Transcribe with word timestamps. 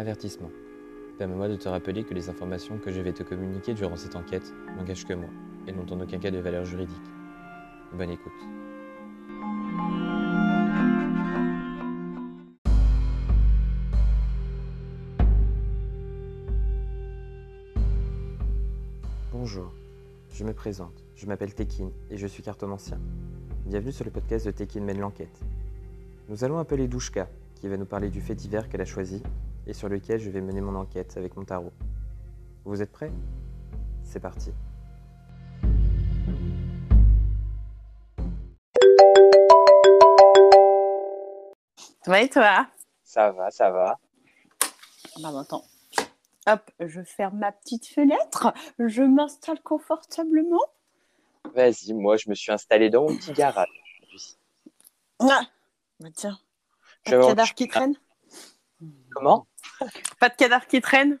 Avertissement. 0.00 0.50
Permets-moi 1.18 1.48
de 1.48 1.56
te 1.56 1.68
rappeler 1.68 2.04
que 2.04 2.14
les 2.14 2.30
informations 2.30 2.78
que 2.78 2.90
je 2.90 3.02
vais 3.02 3.12
te 3.12 3.22
communiquer 3.22 3.74
durant 3.74 3.96
cette 3.96 4.16
enquête 4.16 4.50
n'engagent 4.78 5.04
que 5.04 5.12
moi 5.12 5.28
et 5.66 5.72
n'ont 5.72 5.84
en 5.92 6.00
aucun 6.00 6.18
cas 6.18 6.30
de 6.30 6.38
valeur 6.38 6.64
juridique. 6.64 6.96
Bonne 7.92 8.08
écoute. 8.08 8.32
Bonjour, 19.32 19.70
je 20.32 20.44
me 20.44 20.54
présente, 20.54 21.04
je 21.14 21.26
m'appelle 21.26 21.52
Tekin 21.52 21.90
et 22.10 22.16
je 22.16 22.26
suis 22.26 22.42
cartomancien. 22.42 22.98
Bienvenue 23.66 23.92
sur 23.92 24.06
le 24.06 24.10
podcast 24.10 24.46
de 24.46 24.50
Tekin 24.50 24.80
mène 24.80 25.00
l'enquête. 25.00 25.40
Nous 26.30 26.42
allons 26.42 26.56
appeler 26.56 26.88
Douchka, 26.88 27.28
qui 27.56 27.68
va 27.68 27.76
nous 27.76 27.84
parler 27.84 28.08
du 28.08 28.22
fait 28.22 28.34
divers 28.34 28.70
qu'elle 28.70 28.80
a 28.80 28.86
choisi 28.86 29.22
et 29.66 29.72
sur 29.72 29.88
lequel 29.88 30.20
je 30.20 30.30
vais 30.30 30.40
mener 30.40 30.60
mon 30.60 30.74
enquête 30.74 31.16
avec 31.16 31.36
mon 31.36 31.44
tarot. 31.44 31.72
Vous 32.64 32.82
êtes 32.82 32.92
prêts? 32.92 33.12
C'est 34.02 34.20
parti. 34.20 34.52
Ça 42.02 42.10
va 42.10 42.22
et 42.22 42.28
toi? 42.28 42.66
Ça 43.04 43.30
va, 43.32 43.50
ça 43.50 43.70
va. 43.70 43.98
Bah 45.22 45.30
attends. 45.40 45.64
Hop, 46.46 46.70
je 46.80 47.02
ferme 47.02 47.38
ma 47.38 47.52
petite 47.52 47.86
fenêtre, 47.86 48.52
je 48.78 49.02
m'installe 49.02 49.60
confortablement. 49.60 50.64
Vas-y, 51.54 51.92
moi 51.92 52.16
je 52.16 52.30
me 52.30 52.34
suis 52.34 52.50
installé 52.50 52.88
dans 52.88 53.02
mon 53.02 53.16
petit 53.16 53.32
garage. 53.32 53.68
Ah, 55.18 55.42
bah 56.00 56.08
tiens, 56.14 56.38
J'avais 57.06 57.26
cadavre 57.26 57.54
qui 57.54 57.68
traîne? 57.68 57.94
Comment? 59.12 59.46
Pas 60.18 60.28
de 60.28 60.34
cadavre 60.36 60.66
qui 60.66 60.80
traîne 60.80 61.18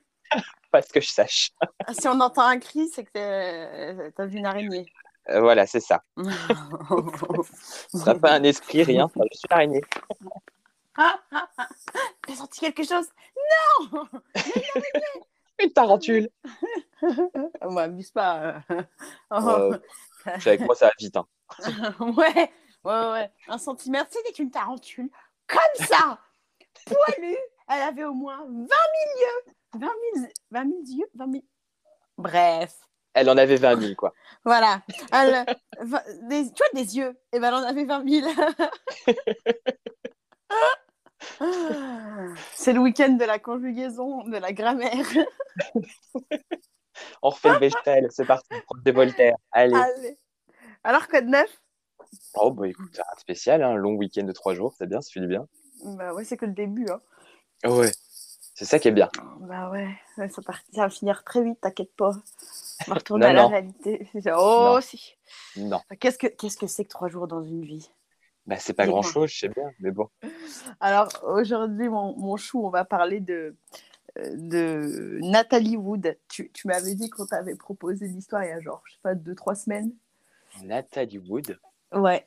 Pas 0.70 0.82
ce 0.82 0.92
que 0.92 1.00
je 1.00 1.08
sache. 1.08 1.50
Ah, 1.86 1.92
Si 1.94 2.06
on 2.08 2.18
entend 2.20 2.42
un 2.46 2.58
cri, 2.58 2.88
c'est 2.88 3.04
que 3.04 4.10
t'as 4.10 4.26
vu 4.26 4.38
une 4.38 4.46
araignée. 4.46 4.86
Euh, 5.28 5.40
voilà, 5.40 5.66
c'est 5.66 5.80
ça. 5.80 6.02
Ce 6.18 7.98
sera 7.98 8.14
pas 8.14 8.32
un 8.32 8.42
esprit, 8.42 8.82
rien. 8.82 9.08
ce 9.08 9.14
sera 9.14 9.24
juste 9.30 9.44
une 9.48 9.52
araignée. 9.54 9.80
T'as 12.26 12.34
senti 12.34 12.60
quelque 12.60 12.82
chose? 12.84 13.06
Non 13.92 14.08
Une 15.62 15.72
tarentule. 15.72 16.28
On 17.60 17.70
m'abuse 17.72 18.10
pas. 18.10 18.62
euh. 18.70 18.82
Euh, 19.32 19.78
je 20.38 20.48
avec 20.48 20.60
moi, 20.62 20.74
ça 20.74 20.86
va 20.86 20.92
vite. 20.98 21.16
hein. 21.16 21.26
ouais, 22.00 22.50
ouais, 22.84 23.10
ouais. 23.12 23.30
Un 23.48 23.58
centimètre, 23.58 24.10
c'était 24.10 24.42
une 24.42 24.50
tarentule. 24.50 25.08
Comme 25.46 25.86
ça 25.86 26.18
Poilue 26.86 27.36
Elle 27.72 27.82
avait 27.82 28.04
au 28.04 28.14
moins 28.14 28.38
20 28.38 28.46
000 28.46 28.66
yeux 28.66 29.52
20 29.74 29.88
000, 30.14 30.26
20 30.50 30.62
000 30.64 30.74
yeux 30.98 31.06
20 31.14 31.32
000... 31.32 31.44
Bref, 32.18 32.74
Elle 33.14 33.30
en 33.30 33.36
avait 33.36 33.56
20 33.56 33.80
000, 33.80 33.94
quoi. 33.94 34.12
voilà. 34.44 34.82
Elle, 35.12 35.44
va- 35.80 36.02
des, 36.22 36.52
tu 36.52 36.58
vois, 36.58 36.82
des 36.82 36.96
yeux. 36.96 37.16
Et 37.32 37.38
ben, 37.38 37.48
elle 37.48 37.54
en 37.54 37.62
avait 37.62 37.84
20 37.84 38.08
000. 38.08 38.28
C'est 42.54 42.72
le 42.72 42.80
week-end 42.80 43.12
de 43.12 43.24
la 43.24 43.38
conjugaison, 43.38 44.24
de 44.24 44.36
la 44.36 44.52
grammaire. 44.52 45.06
On 47.22 47.30
refait 47.30 47.52
le 47.52 47.58
Bechtel, 47.58 48.08
c'est 48.10 48.26
parti. 48.26 48.48
Prof 48.66 48.82
de 48.82 48.92
Voltaire. 48.92 49.36
Allez. 49.52 49.74
Allez. 49.74 50.18
Alors, 50.84 51.08
quoi 51.08 51.20
de 51.20 51.28
neuf? 51.28 51.62
Oh, 52.34 52.50
bah 52.50 52.68
écoute, 52.68 52.92
rien 52.92 53.04
de 53.14 53.20
spécial. 53.20 53.62
Hein. 53.62 53.74
Long 53.74 53.94
week-end 53.94 54.24
de 54.24 54.32
trois 54.32 54.54
jours, 54.54 54.74
c'est 54.76 54.86
bien, 54.86 55.00
ça 55.00 55.10
fait 55.12 55.20
du 55.20 55.28
bien. 55.28 55.46
Bah 55.84 56.12
ouais, 56.12 56.24
c'est 56.24 56.36
que 56.36 56.46
le 56.46 56.52
début. 56.52 56.86
Hein. 56.90 57.00
Ouais. 57.64 57.92
C'est 58.54 58.64
ça 58.64 58.78
qui 58.78 58.88
est 58.88 58.92
bien. 58.92 59.08
Bah 59.40 59.70
ouais, 59.70 59.88
ça, 60.16 60.42
part- 60.42 60.60
ça 60.72 60.82
va 60.82 60.90
finir 60.90 61.24
très 61.24 61.42
vite, 61.42 61.60
t'inquiète 61.60 61.94
pas. 61.96 62.12
On 62.86 62.90
va 62.90 62.94
retourner 62.94 63.24
Non, 63.26 63.30
à 63.30 63.32
la 63.32 63.42
non. 63.42 63.48
réalité. 63.48 64.08
Oh, 64.34 64.72
Non. 64.74 64.80
si. 64.80 65.16
Non. 65.56 65.80
Qu'est-ce 65.98 66.18
que 66.18 66.26
qu'est-ce 66.26 66.56
que 66.58 66.66
c'est 66.66 66.84
que 66.84 66.90
trois 66.90 67.08
jours 67.08 67.26
dans 67.26 67.42
une 67.42 67.64
vie? 67.64 67.90
Bah, 68.46 68.56
c'est 68.58 68.72
pas 68.74 68.84
Dis-moi. 68.84 69.00
grand-chose, 69.00 69.30
je 69.30 69.38
sais 69.38 69.48
bien. 69.48 69.70
Mais 69.80 69.90
bon. 69.90 70.08
Alors 70.80 71.08
aujourd'hui, 71.22 71.88
mon, 71.88 72.16
mon 72.16 72.36
chou, 72.36 72.64
on 72.66 72.70
va 72.70 72.84
parler 72.84 73.20
de, 73.20 73.54
euh, 74.18 74.30
de 74.36 75.18
Nathalie 75.22 75.76
Wood. 75.76 76.18
Tu, 76.28 76.50
tu 76.52 76.66
m'avais 76.68 76.94
dit 76.94 77.08
qu'on 77.10 77.26
t'avait 77.26 77.54
proposé 77.54 78.08
l'histoire 78.08 78.44
il 78.44 78.48
y 78.48 78.52
a 78.52 78.60
genre, 78.60 78.82
je 78.86 78.92
sais 78.92 78.98
pas, 79.02 79.14
deux, 79.14 79.34
trois 79.34 79.54
semaines. 79.54 79.92
Nathalie 80.64 81.18
Wood. 81.18 81.58
Ouais. 81.92 82.26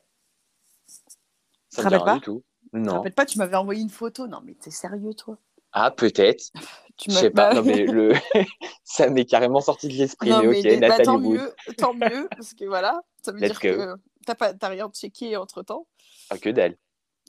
Ça 1.70 1.82
Te 1.82 1.82
me 1.82 1.88
dit 1.90 1.94
rappelles 1.96 1.96
rien 1.96 2.04
pas? 2.04 2.14
du 2.14 2.20
tout. 2.20 2.42
Non. 2.78 2.94
rappelles 2.94 3.14
pas, 3.14 3.26
tu 3.26 3.38
m'avais 3.38 3.56
envoyé 3.56 3.80
une 3.82 3.90
photo. 3.90 4.26
Non, 4.26 4.40
mais 4.44 4.54
t'es 4.54 4.70
sérieux, 4.70 5.14
toi? 5.14 5.38
Ah, 5.72 5.90
peut-être. 5.90 6.50
Je 7.06 7.10
sais 7.10 7.30
pas. 7.30 7.54
Non, 7.54 7.62
mais 7.62 7.86
le... 7.86 8.12
ça 8.84 9.08
m'est 9.10 9.24
carrément 9.24 9.60
sorti 9.60 9.88
de 9.88 9.94
l'esprit. 9.94 10.30
Non, 10.30 10.42
mais 10.44 10.78
bah, 10.78 10.98
tant 11.00 11.18
Wood. 11.18 11.38
mieux, 11.38 11.54
tant 11.76 11.94
mieux, 11.94 12.28
parce 12.36 12.54
que 12.54 12.64
voilà, 12.66 13.02
ça 13.22 13.32
veut 13.32 13.40
Let's 13.40 13.58
dire 13.58 13.76
go. 13.76 13.76
que 13.78 13.94
t'as 14.26 14.34
pas, 14.36 14.54
t'as 14.54 14.68
rien 14.68 14.88
checké 14.92 15.36
entre 15.36 15.62
temps. 15.62 15.86
Ah, 16.30 16.38
que 16.38 16.50
dalle. 16.50 16.76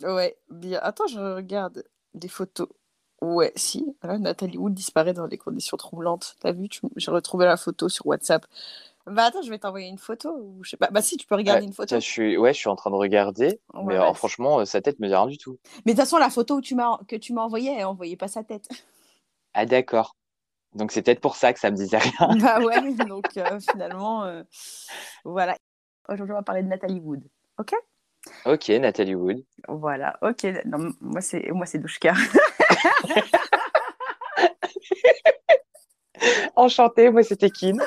Ouais, 0.04 0.38
bien. 0.50 0.80
Attends, 0.84 1.08
je 1.08 1.20
regarde 1.20 1.84
des 2.14 2.28
photos. 2.28 2.68
Ouais, 3.22 3.52
si. 3.56 3.96
Nathalie 4.04 4.58
Wood 4.58 4.74
disparaît 4.74 5.14
dans 5.14 5.28
des 5.28 5.38
conditions 5.38 5.78
troublantes. 5.78 6.36
T'as 6.42 6.52
vu, 6.52 6.70
tu- 6.70 6.82
j'ai 6.98 7.10
retrouvé 7.12 7.46
la 7.46 7.58
photo 7.58 7.90
sur 7.90 8.06
WhatsApp. 8.06 8.46
Bah 9.08 9.26
attends, 9.26 9.42
je 9.44 9.50
vais 9.50 9.60
t'envoyer 9.60 9.88
une 9.88 9.98
photo. 9.98 10.36
Ou 10.36 10.64
je 10.64 10.72
sais 10.72 10.78
pas. 10.78 10.90
Bah 10.92 11.02
si, 11.02 11.18
tu 11.18 11.28
peux 11.28 11.36
regarder 11.36 11.62
Ouais, 11.62 11.68
une 11.68 11.74
photo. 11.74 11.96
Je 11.96 12.00
suis... 12.00 12.38
Ouais, 12.38 12.54
je 12.54 12.60
suis 12.60 12.70
en 12.70 12.76
train 12.76 12.90
de 12.90 12.96
regarder. 12.96 13.60
Ouais, 13.74 13.84
mais 13.84 13.86
ouais. 13.86 13.96
alors, 13.96 14.18
franchement, 14.18 14.60
euh, 14.60 14.66
sa 14.66 14.82
tête 14.82 15.00
me 15.00 15.08
dit 15.08 15.14
rien 15.14 15.28
du 15.28 15.38
tout. 15.38 15.58
Mais 15.86 15.94
de 15.94 15.98
toute 15.98 16.06
façon, 16.06 16.18
la 16.18 16.30
photo 16.30 16.56
où 16.56 16.62
tu 16.62 16.76
m'as, 16.76 16.98
que 17.08 17.16
tu 17.16 17.34
m'as 17.34 17.44
envoyée, 17.44 17.74
elle 17.78 17.86
envoyait 17.86 18.18
pas 18.18 18.28
sa 18.28 18.44
tête. 18.44 18.68
Ah, 19.58 19.66
d'accord. 19.66 20.18
Donc, 20.74 20.92
c'est 20.92 21.02
peut-être 21.02 21.22
pour 21.22 21.38
ça 21.38 21.54
que 21.54 21.62
ça 21.62 21.72
me 21.72 21.78
disait 21.78 21.98
rien. 21.98 22.28
bah 22.42 22.60
ouais, 22.60 22.94
donc 23.08 23.26
euh, 23.38 23.58
finalement, 23.72 24.26
euh, 24.26 24.44
voilà. 25.24 25.56
Aujourd'hui, 26.10 26.34
on 26.34 26.38
va 26.40 26.44
parler 26.44 26.62
de 26.62 26.68
Nathalie 26.68 27.00
Wood. 27.00 27.24
Ok, 28.46 28.68
Nathalie 28.68 29.16
Wood. 29.16 29.46
Voilà, 29.70 30.18
ok. 30.22 30.44
Non, 30.66 30.92
moi, 31.00 31.22
c'est, 31.22 31.50
moi, 31.52 31.66
c'est 31.66 31.80
Douchka. 31.80 32.14
Enchantée, 36.56 37.10
moi, 37.10 37.24
c'était 37.24 37.50
Kin. 37.50 37.78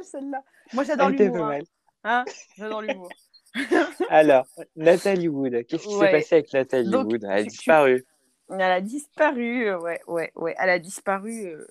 Mal 0.00 0.04
celle-là. 0.04 0.42
Moi, 0.72 0.84
j'adore 0.84 1.10
l'humour. 1.10 1.44
hein. 1.46 1.58
Hein 2.04 2.24
j'adore 2.56 2.82
l'humour. 2.82 3.10
Alors, 4.08 4.46
Nathalie 4.76 5.28
Wood. 5.28 5.66
Qu'est-ce 5.66 5.86
qui 5.86 5.94
Ouais. 5.96 6.06
s'est 6.06 6.12
passé 6.12 6.34
avec 6.36 6.52
Nathalie 6.52 6.90
Donc, 6.90 7.06
Wood? 7.12 7.24
Elle 7.24 7.30
a 7.30 7.42
tu- 7.42 7.48
disparu. 7.48 8.06
Elle 8.48 8.60
a 8.62 8.80
disparu, 8.80 9.66
euh, 9.68 9.78
ouais, 9.78 10.00
ouais, 10.06 10.32
ouais. 10.36 10.54
Elle 10.58 10.70
a 10.70 10.78
disparu. 10.78 11.46
euh, 11.46 11.66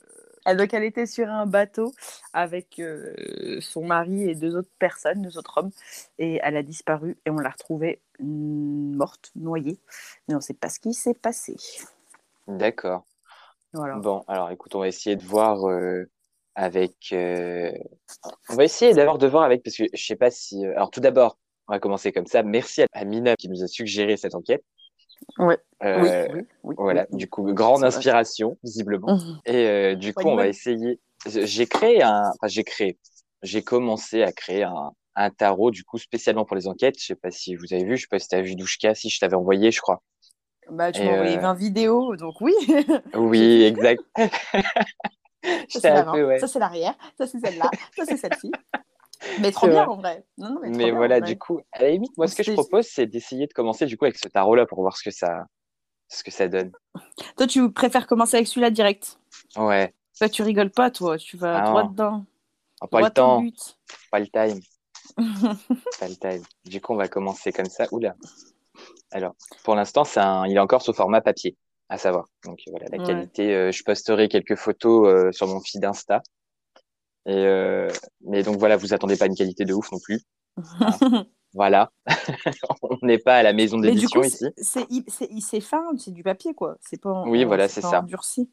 elle- 0.46 0.58
Donc, 0.58 0.74
elle 0.74 0.84
était 0.84 1.06
sur 1.06 1.28
un 1.30 1.46
bateau 1.46 1.94
avec 2.34 2.80
euh, 2.80 3.60
son 3.62 3.84
mari 3.86 4.30
et 4.30 4.36
deux 4.36 4.56
autres 4.56 4.70
personnes, 4.78 5.22
deux 5.22 5.38
autres 5.38 5.58
hommes. 5.58 5.72
Et 6.20 6.40
elle 6.44 6.56
a 6.58 6.64
disparu 6.64 7.18
et 7.26 7.30
on 7.32 7.38
l'a 7.40 7.50
retrouvée 7.50 8.02
mm, 8.20 8.96
morte, 8.96 9.32
noyée. 9.36 9.80
Mais 10.28 10.36
on 10.36 10.38
ne 10.38 10.44
sait 10.44 10.54
pas 10.54 10.70
ce 10.70 10.80
qui 10.80 10.94
s'est 10.94 11.14
passé. 11.16 11.56
D'accord. 12.48 13.06
Voilà. 13.74 13.96
Bon, 13.96 14.24
alors 14.28 14.50
écoute, 14.52 14.74
on 14.76 14.80
va 14.80 14.88
essayer 14.88 15.16
de 15.16 15.24
voir 15.24 15.68
euh, 15.70 16.06
avec. 16.59 16.94
euh, 17.14 17.72
On 18.50 18.56
va 18.56 18.66
essayer 18.66 18.94
d'abord 18.94 19.18
de 19.18 19.28
voir 19.28 19.44
avec, 19.44 19.64
parce 19.64 19.78
que 19.78 19.84
je 19.94 20.06
sais 20.06 20.16
pas 20.18 20.30
si. 20.30 20.66
euh, 20.66 20.74
Alors 20.75 20.92
tout 20.92 21.00
d'abord, 21.00 21.38
on 21.68 21.74
va 21.74 21.80
commencer 21.80 22.12
comme 22.12 22.28
ça. 22.28 22.44
Merci 22.44 22.84
à 22.92 23.06
Mina 23.06 23.36
qui 23.36 23.47
nous 23.50 23.64
a 23.64 23.68
suggéré 23.68 24.18
cette 24.18 24.36
enquête. 24.36 24.64
Ouais. 25.38 25.58
Euh, 25.84 26.02
oui, 26.02 26.09
oui, 26.34 26.46
oui. 26.64 26.75
Voilà, 26.78 27.06
du 27.12 27.30
coup, 27.30 27.44
grande 27.53 27.84
inspiration, 27.84 28.58
visiblement. 28.64 29.16
Mhm. 29.16 29.40
Et 29.46 29.68
euh, 29.68 29.96
du 29.96 30.14
coup, 30.14 30.28
on 30.28 30.36
va 30.36 30.48
essayer. 30.48 31.00
J'ai 31.25 31.66
créé 31.68 32.03
un. 32.03 32.24
Enfin, 32.30 32.48
j'ai 32.48 32.64
créé. 32.64 32.98
J'ai 33.42 33.62
commencé 33.62 34.22
à 34.24 34.31
créer 34.34 34.64
un, 34.64 34.92
un 35.16 35.30
tarot, 35.30 35.72
du 35.72 35.84
coup, 35.86 35.98
spécialement 35.98 36.44
pour 36.45 36.56
les 36.57 36.68
enquêtes. 36.68 36.95
Je 37.00 37.06
sais 37.06 37.16
pas 37.16 37.31
si 37.31 37.56
vous 37.56 37.74
avez 37.74 37.86
vu, 37.86 37.95
je 37.95 38.01
sais 38.01 38.07
pas 38.10 38.19
si 38.19 38.28
tu 38.28 38.36
as 38.36 38.42
vu 38.42 38.56
Douchka, 38.56 38.95
si 38.95 39.10
je 39.10 39.18
t'avais 39.19 39.36
envoyé, 39.36 39.72
je 39.72 39.80
crois. 39.80 40.01
Bah, 40.69 40.92
tu 40.92 41.01
m'as 41.04 41.13
envoyé 41.13 41.38
euh, 41.38 41.42
20 41.42 41.54
vidéos, 41.56 42.16
donc 42.16 42.36
oui. 42.42 42.54
Oui, 43.16 43.63
exact. 43.63 44.04
Ça, 45.44 45.80
c'est 45.80 45.89
un 45.89 45.94
l'avant, 45.94 46.13
peu, 46.13 46.25
ouais. 46.25 46.39
ça, 46.39 46.47
c'est 46.47 46.59
l'arrière, 46.59 46.95
ça, 47.18 47.27
c'est 47.27 47.39
celle-là, 47.39 47.69
ça, 47.95 48.06
c'est 48.06 48.18
celle-ci. 48.18 48.51
Mais 49.39 49.51
trop 49.51 49.68
bien 49.68 49.86
vrai. 49.86 49.94
en 49.94 49.97
vrai. 49.97 50.25
Non, 50.38 50.53
non, 50.53 50.59
mais, 50.62 50.71
bien, 50.71 50.95
voilà, 50.95 51.19
du 51.21 51.38
coup, 51.38 51.59
à 51.71 51.81
la 51.81 51.89
limite, 51.91 52.18
moi, 52.18 52.27
ce 52.27 52.36
que 52.36 52.44
je 52.44 52.53
propose, 52.53 52.88
c'est 52.88 53.06
d'essayer 53.06 53.47
de 53.47 53.53
commencer 53.53 53.86
du 53.86 53.97
coup 53.97 54.06
avec 54.06 54.18
ce 54.18 54.27
tarot-là 54.27 54.65
pour 54.65 54.81
voir 54.81 54.95
ce 54.97 55.03
que 55.03 55.12
ça, 55.12 55.45
ce 56.07 56.24
que 56.24 56.31
ça 56.31 56.47
donne. 56.47 56.71
Toi, 57.38 57.47
tu 57.47 57.71
préfères 57.71 58.07
commencer 58.07 58.38
avec 58.38 58.47
celui-là 58.47 58.69
direct? 58.69 59.19
Ouais, 59.57 59.94
Toi, 60.18 60.30
tu 60.30 60.41
rigoles 60.41 60.71
pas, 60.71 60.89
toi. 60.91 61.18
Tu 61.18 61.38
vas 61.38 61.59
Ah 61.59 61.69
droit 61.69 61.83
dedans. 61.83 62.25
Oh, 62.81 62.88
pas 62.88 63.00
le 63.00 63.01
droit 63.03 63.12
temps, 63.12 63.44
pas 64.09 64.19
le 64.19 64.27
time, 64.27 64.62
pas 66.00 66.07
le 66.07 66.15
time. 66.15 66.44
Du 66.65 66.80
coup, 66.80 66.94
on 66.94 66.97
va 66.97 67.09
commencer 67.09 67.51
comme 67.51 67.65
ça. 67.65 67.88
Oula. 67.91 68.15
Alors, 69.12 69.36
pour 69.63 69.75
l'instant, 69.75 70.03
un, 70.15 70.47
il 70.47 70.56
est 70.56 70.59
encore 70.59 70.81
sous 70.81 70.94
format 70.94 71.19
papier, 71.19 71.57
à 71.89 71.97
savoir. 71.97 72.27
Donc 72.45 72.59
voilà, 72.68 72.86
la 72.91 72.97
Ouais. 72.97 73.03
qualité. 73.06 73.53
euh, 73.53 73.71
je 73.71 73.83
posterai 73.83 74.27
quelques 74.30 74.56
photos 74.56 75.07
euh, 75.07 75.31
sur 75.31 75.47
mon 75.47 75.59
feed 75.59 75.83
Insta. 75.83 76.21
Et 77.25 77.33
euh, 77.36 77.89
mais 78.21 78.44
donc 78.44 78.57
voilà, 78.57 78.77
vous 78.77 78.94
attendez 78.94 79.18
pas 79.18 79.25
une 79.25 79.36
qualité 79.36 79.65
de 79.65 79.74
ouf 79.74 79.91
non 79.91 80.00
plus. 80.00 80.21
Voilà. 81.53 81.91
on 82.83 82.97
n'est 83.01 83.18
pas 83.18 83.38
à 83.38 83.44
la 83.44 83.53
maison 83.53 83.80
d'édition 83.80 84.21
ici. 84.21 84.45
c'est 84.56 85.62
fin, 85.62 85.83
c'est 85.97 86.12
du 86.12 86.21
papier, 86.21 86.53
quoi. 86.53 86.77
C'est 86.80 87.01
pas 87.01 87.09
en, 87.09 87.27
Oui, 87.27 87.44
voilà, 87.44 87.68
c'est 87.68 87.81
ça. 87.81 88.01
endurci. 88.01 88.51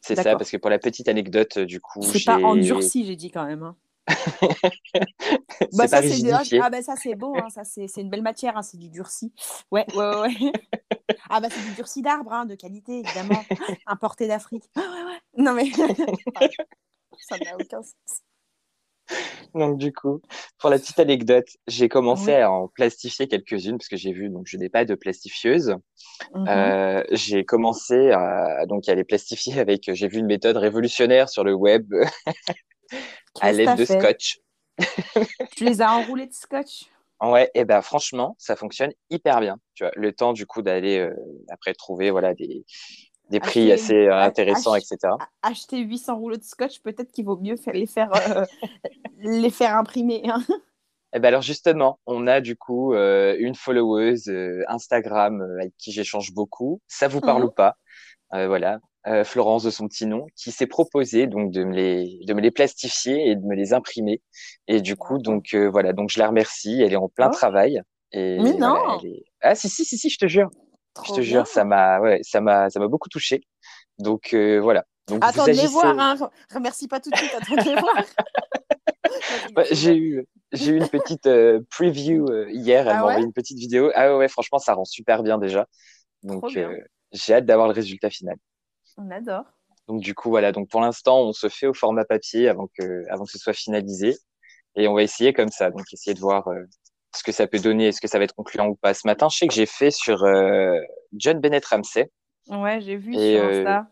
C'est 0.00 0.16
ça, 0.16 0.34
parce 0.36 0.50
que 0.50 0.56
pour 0.56 0.70
la 0.70 0.78
petite 0.78 1.08
anecdote, 1.08 1.58
du 1.58 1.78
coup, 1.78 2.00
C'est 2.02 2.24
pas 2.24 2.38
endurci, 2.38 3.04
j'ai 3.04 3.16
dit 3.16 3.30
quand 3.30 3.44
même. 3.44 3.62
hein. 3.62 3.76
Bah, 5.74 5.86
ça, 5.88 6.02
c'est 6.02 6.58
ah, 6.60 6.70
bah, 6.70 6.82
ça, 6.82 6.96
c'est 6.96 7.14
beau, 7.14 7.34
hein, 7.36 7.48
ça, 7.48 7.64
c'est 7.64 7.86
c'est 7.88 8.00
une 8.00 8.10
belle 8.10 8.22
matière, 8.22 8.56
hein, 8.56 8.62
c'est 8.62 8.76
du 8.76 8.88
durci. 8.88 9.32
Ouais, 9.70 9.86
ouais, 9.94 10.20
ouais. 10.20 10.30
ah, 11.30 11.40
bah, 11.40 11.48
c'est 11.50 11.62
du 11.62 11.74
durci 11.74 12.02
d'arbre, 12.02 12.32
hein, 12.32 12.46
de 12.46 12.54
qualité, 12.54 12.98
évidemment, 13.00 13.42
importé 13.86 14.26
d'Afrique. 14.26 14.64
Ah, 14.76 14.80
ouais, 14.80 15.04
ouais. 15.04 15.20
Non, 15.36 15.54
mais. 15.54 15.70
ça 17.18 17.38
n'a 17.38 17.54
aucun 17.54 17.82
sens. 17.82 18.22
Donc 19.54 19.78
du 19.78 19.92
coup, 19.92 20.22
pour 20.58 20.70
la 20.70 20.78
petite 20.78 20.98
anecdote, 20.98 21.48
j'ai 21.66 21.88
commencé 21.88 22.28
Oui. 22.28 22.34
à 22.34 22.50
en 22.50 22.68
plastifier 22.68 23.28
quelques-unes 23.28 23.76
parce 23.76 23.88
que 23.88 23.96
j'ai 23.96 24.12
vu, 24.12 24.30
donc 24.30 24.46
je 24.46 24.56
n'ai 24.56 24.68
pas 24.70 24.84
de 24.84 24.94
plastifieuse. 24.94 25.76
Mhm. 26.34 26.48
Euh, 26.48 27.04
j'ai 27.10 27.44
commencé 27.44 28.10
à 28.12 28.64
donc 28.66 28.88
à 28.88 28.94
les 28.94 29.04
plastifier 29.04 29.58
avec, 29.60 29.90
j'ai 29.92 30.08
vu 30.08 30.18
une 30.18 30.26
méthode 30.26 30.56
révolutionnaire 30.56 31.28
sur 31.28 31.44
le 31.44 31.52
web 31.52 31.92
à 33.40 33.52
l'aide 33.52 33.76
de 33.76 33.84
fait 33.84 33.98
scotch. 34.00 34.38
Tu 35.56 35.64
les 35.64 35.80
as 35.82 35.92
enroulés 35.92 36.26
de 36.26 36.32
scotch? 36.32 36.86
Ouais, 37.20 37.50
et 37.54 37.64
ben 37.64 37.82
franchement, 37.82 38.34
ça 38.38 38.56
fonctionne 38.56 38.92
hyper 39.10 39.40
bien. 39.40 39.58
Tu 39.74 39.84
vois, 39.84 39.92
le 39.94 40.12
temps 40.12 40.32
du 40.32 40.44
coup 40.46 40.60
d'aller 40.62 40.98
euh, 40.98 41.14
après 41.50 41.72
trouver 41.74 42.10
voilà 42.10 42.34
des 42.34 42.64
des 43.30 43.38
prix 43.40 43.70
Acheter- 43.70 43.72
assez 43.72 44.06
euh, 44.08 44.16
intéressants, 44.16 44.72
ach- 44.72 44.82
etc. 44.82 45.16
Acheter 45.42 45.78
800 45.78 46.16
rouleaux 46.18 46.36
de 46.36 46.42
scotch, 46.42 46.80
peut-être 46.80 47.12
qu'il 47.12 47.24
vaut 47.24 47.36
mieux 47.38 47.54
les, 47.72 47.86
faire, 47.86 48.12
euh, 48.12 48.44
les 49.18 49.50
faire 49.50 49.76
imprimer. 49.76 50.22
hein. 50.28 50.42
Eh 51.14 51.18
ben 51.20 51.28
alors 51.28 51.42
justement, 51.42 52.00
on 52.06 52.26
a 52.26 52.40
du 52.40 52.56
coup 52.56 52.92
euh, 52.94 53.36
une 53.38 53.54
followeuse 53.54 54.28
euh, 54.28 54.64
Instagram 54.68 55.40
euh, 55.42 55.60
avec 55.60 55.74
qui 55.78 55.92
j'échange 55.92 56.32
beaucoup. 56.32 56.80
Ça 56.88 57.06
vous 57.08 57.20
parle 57.20 57.42
Mhm. 57.42 57.48
ou 57.48 57.52
pas? 57.52 57.76
Euh, 58.34 58.48
Voilà, 58.48 58.80
euh, 59.06 59.24
Florence 59.24 59.64
de 59.64 59.70
son 59.70 59.88
petit 59.88 60.06
nom, 60.06 60.26
qui 60.36 60.52
s'est 60.52 60.66
proposé 60.66 61.26
donc 61.26 61.50
de 61.52 61.64
me 61.64 61.74
les 61.74 62.20
de 62.26 62.34
me 62.34 62.40
les 62.40 62.50
plastifier 62.50 63.28
et 63.30 63.36
de 63.36 63.44
me 63.44 63.54
les 63.54 63.72
imprimer. 63.72 64.22
Et 64.68 64.80
du 64.80 64.96
coup, 64.96 65.18
donc 65.18 65.54
euh, 65.54 65.68
voilà, 65.70 65.92
donc 65.92 66.10
je 66.10 66.18
la 66.18 66.28
remercie. 66.28 66.80
Elle 66.82 66.92
est 66.92 66.96
en 66.96 67.08
plein 67.08 67.28
Oh. 67.28 67.32
travail. 67.32 67.82
Et 68.12 68.38
Mais 68.40 68.52
non. 68.54 68.98
est- 69.04 69.24
Ah 69.40 69.54
si 69.54 69.68
si 69.68 69.84
si 69.84 69.98
si, 69.98 70.10
je 70.10 70.18
te 70.18 70.26
jure, 70.26 70.50
je 71.04 71.10
te 71.10 71.14
bien. 71.16 71.22
jure, 71.22 71.46
ça 71.46 71.64
m'a 71.64 72.00
ouais, 72.00 72.20
ça 72.22 72.40
m'a 72.40 72.70
ça 72.70 72.78
m'a 72.80 72.88
beaucoup 72.88 73.08
touché. 73.08 73.42
Donc 73.98 74.34
euh, 74.34 74.60
voilà. 74.60 74.84
Donc 75.08 75.22
Attends 75.24 75.46
de 75.46 75.50
les 75.52 75.66
voir, 75.66 75.98
hein. 75.98 76.30
remercie 76.54 76.86
pas 76.88 77.00
tout 77.00 77.10
de 77.10 77.16
suite, 77.16 77.34
attends 77.34 77.56
de 77.56 77.68
les 77.68 77.76
voir. 77.76 77.94
Vas-y, 79.56 79.74
j'ai 79.74 79.96
eu, 79.96 80.26
j'ai 80.52 80.72
eu 80.72 80.76
une 80.78 80.88
petite 80.88 81.26
euh, 81.26 81.60
preview 81.70 82.26
hier. 82.50 82.82
Elle 82.82 82.88
Ah 82.88 82.94
m'a 82.94 83.00
envoyé 83.02 83.18
ouais? 83.18 83.24
une 83.24 83.32
petite 83.32 83.58
vidéo. 83.58 83.90
Ah 83.94 84.16
ouais, 84.16 84.28
franchement, 84.28 84.58
ça 84.58 84.74
rend 84.74 84.84
super 84.84 85.22
bien 85.22 85.38
déjà. 85.38 85.66
Donc, 86.22 86.44
j'ai 87.12 87.34
hâte 87.34 87.46
d'avoir 87.46 87.66
le 87.68 87.74
résultat 87.74 88.10
final. 88.10 88.36
On 88.98 89.10
adore. 89.10 89.44
Donc, 89.88 90.00
du 90.00 90.14
coup, 90.14 90.30
voilà. 90.30 90.52
Donc, 90.52 90.68
pour 90.68 90.80
l'instant, 90.80 91.20
on 91.22 91.32
se 91.32 91.48
fait 91.48 91.66
au 91.66 91.74
format 91.74 92.04
papier 92.04 92.48
avant 92.48 92.68
que, 92.78 93.04
avant 93.10 93.24
que 93.24 93.30
ce 93.30 93.38
soit 93.38 93.52
finalisé. 93.52 94.16
Et 94.76 94.88
on 94.88 94.94
va 94.94 95.02
essayer 95.02 95.32
comme 95.32 95.50
ça. 95.50 95.70
Donc, 95.70 95.82
essayer 95.92 96.14
de 96.14 96.20
voir 96.20 96.48
euh, 96.48 96.62
ce 97.14 97.22
que 97.22 97.32
ça 97.32 97.46
peut 97.46 97.58
donner. 97.58 97.88
Est-ce 97.88 98.00
que 98.00 98.08
ça 98.08 98.18
va 98.18 98.24
être 98.24 98.34
concluant 98.34 98.68
ou 98.68 98.76
pas. 98.76 98.94
Ce 98.94 99.06
matin, 99.06 99.28
je 99.28 99.38
sais 99.38 99.48
que 99.48 99.54
j'ai 99.54 99.66
fait 99.66 99.90
sur 99.90 100.24
euh, 100.24 100.78
John 101.12 101.40
Bennett 101.40 101.64
Ramsey. 101.64 102.10
Ouais, 102.48 102.80
j'ai 102.80 102.96
vu 102.96 103.14
Et, 103.14 103.36
sur 103.36 103.44
euh, 103.44 103.60
Insta. 103.60 103.90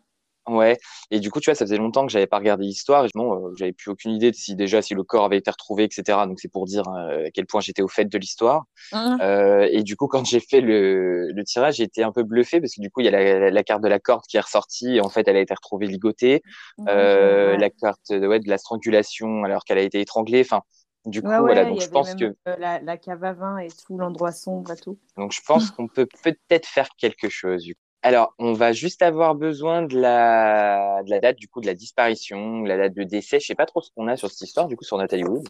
Ouais, 0.51 0.79
et 1.13 1.21
du 1.21 1.31
coup, 1.31 1.39
tu 1.41 1.51
vois, 1.51 1.55
ça 1.55 1.65
faisait 1.65 1.77
longtemps 1.77 2.05
que 2.07 2.13
j'avais 2.13 2.27
pas 2.27 2.39
regardé 2.39 2.65
l'histoire, 2.65 3.05
et 3.05 3.09
bon, 3.15 3.49
euh, 3.51 3.55
j'avais 3.57 3.73
plus 3.73 3.91
aucune 3.91 4.11
idée 4.13 4.31
de 4.31 4.37
si 4.37 4.57
déjà 4.57 4.83
si 4.83 4.95
le 4.95 5.05
corps 5.05 5.25
avait 5.25 5.37
été 5.39 5.51
retrouvé, 5.51 5.85
etc. 5.85 6.27
Donc 6.27 6.41
c'est 6.41 6.51
pour 6.51 6.67
dire 6.67 6.83
euh, 6.89 7.27
à 7.27 7.31
quel 7.31 7.47
point 7.47 7.61
j'étais 7.61 7.83
au 7.83 7.89
fait 7.89 8.07
de 8.07 8.19
l'histoire. 8.19 8.65
Hein, 8.93 9.19
Euh, 9.23 9.69
et 9.71 9.83
du 9.83 9.97
coup, 9.97 10.09
quand 10.09 10.25
j'ai 10.27 10.41
fait 10.41 10.61
le, 10.61 11.29
le 11.33 11.45
tirage, 11.45 11.81
été 11.81 12.03
un 12.03 12.13
peu 12.13 12.23
bluffé 12.25 12.61
parce 12.61 12.75
que 12.75 12.81
du 12.81 12.91
coup, 12.91 13.01
il 13.01 13.05
y 13.05 13.09
a 13.09 13.13
la, 13.13 13.51
la 13.51 13.63
carte 13.63 13.83
de 13.83 13.89
la 13.89 13.99
corde 14.01 14.25
qui 14.29 14.37
est 14.37 14.41
ressortie. 14.41 14.97
Et 14.97 15.01
en 15.01 15.09
fait, 15.09 15.29
elle 15.29 15.37
a 15.37 15.41
été 15.41 15.55
retrouvée 15.55 15.87
ligotée. 15.87 16.43
ouais. 16.79 17.57
La 17.59 17.71
carte 17.71 18.11
de, 18.13 18.27
ouais, 18.27 18.41
de 18.41 18.49
la 18.49 18.59
strangulation 18.59 19.45
alors 19.45 19.65
qu'elle 19.65 19.79
a 19.79 19.83
été 19.83 20.01
étranglée. 20.01 20.41
Enfin, 20.41 20.63
du 21.07 21.23
coup, 21.23 21.29
Ouais, 21.29 21.37
ouais, 21.39 21.41
voilà. 21.41 21.63
il 21.63 21.69
Donc 21.71 21.81
je 21.83 21.89
pense 21.89 22.15
que, 22.15 22.35
la, 22.59 22.81
la 22.81 22.97
cave 22.97 23.25
à 23.25 23.33
vin 23.33 23.59
et 23.59 23.69
tout, 23.69 23.97
l'endroit 23.99 24.33
sombre 24.33 24.73
et 24.73 24.77
tout. 24.77 24.99
donc 25.17 25.33
je 25.33 25.41
pense 25.47 25.71
qu'on 25.77 25.89
peut 25.89 26.07
peut-être 26.23 26.67
faire 26.67 26.89
quelque 26.99 27.29
chose. 27.29 27.65
Alors, 28.03 28.35
on 28.39 28.55
va 28.55 28.73
juste 28.73 29.03
avoir 29.03 29.35
besoin 29.35 29.83
de 29.83 29.99
la, 29.99 31.03
de 31.03 31.11
la 31.11 31.21
date 31.21 31.37
du 31.37 31.49
coup 31.49 31.61
de 31.61 31.67
la 31.67 31.75
disparition, 31.75 32.63
la 32.63 32.79
date 32.79 32.95
de 32.95 33.03
décès. 33.03 33.41
Je 33.41 33.47
sais 33.47 33.55
pas 33.55 33.67
trop 33.67 33.83
ce 33.83 33.91
qu'on 33.91 34.09
a 34.09 34.17
sur 34.17 34.31
cette 34.31 34.41
histoire 34.41 34.69
du 34.69 34.77
coup 34.77 34.85
sur 34.85 34.97
Nathalie 34.97 35.25
Wood. 35.25 35.47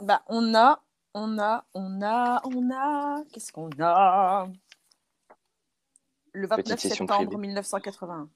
Bah, 0.00 0.22
on 0.28 0.54
a, 0.54 0.82
on 1.12 1.38
a, 1.38 1.64
on 1.74 2.02
a, 2.02 2.40
on 2.44 2.70
a. 2.70 3.22
Qu'est-ce 3.32 3.52
qu'on 3.52 3.68
a? 3.80 4.48
Le 6.32 6.46
29 6.46 6.64
Petite 6.64 6.80
session 6.80 7.06
septembre 7.06 7.28
privée. 7.28 7.40
1981. 7.40 8.28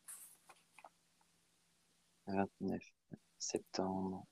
29 2.27 2.83
septembre 3.39 4.27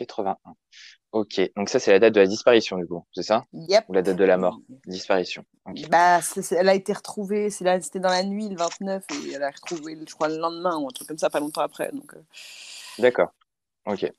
1981. 0.00 0.54
Ok, 1.12 1.40
donc 1.56 1.68
ça 1.68 1.80
c'est 1.80 1.90
la 1.90 1.98
date 1.98 2.14
de 2.14 2.20
la 2.20 2.26
disparition 2.26 2.76
du 2.78 2.86
coup, 2.86 3.04
c'est 3.12 3.24
ça? 3.24 3.44
Yep. 3.52 3.84
Ou 3.88 3.92
la 3.94 4.02
date 4.02 4.16
de 4.16 4.24
la 4.24 4.36
mort? 4.36 4.60
Disparition. 4.86 5.44
Bah, 5.88 6.20
elle 6.52 6.68
a 6.68 6.74
été 6.74 6.92
retrouvée, 6.92 7.50
c'était 7.50 7.98
dans 7.98 8.10
la 8.10 8.22
nuit 8.22 8.48
le 8.48 8.56
29 8.56 9.04
et 9.26 9.32
elle 9.32 9.42
a 9.42 9.50
retrouvé, 9.50 9.98
je 10.06 10.14
crois, 10.14 10.28
le 10.28 10.38
lendemain 10.38 10.78
ou 10.78 10.86
un 10.86 10.90
truc 10.92 11.08
comme 11.08 11.18
ça, 11.18 11.28
pas 11.28 11.40
longtemps 11.40 11.62
après. 11.62 11.90
Donc, 11.90 12.14
euh, 12.14 12.22
D'accord. 13.00 13.30
Ok. 13.86 14.10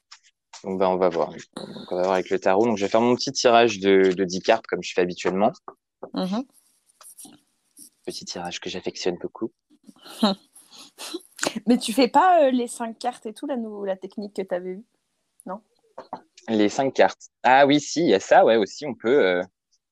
Donc 0.65 0.79
bah, 0.79 0.89
on 0.89 0.97
va 0.97 1.07
voir. 1.07 1.29
Donc, 1.29 1.91
on 1.91 1.95
va 1.95 2.01
voir 2.01 2.13
avec 2.13 2.29
le 2.29 2.39
tarot. 2.39 2.65
Donc 2.65 2.77
je 2.77 2.83
vais 2.85 2.89
faire 2.89 3.01
mon 3.01 3.15
petit 3.15 3.31
tirage 3.31 3.79
de, 3.79 4.11
de 4.11 4.23
10 4.25 4.41
cartes 4.41 4.67
comme 4.67 4.83
je 4.83 4.93
fais 4.93 5.01
habituellement. 5.01 5.51
mhm. 6.13 6.43
Petit 8.05 8.25
tirage 8.25 8.59
que 8.59 8.69
j'affectionne 8.69 9.17
beaucoup. 9.17 9.51
Mais 11.67 11.77
tu 11.77 11.93
fais 11.93 12.07
pas 12.07 12.43
euh, 12.47 12.51
les 12.51 12.67
5 12.67 12.97
cartes 12.99 13.25
et 13.25 13.33
tout, 13.33 13.47
la, 13.47 13.55
la 13.85 13.95
technique 13.95 14.35
que 14.35 14.41
tu 14.41 14.53
avais 14.53 14.73
vue? 14.73 14.85
Les 16.48 16.69
5 16.69 16.94
cartes. 16.94 17.30
Ah 17.44 17.65
oui, 17.65 17.80
si, 17.80 18.01
il 18.01 18.09
y 18.09 18.13
a 18.13 18.19
ça, 18.19 18.44
ouais, 18.45 18.57
aussi, 18.57 18.86
on 18.86 18.95
peut. 18.95 19.25
euh, 19.25 19.44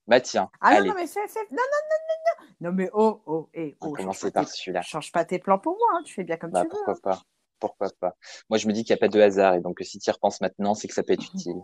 Bah 0.07 0.19
tiens, 0.19 0.49
Ah 0.61 0.71
non, 0.71 0.77
allez, 0.77 0.89
non, 0.89 0.95
mais 0.95 1.07
fais. 1.07 1.19
Non, 1.19 1.25
non, 1.51 1.57
non, 1.57 1.97
non, 2.07 2.15
non. 2.25 2.47
Non, 2.61 2.71
mais 2.73 2.89
oh, 2.93 3.21
oh, 3.25 3.49
et 3.53 3.77
on 3.81 3.87
oh. 3.87 3.95
change 3.95 3.97
commencer 3.97 4.31
par 4.31 4.47
celui-là. 4.47 4.81
Change 4.81 5.11
pas 5.11 5.23
tes 5.25 5.39
plans 5.39 5.59
pour 5.59 5.77
moi, 5.77 5.87
hein, 5.93 6.01
tu 6.03 6.13
fais 6.13 6.23
bien 6.23 6.37
comme 6.37 6.51
Bah 6.51 6.61
tu 6.61 6.65
veux. 6.67 6.71
pourquoi 6.71 6.95
pas 7.01 7.21
Pourquoi 7.59 7.87
pas 7.99 8.15
Moi 8.49 8.57
je 8.57 8.67
me 8.67 8.73
dis 8.73 8.83
qu'il 8.83 8.93
n'y 8.93 8.99
a 8.99 8.99
pas 8.99 9.07
de 9.07 9.21
hasard 9.21 9.53
et 9.53 9.61
donc 9.61 9.77
si 9.81 9.99
tu 9.99 10.09
y 10.09 10.11
repenses 10.11 10.41
maintenant, 10.41 10.73
c'est 10.73 10.87
que 10.87 10.93
ça 10.93 11.03
peut 11.03 11.13
être 11.13 11.23
utile. 11.33 11.61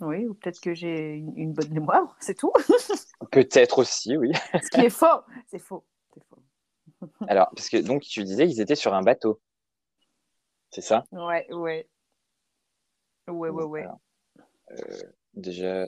Oui, 0.00 0.26
ou 0.26 0.34
peut-être 0.34 0.60
que 0.60 0.74
j'ai 0.74 1.12
une, 1.14 1.32
une 1.36 1.52
bonne 1.52 1.70
mémoire, 1.72 2.16
c'est 2.20 2.34
tout. 2.34 2.52
Peut-être 3.30 3.78
aussi, 3.78 4.16
oui. 4.16 4.32
Ce 4.62 4.68
qui 4.70 4.80
est 4.80 4.90
faux, 4.90 5.06
c'est 5.46 5.60
faux. 5.60 5.84
C'est 6.12 6.22
faux. 6.28 6.42
Alors, 7.28 7.48
parce 7.54 7.68
que 7.68 7.76
donc 7.78 8.02
tu 8.02 8.22
disais 8.24 8.46
qu'ils 8.46 8.60
étaient 8.60 8.74
sur 8.74 8.92
un 8.92 9.02
bateau. 9.02 9.40
C'est 10.70 10.80
ça? 10.80 11.04
Ouais, 11.12 11.46
ouais. 11.52 11.88
Ouais, 13.28 13.48
ouais, 13.48 13.64
ouais. 13.64 13.86
Euh, 14.70 15.02
déjà. 15.34 15.86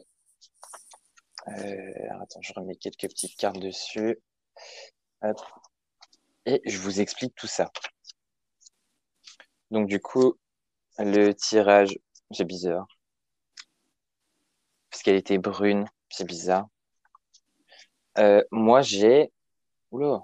Euh, 1.48 2.20
attends, 2.20 2.40
je 2.42 2.52
remets 2.54 2.76
quelques 2.76 3.08
petites 3.08 3.36
cartes 3.36 3.58
dessus. 3.58 4.18
Et 6.46 6.60
je 6.64 6.78
vous 6.78 7.00
explique 7.00 7.34
tout 7.34 7.46
ça. 7.46 7.70
Donc 9.70 9.88
du 9.88 10.00
coup, 10.00 10.34
le 10.98 11.32
tirage, 11.32 11.98
c'est 12.30 12.44
bizarre. 12.44 12.86
Parce 14.90 15.02
qu'elle 15.02 15.16
était 15.16 15.38
brune, 15.38 15.86
c'est 16.08 16.26
bizarre. 16.26 16.66
Euh, 18.18 18.42
moi, 18.50 18.80
j'ai... 18.80 19.30
Oula. 19.90 20.22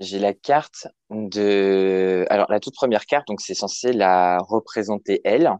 J'ai 0.00 0.18
la 0.18 0.34
carte 0.34 0.88
de... 1.10 2.26
Alors, 2.28 2.50
la 2.50 2.60
toute 2.60 2.74
première 2.74 3.06
carte, 3.06 3.26
donc 3.28 3.40
c'est 3.40 3.54
censé 3.54 3.92
la 3.92 4.38
représenter 4.38 5.20
elle. 5.24 5.50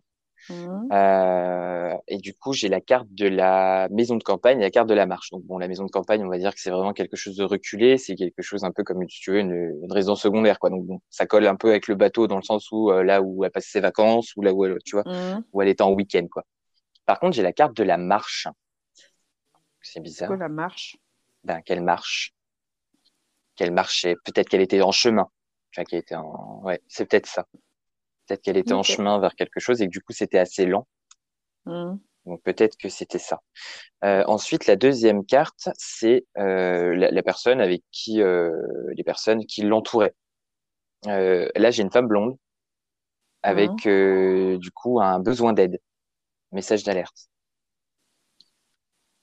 Mhm. 0.50 0.88
Euh, 0.92 1.96
et 2.06 2.18
du 2.18 2.34
coup, 2.34 2.52
j'ai 2.52 2.68
la 2.68 2.80
carte 2.80 3.08
de 3.10 3.26
la 3.26 3.88
maison 3.90 4.16
de 4.16 4.22
campagne 4.22 4.58
et 4.58 4.62
la 4.62 4.70
carte 4.70 4.88
de 4.88 4.94
la 4.94 5.06
marche. 5.06 5.30
Donc 5.30 5.42
bon, 5.44 5.58
la 5.58 5.68
maison 5.68 5.84
de 5.84 5.90
campagne, 5.90 6.22
on 6.24 6.28
va 6.28 6.38
dire 6.38 6.54
que 6.54 6.60
c'est 6.60 6.70
vraiment 6.70 6.92
quelque 6.92 7.16
chose 7.16 7.36
de 7.36 7.44
reculé. 7.44 7.96
C'est 7.98 8.14
quelque 8.14 8.42
chose 8.42 8.64
un 8.64 8.70
peu 8.72 8.84
comme, 8.84 9.08
si 9.08 9.20
tu 9.20 9.30
veux, 9.32 9.38
une, 9.40 9.52
une 9.82 9.92
résidence 9.92 10.20
secondaire, 10.22 10.58
quoi. 10.58 10.70
Donc 10.70 10.84
bon, 10.84 11.00
ça 11.10 11.26
colle 11.26 11.46
un 11.46 11.56
peu 11.56 11.70
avec 11.70 11.88
le 11.88 11.94
bateau 11.94 12.26
dans 12.26 12.36
le 12.36 12.42
sens 12.42 12.70
où 12.72 12.90
euh, 12.90 13.02
là 13.02 13.22
où 13.22 13.44
elle 13.44 13.50
passe 13.50 13.66
ses 13.66 13.80
vacances 13.80 14.34
ou 14.36 14.42
là 14.42 14.52
où 14.52 14.64
elle, 14.66 14.76
tu 14.84 14.96
vois, 14.96 15.04
Mhm. 15.06 15.44
où 15.52 15.62
elle 15.62 15.68
était 15.68 15.82
en 15.82 15.92
week-end, 15.92 16.26
quoi. 16.30 16.44
Par 17.06 17.20
contre, 17.20 17.36
j'ai 17.36 17.42
la 17.42 17.52
carte 17.52 17.76
de 17.76 17.82
la 17.82 17.96
marche. 17.98 18.48
C'est 19.80 19.94
C'est 19.94 20.00
bizarre. 20.00 20.28
quoi 20.28 20.36
la 20.36 20.48
marche? 20.48 20.96
Ben, 21.44 21.60
qu'elle 21.62 21.82
marche? 21.82 22.34
Qu'elle 23.56 23.72
marchait. 23.72 24.16
Peut-être 24.24 24.48
qu'elle 24.48 24.62
était 24.62 24.80
en 24.82 24.92
chemin. 24.92 25.28
Enfin, 25.72 25.84
qu'elle 25.84 26.00
était 26.00 26.14
en, 26.16 26.60
ouais, 26.64 26.80
c'est 26.88 27.04
peut-être 27.06 27.26
ça. 27.26 27.46
Peut-être 28.26 28.42
qu'elle 28.42 28.56
était 28.56 28.72
en 28.72 28.82
chemin 28.82 29.18
vers 29.18 29.34
quelque 29.34 29.60
chose 29.60 29.82
et 29.82 29.86
que 29.86 29.90
du 29.92 30.00
coup, 30.00 30.12
c'était 30.12 30.38
assez 30.38 30.66
lent. 30.66 30.86
Mhm. 31.66 31.98
Donc 32.26 32.42
peut-être 32.42 32.76
que 32.78 32.88
c'était 32.88 33.18
ça. 33.18 33.40
Euh, 34.04 34.24
ensuite, 34.26 34.66
la 34.66 34.76
deuxième 34.76 35.26
carte, 35.26 35.68
c'est 35.76 36.24
euh, 36.38 36.94
la, 36.96 37.10
la 37.10 37.22
personne 37.22 37.60
avec 37.60 37.82
qui 37.92 38.22
euh, 38.22 38.52
les 38.94 39.04
personnes 39.04 39.44
qui 39.46 39.62
l'entouraient. 39.62 40.14
Euh, 41.06 41.48
là, 41.56 41.70
j'ai 41.70 41.82
une 41.82 41.90
femme 41.90 42.08
blonde 42.08 42.36
avec 43.42 43.86
euh, 43.86 44.58
du 44.58 44.70
coup 44.70 45.00
un 45.00 45.20
besoin 45.20 45.52
d'aide. 45.52 45.78
message 46.52 46.84
d'alerte. 46.84 47.28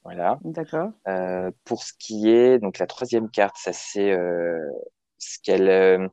Voilà. 0.04 0.40
D'accord. 0.44 0.92
Euh, 1.08 1.52
pour 1.64 1.84
ce 1.84 1.94
qui 1.98 2.30
est 2.30 2.60
donc 2.60 2.80
la 2.80 2.88
troisième 2.88 3.30
carte, 3.30 3.56
ça 3.58 3.72
c'est 3.74 4.12
euh, 4.12 4.60
ce 5.18 5.38
qu'elle, 5.44 6.10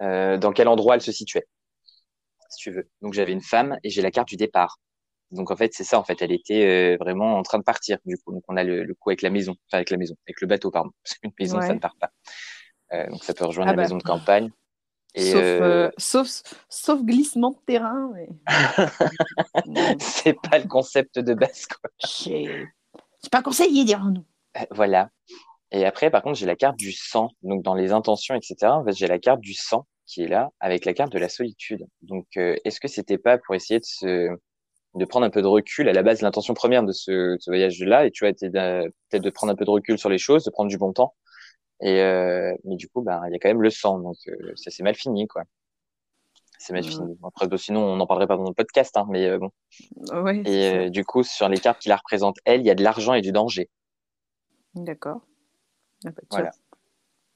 dans 0.00 0.52
quel 0.52 0.68
endroit 0.68 0.94
elle 0.94 1.00
se 1.02 1.12
situait, 1.12 1.46
si 2.56 2.62
tu 2.62 2.70
veux. 2.70 2.88
Donc 3.02 3.12
j'avais 3.12 3.32
une 3.32 3.42
femme 3.42 3.78
et 3.82 3.90
j'ai 3.90 4.02
la 4.02 4.10
carte 4.10 4.28
du 4.28 4.36
départ. 4.36 4.78
Donc 5.30 5.50
en 5.50 5.56
fait 5.56 5.72
c'est 5.74 5.84
ça 5.84 5.98
en 5.98 6.04
fait, 6.04 6.22
elle 6.22 6.32
était 6.32 6.94
euh, 6.94 6.96
vraiment 6.98 7.38
en 7.38 7.42
train 7.42 7.58
de 7.58 7.64
partir 7.64 7.98
du 8.04 8.16
coup. 8.18 8.32
Donc 8.32 8.44
on 8.48 8.56
a 8.56 8.64
le, 8.64 8.84
le 8.84 8.94
coup 8.94 9.10
avec 9.10 9.22
la 9.22 9.30
maison, 9.30 9.52
enfin 9.68 9.78
avec 9.78 9.90
la 9.90 9.96
maison, 9.96 10.14
avec 10.26 10.40
le 10.40 10.46
bateau 10.46 10.70
pardon, 10.70 10.90
parce 11.04 11.18
qu'une 11.18 11.32
maison 11.38 11.60
ça 11.60 11.74
ne 11.74 11.78
part 11.78 11.96
pas. 12.00 12.10
Euh, 12.92 13.08
donc 13.08 13.24
ça 13.24 13.34
peut 13.34 13.44
rejoindre 13.44 13.70
Ah 13.70 13.72
la 13.72 13.76
bah. 13.76 13.82
maison 13.82 13.98
de 13.98 14.02
campagne. 14.02 14.50
Et 15.14 15.32
sauf, 15.32 15.42
euh, 15.42 15.90
sauf, 15.96 16.42
sauf 16.68 17.02
glissement 17.02 17.50
de 17.50 17.58
terrain. 17.66 18.10
Mais... 18.14 18.28
C'est 19.98 20.36
pas 20.50 20.58
le 20.58 20.68
concept 20.68 21.18
de 21.18 21.32
base 21.32 21.66
quoi. 21.66 21.90
j'ai 22.00 22.68
pas 23.30 23.42
conseillé, 23.42 23.84
dirons-nous. 23.84 24.26
Voilà. 24.70 25.10
Et 25.72 25.84
après, 25.84 26.10
par 26.10 26.22
contre, 26.22 26.38
j'ai 26.38 26.46
la 26.46 26.56
carte 26.56 26.78
du 26.78 26.92
sang. 26.92 27.30
Donc, 27.42 27.62
dans 27.62 27.74
les 27.74 27.92
intentions, 27.92 28.34
etc., 28.34 28.56
en 28.66 28.84
fait, 28.84 28.92
j'ai 28.92 29.08
la 29.08 29.18
carte 29.18 29.40
du 29.40 29.54
sang 29.54 29.86
qui 30.06 30.22
est 30.22 30.28
là 30.28 30.50
avec 30.60 30.84
la 30.84 30.94
carte 30.94 31.12
de 31.12 31.18
la 31.18 31.28
solitude. 31.28 31.86
Donc, 32.02 32.26
euh, 32.36 32.56
est-ce 32.64 32.80
que 32.80 32.88
c'était 32.88 33.18
pas 33.18 33.38
pour 33.38 33.54
essayer 33.54 33.80
de 33.80 33.84
se, 33.84 34.28
de 34.94 35.04
prendre 35.04 35.26
un 35.26 35.30
peu 35.30 35.42
de 35.42 35.46
recul 35.46 35.88
à 35.88 35.92
la 35.92 36.02
base, 36.02 36.22
l'intention 36.22 36.54
première 36.54 36.84
de 36.84 36.92
ce, 36.92 37.34
de 37.34 37.36
ce 37.40 37.50
voyage-là, 37.50 38.06
et 38.06 38.10
tu 38.10 38.24
vois, 38.24 38.30
était 38.30 38.48
de- 38.50 38.92
peut-être 39.10 39.22
de 39.24 39.30
prendre 39.30 39.52
un 39.52 39.56
peu 39.56 39.64
de 39.64 39.70
recul 39.70 39.98
sur 39.98 40.08
les 40.08 40.18
choses, 40.18 40.44
de 40.44 40.50
prendre 40.50 40.70
du 40.70 40.78
bon 40.78 40.92
temps. 40.92 41.14
Et 41.82 42.00
euh, 42.00 42.54
mais 42.64 42.76
du 42.76 42.88
coup, 42.88 43.02
ben, 43.02 43.20
il 43.28 43.32
y 43.32 43.36
a 43.36 43.38
quand 43.38 43.48
même 43.48 43.60
le 43.60 43.68
sang, 43.70 43.98
donc 43.98 44.16
euh, 44.28 44.52
ça 44.54 44.70
c'est 44.70 44.82
mal 44.82 44.94
fini, 44.94 45.26
quoi. 45.26 45.42
C'est 46.58 46.72
mal 46.72 46.82
fini. 46.82 47.18
Après, 47.22 47.46
bon, 47.48 47.58
sinon, 47.58 47.84
on 47.84 47.96
n'en 47.96 48.06
parlerait 48.06 48.26
pas 48.26 48.38
dans 48.38 48.48
le 48.48 48.54
podcast, 48.54 48.96
hein, 48.96 49.06
mais 49.10 49.26
euh, 49.26 49.38
bon. 49.38 49.50
Ouais, 50.22 50.40
Et 50.46 50.74
euh, 50.74 50.88
du 50.88 51.04
coup, 51.04 51.22
sur 51.22 51.50
les 51.50 51.58
cartes 51.58 51.80
qui 51.82 51.90
la 51.90 51.96
représentent, 51.96 52.38
elle, 52.46 52.60
il 52.60 52.66
y 52.66 52.70
a 52.70 52.74
de 52.74 52.82
l'argent 52.82 53.12
et 53.12 53.20
du 53.20 53.30
danger. 53.30 53.68
D'accord. 56.02 56.20
Ah 56.32 56.50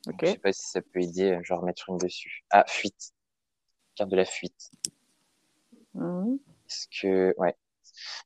bah, 0.07 0.13
tiens. 0.19 0.19
Voilà. 0.19 0.23
Ok. 0.23 0.27
Je 0.27 0.33
sais 0.33 0.39
pas 0.39 0.53
si 0.53 0.69
ça 0.69 0.83
peut 0.83 1.01
aider, 1.01 1.39
je 1.43 1.49
vais 1.53 1.57
en 1.57 1.61
remettre 1.61 1.89
une 1.89 1.99
dessus. 1.99 2.45
Ah, 2.51 2.65
fuite. 2.67 3.13
Carte 3.95 4.11
de 4.11 4.17
la 4.17 4.25
fuite. 4.25 4.71
Mhm. 5.95 6.39
Est-ce 6.69 6.87
que, 7.01 7.35
ouais. 7.39 7.57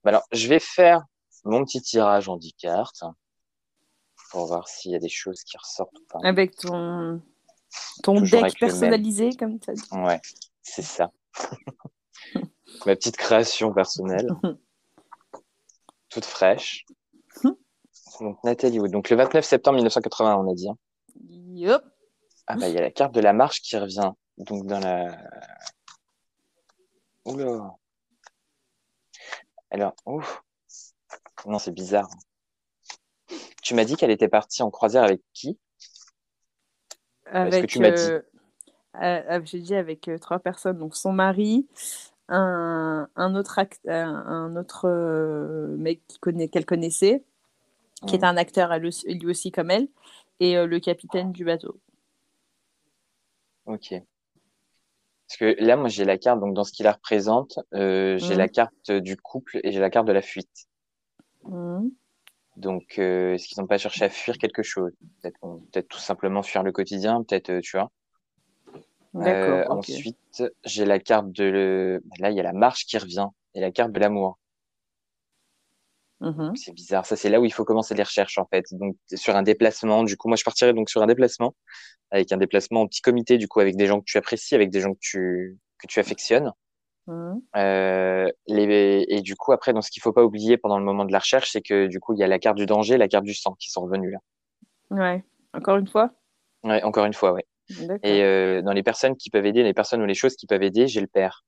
Bah 0.05 0.11
alors, 0.11 0.25
je 0.33 0.47
vais 0.49 0.61
faire 0.61 1.03
mon 1.45 1.65
petit 1.65 1.81
tirage 1.81 2.29
en 2.29 2.37
10 2.37 2.53
cartes 2.55 3.03
pour 4.31 4.47
voir 4.47 4.69
s'il 4.69 4.93
y 4.93 4.95
a 4.95 4.99
des 4.99 5.09
choses 5.09 5.43
qui 5.45 5.57
ressortent 5.57 5.99
ou 5.99 6.05
pas. 6.09 6.19
Avec 6.23 6.57
ton, 6.57 7.23
ton 8.03 8.17
Toujours 8.19 8.43
deck 8.43 8.59
personnalisé, 8.59 9.31
comme 9.37 9.59
tu 9.59 9.71
as 9.71 9.75
dit. 9.75 9.83
Ouais, 9.93 10.21
c'est 10.63 10.83
ça. 10.83 11.11
Ma 12.87 12.97
petite 12.97 13.17
création 13.17 13.73
personnelle. 13.73 14.29
Toute 16.11 16.25
fraîche. 16.25 16.85
Donc, 18.21 18.39
Nathalie 18.45 18.79
Wood. 18.79 18.93
Donc, 18.93 19.11
le 19.11 19.17
29 19.17 19.45
septembre 19.45 19.77
1981, 19.77 20.37
on 20.37 20.51
a 20.51 20.55
dit. 20.55 20.69
hein. 20.69 20.77
Ah, 22.47 22.57
bah, 22.57 22.69
il 22.69 22.75
y 22.75 22.79
a 22.79 22.83
la 22.83 22.91
carte 22.91 23.15
de 23.15 23.21
la 23.21 23.33
marche 23.33 23.63
qui 23.63 23.77
revient. 23.77 24.13
Donc, 24.39 24.67
dans 24.67 24.81
la. 24.81 25.17
Oula. 27.25 27.75
Alors, 29.71 29.95
ouf. 30.07 30.43
Non, 31.47 31.59
c'est 31.59 31.73
bizarre. 31.73 32.09
Tu 33.63 33.75
m'as 33.75 33.85
dit 33.85 33.97
qu'elle 33.97 34.11
était 34.11 34.29
partie 34.29 34.63
en 34.63 34.71
croisière 34.71 35.05
avec 35.05 35.23
qui? 35.33 35.59
Avec, 37.27 37.63
que 37.63 37.67
tu 37.67 37.81
m'as 37.81 37.91
dit 37.91 38.11
euh, 38.11 38.21
euh, 38.97 39.23
euh, 39.31 39.41
j'ai 39.45 39.61
dit 39.61 39.75
avec 39.75 40.09
euh, 40.09 40.19
trois 40.19 40.39
personnes, 40.39 40.79
donc 40.79 40.95
son 40.95 41.13
mari, 41.13 41.67
un, 42.29 43.09
un 43.17 43.35
autre, 43.35 43.59
un, 43.89 44.57
autre 44.57 44.89
mec 45.79 46.01
connaît, 46.21 46.49
qu'elle 46.49 46.67
connaissait, 46.67 47.25
qui 48.07 48.15
est 48.15 48.25
un 48.25 48.37
acteur 48.37 48.79
lui 48.79 49.27
aussi 49.27 49.51
comme 49.51 49.71
elle, 49.71 49.89
et 50.41 50.57
euh, 50.57 50.67
le 50.67 50.81
capitaine 50.81 51.33
du 51.33 51.45
bateau. 51.45 51.81
Ok. 53.67 53.95
Parce 55.27 55.39
que 55.39 55.57
là, 55.63 55.77
moi, 55.77 55.89
j'ai 55.89 56.05
la 56.05 56.19
carte, 56.19 56.41
donc 56.41 56.55
dans 56.55 56.65
ce 56.65 56.73
qui 56.73 56.83
la 56.83 56.93
représente, 56.93 57.59
euh, 57.75 58.19
j'ai 58.19 58.35
Mhm. 58.35 58.39
la 58.39 58.49
carte 58.49 58.91
du 58.91 59.17
couple 59.17 59.61
et 59.65 59.73
j'ai 59.73 59.81
la 59.81 59.91
carte 59.91 60.07
de 60.07 60.13
la 60.13 60.23
fuite. 60.23 60.69
Mhm. 61.45 61.91
Donc, 62.57 62.99
euh, 62.99 63.35
est-ce 63.35 63.49
qu'ils 63.49 63.61
n'ont 63.61 63.67
pas 63.67 63.79
cherché 63.79 64.05
à 64.05 64.09
fuir 64.11 64.39
quelque 64.39 64.63
chose? 64.63 64.93
Peut-être, 65.23 65.89
tout 65.89 65.99
simplement 65.99 66.43
fuir 66.43 66.63
le 66.63 66.73
quotidien, 66.73 67.25
peut-être, 67.25 67.61
tu 67.61 67.77
vois. 67.77 67.91
D'accord. 69.15 69.61
Euh, 69.61 69.65
ok. 69.65 69.79
ensuite, 69.79 70.45
j'ai 70.65 70.85
la 70.85 70.99
carte 70.99 71.33
de 71.33 71.45
le... 71.45 72.03
Là, 72.19 72.31
il 72.31 72.37
y 72.37 72.41
a 72.41 72.45
la 72.45 72.53
marche 72.53 72.87
qui 72.87 72.99
revient 72.99 73.29
et 73.55 73.61
la 73.61 73.73
carte 73.73 73.93
de 73.93 73.99
l'amour. 73.99 74.39
Mhm. 76.25 76.57
C'est 76.57 76.73
bizarre. 76.73 77.07
Ça, 77.07 77.17
c'est 77.17 77.29
là 77.29 77.41
où 77.41 77.45
il 77.45 77.53
faut 77.53 77.65
commencer 77.65 77.95
les 77.95 78.03
recherches, 78.03 78.39
en 78.39 78.47
fait. 78.47 78.65
Donc, 78.73 78.97
sur 79.15 79.37
un 79.37 79.43
déplacement. 79.43 80.03
Du 80.03 80.17
coup, 80.17 80.29
moi, 80.29 80.37
je 80.37 80.45
partirais 80.45 80.73
donc 80.73 80.89
sur 80.89 81.03
un 81.03 81.07
déplacement 81.07 81.55
avec 82.11 82.33
un 82.33 82.37
déplacement 82.37 82.83
en 82.83 82.87
petit 82.87 83.03
comité, 83.03 83.39
du 83.39 83.49
coup, 83.49 83.61
avec 83.61 83.77
des 83.77 83.87
gens 83.87 83.99
que 83.99 84.05
tu 84.07 84.19
apprécies, 84.19 84.55
avec 84.55 84.71
des 84.71 84.81
gens 84.81 84.93
que 84.93 85.01
tu, 85.01 85.59
que 85.79 85.87
tu 85.87 86.01
affectionnes. 86.01 86.53
Mhm. 87.07 87.43
Euh, 87.57 88.31
les... 88.47 89.05
Et 89.09 89.21
du 89.21 89.37
coup, 89.37 89.53
après, 89.53 89.73
dans 89.73 89.83
ce 89.83 89.91
qu'il 89.91 90.03
faut 90.03 90.13
pas 90.13 90.25
oublier 90.25 90.57
pendant 90.57 90.79
le 90.79 90.85
moment 90.85 91.05
de 91.05 91.13
la 91.13 91.19
recherche, 91.19 91.51
c'est 91.53 91.63
que 91.63 91.87
du 91.87 92.01
coup, 92.01 92.15
il 92.15 92.21
y 92.21 92.23
a 92.23 92.27
la 92.27 92.39
carte 92.39 92.57
du 92.57 92.67
danger, 92.67 92.97
la 92.97 93.09
carte 93.09 93.25
du 93.25 93.35
sang 93.35 93.55
qui 93.59 93.71
sont 93.71 93.83
revenues 93.83 94.13
là. 94.13 94.19
Ouais. 94.91 95.25
Encore 95.53 95.77
une 95.77 95.89
fois? 95.89 96.11
Ouais, 96.63 96.83
encore 96.83 97.05
une 97.05 97.15
fois, 97.15 97.33
ouais. 97.33 97.45
Et 98.03 98.23
euh, 98.23 98.63
dans 98.63 98.73
les 98.73 98.83
personnes 98.83 99.17
qui 99.17 99.31
peuvent 99.31 99.47
aider, 99.47 99.63
les 99.63 99.75
personnes 99.75 100.03
ou 100.03 100.07
les 100.07 100.15
choses 100.15 100.37
qui 100.37 100.47
peuvent 100.47 100.63
aider, 100.63 100.87
j'ai 100.87 101.01
le 101.01 101.07
père. 101.07 101.45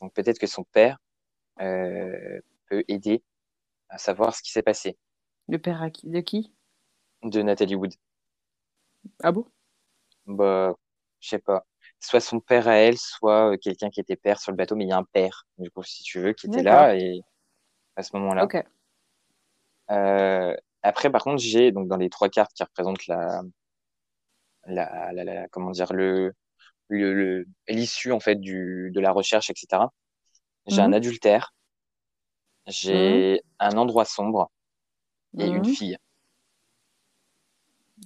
Donc 0.00 0.12
peut-être 0.14 0.38
que 0.38 0.46
son 0.46 0.64
père 0.64 0.98
euh, 1.60 2.40
peut 2.68 2.84
aider 2.88 3.22
à 3.90 3.98
savoir 3.98 4.34
ce 4.34 4.42
qui 4.42 4.50
s'est 4.52 4.62
passé 4.62 4.98
Le 5.48 5.58
père 5.58 5.82
à 5.82 5.90
qui- 5.90 6.08
de 6.08 6.20
qui? 6.20 6.54
De 7.22 7.42
Nathalie 7.42 7.76
Wood. 7.76 7.94
Ah 9.22 9.32
bon? 9.32 9.44
Bah, 10.26 10.74
je 11.20 11.28
sais 11.28 11.38
pas. 11.38 11.66
Soit 12.00 12.20
son 12.20 12.40
père 12.40 12.68
à 12.68 12.76
elle, 12.76 12.98
soit 12.98 13.52
euh, 13.52 13.56
quelqu'un 13.56 13.90
qui 13.90 14.00
était 14.00 14.16
père 14.16 14.40
sur 14.40 14.52
le 14.52 14.56
bateau, 14.56 14.76
mais 14.76 14.84
il 14.84 14.88
y 14.88 14.92
a 14.92 14.96
un 14.98 15.04
père, 15.04 15.46
du 15.58 15.70
coup, 15.70 15.82
si 15.82 16.02
tu 16.02 16.20
veux, 16.20 16.32
qui 16.32 16.46
était 16.46 16.62
là 16.62 16.94
et 16.96 17.20
à 17.96 18.02
ce 18.02 18.16
moment-là. 18.16 18.44
Ok. 18.44 18.54
Euh, 19.90 20.54
après, 20.82 21.10
par 21.10 21.22
contre, 21.24 21.42
j'ai 21.42 21.72
donc 21.72 21.88
dans 21.88 21.96
les 21.96 22.10
trois 22.10 22.28
cartes 22.28 22.52
qui 22.54 22.62
représentent 22.62 23.06
la, 23.06 23.42
la, 24.66 25.12
la, 25.12 25.24
la- 25.24 25.48
comment 25.48 25.70
dire 25.70 25.92
le- 25.92 27.46
l'issue 27.68 28.12
en 28.12 28.20
fait 28.20 28.36
du 28.36 28.90
de 28.94 29.00
la 29.00 29.12
recherche, 29.12 29.50
etc. 29.50 29.92
J'ai 30.66 30.82
un 30.82 30.92
Mhm. 30.92 30.94
adultère, 30.94 31.54
j'ai 32.68 33.42
un 33.58 33.76
endroit 33.76 34.04
sombre 34.04 34.50
et 35.38 35.46
une 35.48 35.58
Mhm. 35.58 35.64
fille. 35.64 35.96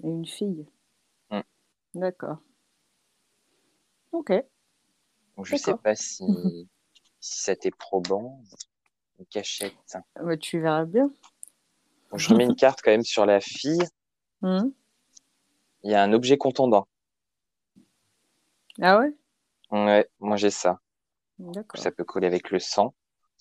Et 0.03 0.09
une 0.09 0.27
fille. 0.27 0.67
Mm. 1.31 1.41
D'accord. 1.95 2.39
Ok. 4.13 4.33
Donc 5.37 5.47
je 5.47 5.57
sais 5.57 5.73
D'accord. 5.73 5.83
pas 5.83 5.95
si 5.97 6.25
t'est 7.61 7.71
probant. 7.77 8.43
Une 9.19 9.27
cachette. 9.27 9.75
Bah, 10.17 10.37
tu 10.37 10.61
verras 10.61 10.85
bien. 10.85 11.13
Donc, 12.11 12.19
je 12.21 12.29
remets 12.29 12.45
une 12.45 12.57
carte 12.57 12.81
quand 12.83 12.91
même 12.91 13.05
sur 13.05 13.27
la 13.27 13.41
fille. 13.41 13.83
Mhm. 14.43 14.73
Il 15.85 15.93
y 15.93 15.95
a 15.95 16.03
un 16.03 16.13
objet 16.13 16.37
contondant. 16.37 16.89
Ah 18.81 18.99
ouais? 18.99 19.15
Ouais, 19.71 20.09
moi 20.19 20.37
j'ai 20.37 20.51
ça. 20.51 20.81
D'accord. 21.39 21.81
Ça 21.81 21.93
peut 21.93 22.05
coller 22.05 22.27
avec 22.27 22.51
le 22.51 22.59
sang. 22.59 22.95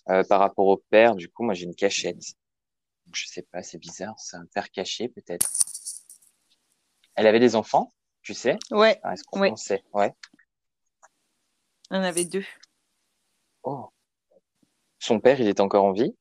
Euh, 0.10 0.24
par 0.28 0.40
rapport 0.40 0.66
au 0.68 0.78
père, 0.90 1.16
du 1.16 1.30
coup, 1.30 1.44
moi 1.44 1.54
j'ai 1.54 1.66
une 1.66 1.76
cachette. 1.76 2.22
Je 3.14 3.28
sais 3.28 3.44
pas, 3.44 3.62
c'est 3.62 3.78
bizarre. 3.78 4.18
C'est 4.20 4.38
un 4.38 4.46
père 4.54 4.72
caché 4.72 5.10
peut-être. 5.10 5.50
Elle 7.16 7.28
avait 7.28 7.40
des 7.40 7.56
enfants, 7.56 7.94
tu 8.22 8.34
sais? 8.34 8.58
Ouais, 8.72 9.00
Ah, 9.04 9.14
Est-ce 9.14 9.24
qu'on 9.24 9.42
on 9.52 9.56
sait? 9.56 9.84
Ouais. 9.94 10.14
on 11.92 12.02
avait 12.02 12.26
deux. 12.26 12.46
Oh. 13.64 13.90
Son 15.00 15.20
père, 15.20 15.40
il 15.40 15.48
est 15.48 15.60
encore 15.60 15.84
en 15.86 15.92
vie? 15.92 16.16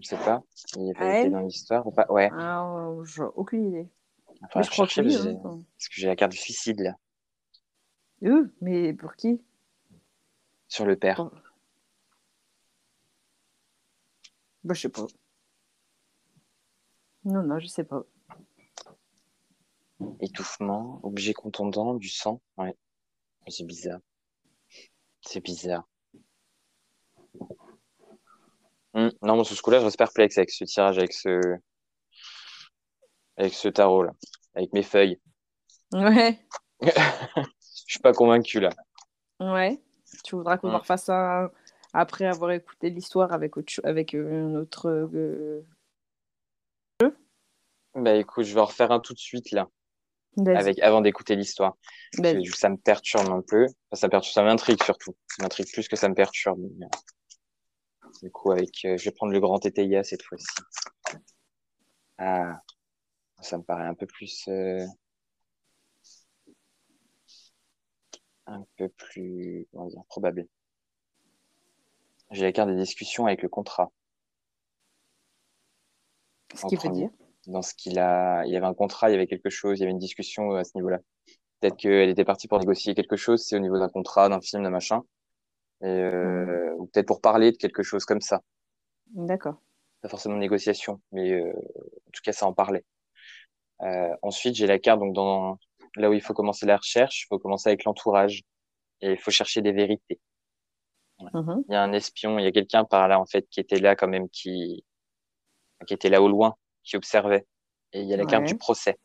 Je 0.00 0.08
sais 0.08 0.16
pas. 0.16 0.42
Il 0.76 0.92
Ah, 0.96 1.02
avait 1.02 1.20
été 1.20 1.30
dans 1.30 1.40
l'histoire 1.40 1.86
ou 1.86 1.92
pas 1.92 2.06
Ouais. 2.10 2.30
Ah, 2.32 2.88
j'ai 3.04 3.22
aucune 3.22 3.68
idée. 3.68 3.88
Enfin, 4.42 4.62
je 4.62 4.70
crois 4.70 4.86
que 4.86 5.00
oui. 5.00 5.14
hein. 5.16 5.40
parce 5.42 5.88
que 5.88 5.94
j'ai 5.94 6.06
la 6.08 6.16
carte 6.16 6.32
du 6.32 6.38
suicide 6.38 6.80
là, 6.80 6.96
Euh, 8.24 8.52
mais 8.60 8.92
pour 8.92 9.14
qui? 9.16 9.40
Sur 10.68 10.84
le 10.84 10.96
père. 10.96 11.16
Pour- 11.16 11.32
Bah, 14.66 14.74
je 14.74 14.80
sais 14.80 14.88
pas. 14.88 15.06
Non, 17.24 17.42
non, 17.44 17.58
je 17.60 17.66
sais 17.68 17.84
pas. 17.84 18.02
Étouffement, 20.20 20.98
objet 21.04 21.32
contondant, 21.34 21.94
du 21.94 22.08
sang. 22.08 22.40
Ouais. 22.56 22.76
C'est 23.46 23.64
bizarre. 23.64 24.00
C'est 25.20 25.40
bizarre. 25.40 25.84
Hmm. 28.94 29.08
Non, 29.22 29.36
moi, 29.36 29.44
sur 29.44 29.56
ce 29.56 29.62
coup-là, 29.62 29.78
je 29.78 29.84
reste 29.84 29.98
perplexe 29.98 30.36
avec 30.36 30.50
ce 30.50 30.64
tirage, 30.64 30.98
avec 30.98 31.12
ce, 31.12 31.40
avec 33.36 33.54
ce 33.54 33.68
tarot 33.68 34.02
là, 34.02 34.12
avec 34.56 34.72
mes 34.72 34.82
feuilles. 34.82 35.20
Ouais, 35.92 36.44
Je 36.82 37.92
suis 37.92 38.00
pas 38.00 38.12
convaincu 38.12 38.58
là. 38.58 38.70
ouais. 39.38 39.80
Tu 40.24 40.34
voudras 40.34 40.56
qu'on 40.58 40.70
Mm. 40.70 40.74
en 40.74 40.78
refasse 40.78 41.08
un, 41.08 41.50
après 41.96 42.26
avoir 42.26 42.50
écouté 42.50 42.90
l'histoire 42.90 43.32
avec, 43.32 43.56
autre, 43.56 43.80
avec 43.82 44.14
un 44.14 44.54
autre 44.54 45.08
jeu 45.10 45.66
Bah 47.94 48.14
écoute, 48.14 48.44
je 48.44 48.54
vais 48.54 48.60
en 48.60 48.66
refaire 48.66 48.92
un 48.92 49.00
tout 49.00 49.14
de 49.14 49.18
suite 49.18 49.50
là, 49.50 49.68
avec, 50.46 50.78
avant 50.80 51.00
d'écouter 51.00 51.36
l'histoire. 51.36 51.76
Ça 52.12 52.68
me 52.68 52.76
perturbe 52.76 53.30
un 53.30 53.40
peu. 53.40 53.66
ça 53.92 54.10
perturbe, 54.10 54.34
ça 54.34 54.42
m'intrigue 54.42 54.82
surtout. 54.82 55.16
Ça 55.26 55.42
m'intrigue 55.42 55.72
plus 55.72 55.88
que 55.88 55.96
ça 55.96 56.10
me 56.10 56.14
perturbe. 56.14 56.60
Du 58.22 58.30
coup, 58.30 58.52
avec, 58.52 58.72
je 58.82 59.02
vais 59.02 59.10
prendre 59.10 59.32
le 59.32 59.40
grand 59.40 59.58
TTIA 59.58 60.04
cette 60.04 60.22
fois-ci. 60.22 60.46
Ah, 62.18 62.60
ça 63.40 63.56
me 63.56 63.62
paraît 63.62 63.86
un 63.86 63.94
peu 63.94 64.06
plus, 64.06 64.48
un 68.46 68.64
peu 68.76 68.88
plus, 68.90 69.66
comment 69.72 69.86
dire, 69.86 70.02
probable. 70.08 70.46
J'ai 72.30 72.44
la 72.44 72.52
carte 72.52 72.68
des 72.68 72.76
discussions 72.76 73.26
avec 73.26 73.42
le 73.42 73.48
contrat. 73.48 73.90
Ce 76.54 76.66
qui 76.66 76.76
veut 76.76 76.90
dire 76.90 77.10
Dans 77.46 77.62
ce 77.62 77.74
qu'il 77.74 77.98
a, 77.98 78.44
il 78.46 78.52
y 78.52 78.56
avait 78.56 78.66
un 78.66 78.74
contrat, 78.74 79.10
il 79.10 79.12
y 79.12 79.16
avait 79.16 79.26
quelque 79.26 79.50
chose, 79.50 79.78
il 79.78 79.80
y 79.80 79.82
avait 79.84 79.92
une 79.92 79.98
discussion 79.98 80.52
euh, 80.52 80.58
à 80.58 80.64
ce 80.64 80.72
niveau-là. 80.74 80.98
Peut-être 81.60 81.76
qu'elle 81.76 82.08
était 82.08 82.24
partie 82.24 82.48
pour 82.48 82.58
négocier 82.58 82.94
quelque 82.94 83.16
chose, 83.16 83.44
c'est 83.44 83.56
au 83.56 83.60
niveau 83.60 83.78
d'un 83.78 83.88
contrat, 83.88 84.28
d'un 84.28 84.40
film, 84.40 84.62
d'un 84.62 84.70
machin. 84.70 85.02
Et, 85.82 85.86
euh, 85.86 86.74
Ou 86.78 86.86
peut-être 86.86 87.06
pour 87.06 87.20
parler 87.20 87.52
de 87.52 87.56
quelque 87.56 87.82
chose 87.82 88.04
comme 88.04 88.20
ça. 88.20 88.42
D'accord. 89.14 89.60
Pas 90.02 90.08
forcément 90.08 90.34
de 90.34 90.40
négociation, 90.40 91.00
mais 91.12 91.32
euh, 91.32 91.52
en 91.52 92.10
tout 92.12 92.22
cas, 92.22 92.32
ça 92.32 92.46
en 92.46 92.52
parlait. 92.52 92.84
Euh, 93.82 94.14
ensuite, 94.22 94.54
j'ai 94.54 94.66
la 94.66 94.78
carte 94.78 95.00
donc 95.00 95.14
dans 95.14 95.58
là 95.96 96.10
où 96.10 96.12
il 96.12 96.20
faut 96.20 96.34
commencer 96.34 96.66
la 96.66 96.76
recherche, 96.76 97.22
il 97.22 97.26
faut 97.28 97.38
commencer 97.38 97.68
avec 97.68 97.84
l'entourage 97.84 98.42
et 99.00 99.12
il 99.12 99.18
faut 99.18 99.30
chercher 99.30 99.62
des 99.62 99.72
vérités. 99.72 100.20
Mm-hmm. 101.20 101.64
Il 101.68 101.72
y 101.72 101.76
a 101.76 101.82
un 101.82 101.92
espion, 101.92 102.38
il 102.38 102.44
y 102.44 102.48
a 102.48 102.52
quelqu'un 102.52 102.84
par 102.84 103.08
là 103.08 103.18
en 103.18 103.26
fait 103.26 103.48
qui 103.48 103.60
était 103.60 103.78
là 103.78 103.96
quand 103.96 104.08
même, 104.08 104.28
qui 104.28 104.84
qui 105.86 105.94
était 105.94 106.08
là 106.08 106.22
au 106.22 106.28
loin, 106.28 106.56
qui 106.82 106.96
observait. 106.96 107.46
Et 107.92 108.00
il 108.02 108.08
y 108.08 108.14
a 108.14 108.16
la 108.16 108.26
carte 108.26 108.44
du 108.44 108.56
procès. 108.56 108.98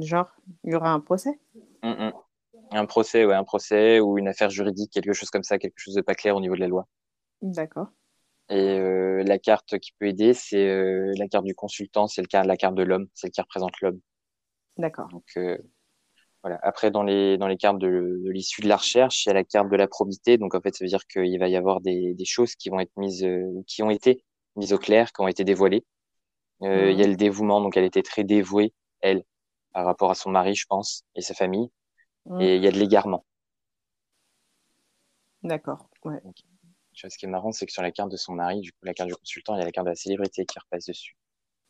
Genre, 0.00 0.30
il 0.64 0.72
y 0.72 0.74
aura 0.74 0.90
un 0.90 1.00
procès? 1.00 1.38
Un 1.82 2.86
procès, 2.86 3.24
ouais, 3.24 3.34
un 3.34 3.44
procès 3.44 4.00
ou 4.00 4.18
une 4.18 4.28
affaire 4.28 4.50
juridique, 4.50 4.92
quelque 4.92 5.12
chose 5.12 5.30
comme 5.30 5.42
ça, 5.42 5.58
quelque 5.58 5.76
chose 5.76 5.94
de 5.94 6.00
pas 6.00 6.14
clair 6.14 6.34
au 6.34 6.40
niveau 6.40 6.54
de 6.54 6.60
la 6.60 6.68
loi. 6.68 6.86
D'accord. 7.42 7.88
Et 8.48 8.78
euh, 8.78 9.22
la 9.24 9.38
carte 9.38 9.78
qui 9.78 9.92
peut 9.98 10.06
aider, 10.06 10.34
c'est 10.34 10.68
euh, 10.68 11.12
la 11.16 11.28
carte 11.28 11.44
du 11.44 11.54
consultant, 11.54 12.06
c'est 12.06 12.22
la 12.32 12.56
carte 12.56 12.74
de 12.74 12.82
l'homme, 12.82 13.08
celle 13.14 13.30
qui 13.30 13.40
représente 13.40 13.80
l'homme. 13.80 14.00
D'accord. 14.78 15.08
Donc 15.08 15.24
euh, 15.36 15.58
voilà. 16.42 16.58
Après, 16.62 16.90
dans 16.90 17.02
les 17.02 17.38
dans 17.38 17.46
les 17.46 17.56
cartes 17.56 17.78
de, 17.78 18.20
l'issue 18.26 18.62
de 18.62 18.68
la 18.68 18.76
recherche, 18.76 19.24
il 19.24 19.28
y 19.28 19.30
a 19.30 19.34
la 19.34 19.44
carte 19.44 19.70
de 19.70 19.76
la 19.76 19.86
probité. 19.86 20.38
Donc 20.38 20.54
en 20.54 20.60
fait, 20.60 20.74
ça 20.74 20.84
veut 20.84 20.88
dire 20.88 21.06
qu'il 21.06 21.38
va 21.38 21.48
y 21.48 21.56
avoir 21.56 21.80
des, 21.80 22.14
des 22.14 22.24
choses 22.24 22.56
qui 22.56 22.68
vont 22.68 22.80
être 22.80 22.96
mises, 22.96 23.24
euh, 23.24 23.62
qui 23.66 23.82
ont 23.82 23.90
été 23.90 24.24
mises 24.56 24.72
au 24.72 24.78
clair, 24.78 25.12
qui 25.12 25.20
ont 25.22 25.28
été 25.28 25.44
dévoilées. 25.44 25.84
Euh, 26.62 26.90
Il 26.90 26.98
y 26.98 27.02
a 27.02 27.06
le 27.06 27.16
dévouement. 27.16 27.60
Donc 27.60 27.76
elle 27.76 27.84
était 27.84 28.02
très 28.02 28.24
dévouée, 28.24 28.72
elle, 29.00 29.22
par 29.72 29.84
rapport 29.84 30.10
à 30.10 30.14
son 30.14 30.30
mari, 30.30 30.54
je 30.54 30.66
pense, 30.68 31.04
et 31.14 31.22
sa 31.22 31.34
famille. 31.34 31.70
Et 32.38 32.56
il 32.56 32.62
y 32.62 32.68
a 32.68 32.70
de 32.70 32.78
l'égarement. 32.78 33.24
D'accord. 35.42 35.88
Ouais. 36.04 36.20
ce 36.92 37.18
qui 37.18 37.26
est 37.26 37.28
marrant, 37.28 37.50
c'est 37.50 37.66
que 37.66 37.72
sur 37.72 37.82
la 37.82 37.90
carte 37.90 38.12
de 38.12 38.16
son 38.16 38.32
mari, 38.32 38.60
du 38.60 38.70
coup, 38.72 38.84
la 38.84 38.94
carte 38.94 39.08
du 39.08 39.16
consultant, 39.16 39.56
il 39.56 39.58
y 39.58 39.62
a 39.62 39.64
la 39.64 39.72
carte 39.72 39.86
de 39.86 39.90
la 39.90 39.96
célébrité 39.96 40.46
qui 40.46 40.58
repasse 40.58 40.86
dessus. 40.86 41.16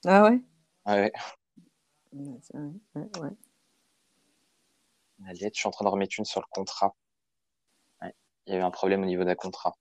Ah 0.04 0.24
ouais? 0.24 0.42
Ouais. 0.86 1.12
Ouais, 2.12 3.08
ouais, 3.20 3.30
je 5.28 5.48
suis 5.52 5.66
en 5.66 5.70
train 5.70 5.84
de 5.84 5.90
remettre 5.90 6.14
une 6.18 6.24
sur 6.24 6.40
le 6.40 6.46
contrat. 6.50 6.94
Ouais. 8.00 8.14
Il 8.46 8.54
y 8.54 8.56
a 8.56 8.60
eu 8.60 8.62
un 8.62 8.70
problème 8.70 9.02
au 9.02 9.06
niveau 9.06 9.24
d'un 9.24 9.34
contrat. 9.34 9.72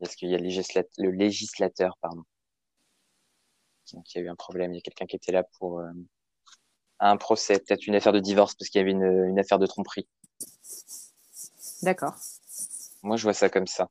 Parce 0.00 0.14
qu'il 0.14 0.30
y 0.30 0.34
a 0.34 0.38
le, 0.38 0.44
législateur, 0.44 0.90
le 0.98 1.10
législateur, 1.10 1.96
pardon. 2.00 2.22
Donc, 3.92 4.14
il 4.14 4.18
y 4.18 4.20
a 4.20 4.24
eu 4.24 4.28
un 4.28 4.36
problème. 4.36 4.72
Il 4.72 4.76
y 4.76 4.78
a 4.78 4.82
quelqu'un 4.82 5.06
qui 5.06 5.16
était 5.16 5.32
là 5.32 5.44
pour 5.58 5.80
euh, 5.80 5.90
un 7.00 7.16
procès, 7.16 7.58
peut-être 7.58 7.86
une 7.86 7.94
affaire 7.94 8.12
de 8.12 8.20
divorce, 8.20 8.54
parce 8.54 8.68
qu'il 8.68 8.80
y 8.80 8.82
avait 8.82 8.92
une, 8.92 9.24
une 9.28 9.38
affaire 9.38 9.58
de 9.58 9.66
tromperie. 9.66 10.06
D'accord. 11.82 12.14
Moi, 13.02 13.16
je 13.16 13.22
vois 13.22 13.32
ça 13.32 13.48
comme 13.48 13.66
ça. 13.66 13.88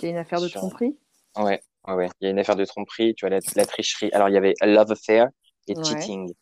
Il 0.00 0.04
y 0.04 0.08
a 0.08 0.10
une 0.10 0.16
affaire 0.16 0.40
de 0.40 0.48
tromperie? 0.48 0.98
Ouais, 1.36 1.62
ouais, 1.86 1.94
ouais. 1.94 2.08
Il 2.20 2.24
y 2.24 2.26
a 2.28 2.30
une 2.30 2.38
affaire 2.38 2.56
de 2.56 2.64
tromperie, 2.64 3.14
tu 3.14 3.26
vois, 3.26 3.30
la, 3.30 3.40
la 3.56 3.66
tricherie. 3.66 4.10
Alors, 4.12 4.28
il 4.28 4.34
y 4.34 4.38
avait 4.38 4.54
a 4.60 4.66
love 4.66 4.90
affair 4.90 5.28
et 5.66 5.74
cheating. 5.82 6.32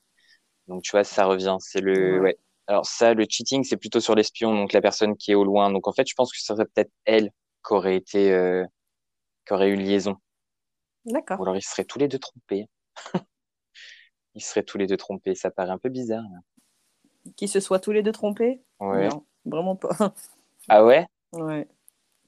Donc, 0.69 0.83
tu 0.83 0.93
vois, 0.93 1.05
ça 1.05 1.27
revient. 1.27 1.57
C'est 1.61 1.81
le, 1.81 2.21
ouais. 2.21 2.39
Alors, 2.67 2.87
ça, 2.87 3.15
le 3.15 3.27
cheating, 3.29 3.65
c'est 3.65 3.77
plutôt 3.77 4.01
sur 4.01 4.15
l'espion, 4.15 4.55
donc 4.55 4.73
la 4.73 4.81
personne 4.81 5.17
qui 5.17 5.33
est 5.33 5.35
au 5.35 5.45
loin. 5.45 5.71
Donc, 5.71 5.89
en 5.89 5.93
fait, 5.93 6.09
je 6.09 6.15
pense 6.15 6.33
que 6.33 6.39
ce 6.39 6.47
serait 6.47 6.65
peut-être 6.65 6.93
elle 7.05 7.31
qui 7.67 7.75
aurait 7.75 7.97
été, 7.97 8.33
euh, 8.33 8.65
qui 9.47 9.53
aurait 9.53 9.71
eu 9.71 9.77
liaison. 9.77 10.17
D'accord. 11.05 11.41
Ou 11.41 11.43
alors, 11.43 11.57
ils 11.57 11.63
seraient 11.63 11.85
tous 11.85 11.99
les 11.99 12.09
deux 12.09 12.19
trompés. 12.19 12.69
ils 14.35 14.43
seraient 14.43 14.63
tous 14.63 14.79
les 14.79 14.87
deux 14.87 14.97
trompés. 14.97 15.35
Ça 15.35 15.51
paraît 15.51 15.73
un 15.73 15.79
peu 15.79 15.89
bizarre. 15.89 16.25
Qu'ils 17.37 17.49
se 17.49 17.61
soient 17.61 17.81
tous 17.81 17.93
les 17.93 18.03
deux 18.03 18.13
trompés? 18.13 18.63
Ouais. 18.81 19.09
Non, 19.09 19.27
vraiment 19.45 19.77
pas. 19.77 19.91
ah 20.69 20.85
ouais? 20.85 21.07
Ouais. 21.33 21.69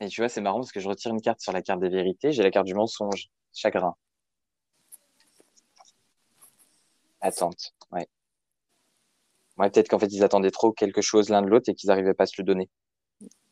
Et 0.00 0.08
tu 0.08 0.20
vois, 0.20 0.28
c'est 0.28 0.40
marrant 0.40 0.58
parce 0.58 0.72
que 0.72 0.80
je 0.80 0.88
retire 0.88 1.12
une 1.12 1.20
carte 1.20 1.40
sur 1.40 1.52
la 1.52 1.62
carte 1.62 1.80
des 1.80 1.88
vérités. 1.88 2.32
J'ai 2.32 2.42
la 2.42 2.50
carte 2.50 2.66
du 2.66 2.74
mensonge. 2.74 3.28
Chagrin. 3.52 3.94
Attente. 7.20 7.72
Ouais. 7.92 8.06
Ouais, 9.56 9.70
peut-être 9.70 9.88
qu'en 9.88 9.98
fait, 9.98 10.12
ils 10.12 10.24
attendaient 10.24 10.50
trop 10.50 10.72
quelque 10.72 11.00
chose 11.00 11.28
l'un 11.28 11.42
de 11.42 11.48
l'autre 11.48 11.68
et 11.68 11.74
qu'ils 11.74 11.88
n'arrivaient 11.88 12.14
pas 12.14 12.24
à 12.24 12.26
se 12.26 12.34
le 12.38 12.44
donner. 12.44 12.68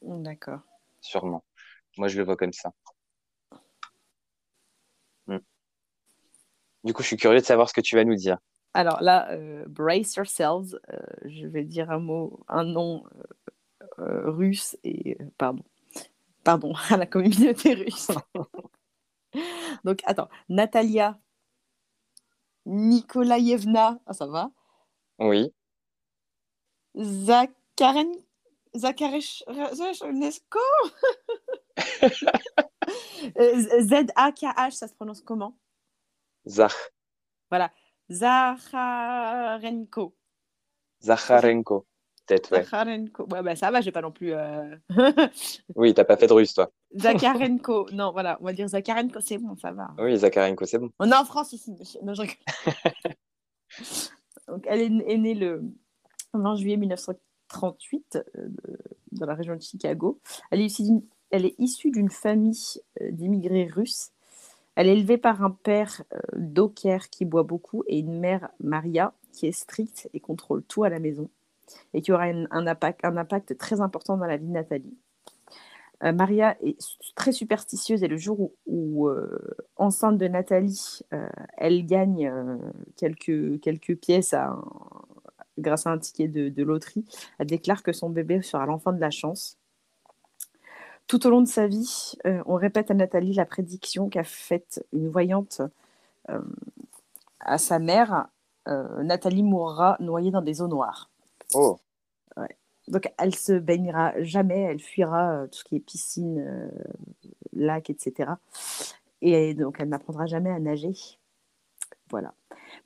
D'accord. 0.03 0.61
Sûrement. 1.01 1.45
Moi, 1.97 2.09
je 2.09 2.19
le 2.19 2.25
vois 2.25 2.37
comme 2.37 2.53
ça. 2.53 2.73
Hmm. 5.27 5.39
Du 6.85 6.93
coup, 6.93 7.03
je 7.03 7.09
suis 7.09 7.17
curieux 7.17 7.41
de 7.41 7.45
savoir 7.45 7.69
ce 7.69 7.75
que 7.75 7.81
tu 7.81 7.97
vas 7.97 8.05
nous 8.05 8.17
dire. 8.17 8.39
Alors 8.75 9.03
là, 9.03 9.31
euh, 9.31 9.65
brace 9.69 10.17
yourselves. 10.17 10.79
Euh, 10.91 10.99
je 11.25 11.47
vais 11.47 11.65
dire 11.65 11.91
un 11.91 11.99
mot, 11.99 12.41
un 12.49 12.65
nom 12.65 13.05
euh, 13.99 14.31
russe 14.31 14.77
et 14.83 15.19
pardon, 15.37 15.63
pardon 16.43 16.73
à 16.91 16.97
la 16.97 17.07
communauté 17.07 17.75
russe. 17.75 18.09
Donc 19.85 20.01
attends, 20.05 20.29
Natalia 20.49 21.19
Nikolaïevna, 22.67 24.01
ah, 24.07 24.13
ça 24.13 24.27
va? 24.27 24.51
Oui. 25.19 25.53
Zakaren... 26.95 28.13
Zakaresco 28.75 30.59
Z-A-K-H, 33.81 34.71
ça 34.73 34.89
se 34.89 34.95
prononce 34.95 35.21
comment? 35.21 35.57
Zach. 36.47 36.73
Voilà. 37.51 37.71
Zacharenko. 38.11 40.15
Zacharenko, 41.03 41.87
peut-être, 42.27 42.53
ouais. 42.53 42.65
Zacharenko. 42.65 43.27
Ouais, 43.31 43.43
bah, 43.43 43.57
ça 43.57 43.71
va, 43.71 43.81
j'ai 43.81 43.93
pas 43.93 44.03
non 44.03 44.13
plus. 44.13 44.33
Euh... 44.33 44.77
oui, 45.77 45.95
t'as 45.95 46.05
pas 46.05 46.17
fait 46.17 46.27
de 46.27 46.33
russe, 46.33 46.55
toi. 46.55 46.71
Zakarenko. 46.97 47.89
Non, 47.93 48.13
voilà, 48.13 48.39
on 48.41 48.45
va 48.45 48.53
dire 48.53 48.69
Zakarenko, 48.69 49.21
c'est 49.21 49.39
bon, 49.39 49.57
ça 49.57 49.73
va. 49.73 49.91
Oui, 49.99 50.17
Zakarenko, 50.17 50.65
c'est 50.65 50.79
bon. 50.79 50.91
On 50.99 51.11
est 51.11 51.17
en 51.17 51.25
France 51.25 51.53
ici. 51.53 51.75
Non, 52.03 52.15
je 52.15 52.23
Donc, 54.49 54.65
elle 54.67 54.81
est, 54.81 55.19
née 55.19 55.35
le 55.35 55.63
20 56.35 56.57
juillet 56.57 56.77
1938 56.77 58.19
euh, 58.39 58.49
dans 59.13 59.27
la 59.27 59.35
région 59.35 59.55
de 59.55 59.61
Chicago. 59.61 60.19
Elle 60.51 60.61
est 60.61 61.55
issue 61.59 61.91
d'une, 61.91 62.11
famille 62.11 62.81
euh, 63.01 63.11
d'immigrés 63.11 63.67
russes. 63.67 64.11
Elle 64.75 64.89
est 64.89 64.97
élevée 64.97 65.19
par 65.19 65.43
un 65.45 65.51
père 65.51 66.03
euh, 66.15 66.19
docker 66.37 67.11
qui 67.11 67.25
boit 67.25 67.43
beaucoup 67.43 67.85
et 67.87 67.99
une 67.99 68.19
mère, 68.19 68.49
Maria, 68.61 69.13
qui 69.33 69.47
est 69.47 69.53
stricte 69.53 70.09
et 70.15 70.21
contrôle 70.21 70.63
tout 70.63 70.85
à 70.85 70.89
la 70.89 70.99
maison 70.99 71.29
et 71.95 72.03
qui 72.03 72.13
aura 72.13 72.25
un, 72.25 72.67
impact, 72.67 73.05
un 73.05 73.25
très 73.55 73.81
important 73.81 74.17
dans 74.17 74.27
la 74.27 74.37
vie 74.37 74.47
de 74.47 74.53
Nathalie. 74.53 74.97
Maria 76.03 76.57
est 76.61 76.77
très 77.15 77.31
superstitieuse 77.31 78.03
et 78.03 78.09
le 78.09 78.17
jour 78.17 78.51
où, 78.67 79.09
enceinte 79.77 80.19
de 80.19 80.27
Nathalie, 80.27 81.01
elle 81.57 81.87
gagne 81.87 82.31
quelques, 82.97 83.61
quelques 83.61 83.97
pièces 83.97 84.35
grâce 85.59 85.87
à 85.87 85.91
un 85.91 85.99
ticket 85.99 86.29
de, 86.29 86.49
de, 86.49 86.63
loterie, 86.63 87.05
elle 87.39 87.47
déclare 87.47 87.83
que 87.83 87.93
son 87.93 88.11
bébé 88.11 88.43
sera 88.43 88.67
l'enfant 88.67 88.93
de 88.93 89.01
la 89.01 89.11
chance. 89.11 89.59
Tout 91.07 91.27
au 91.27 91.31
long 91.31 91.43
de 91.43 91.49
sa 91.49 91.67
vie, 91.67 92.13
on 92.25 92.55
répète 92.55 92.91
à 92.91 92.95
Nathalie 92.95 93.35
la 93.35 93.45
prédiction 93.45 94.09
qu'a 94.09 94.25
faite 94.25 94.87
une 94.93 95.11
voyante 95.11 95.61
à 97.41 97.59
sa 97.59 97.79
mère. 97.81 98.29
Nathalie 98.67 99.43
mourra 99.43 99.97
noyée 100.01 100.31
dans 100.31 100.41
des 100.41 100.63
eaux 100.63 100.69
noires. 100.69 101.11
Oh. 101.55 101.79
Donc, 102.89 103.13
elle 103.19 103.35
se 103.35 103.53
baignera 103.53 104.13
jamais, 104.23 104.61
elle 104.61 104.81
fuira 104.81 105.33
euh, 105.33 105.47
tout 105.47 105.59
ce 105.59 105.65
qui 105.65 105.77
est 105.77 105.81
piscine, 105.81 106.41
euh, 106.41 106.69
lac, 107.53 107.91
etc. 107.91 108.33
Et 109.21 109.55
donc, 109.55 109.77
elle 109.79 109.89
n'apprendra 109.89 110.27
jamais 110.27 110.51
à 110.51 110.59
nager. 110.59 110.93
Voilà. 112.11 112.35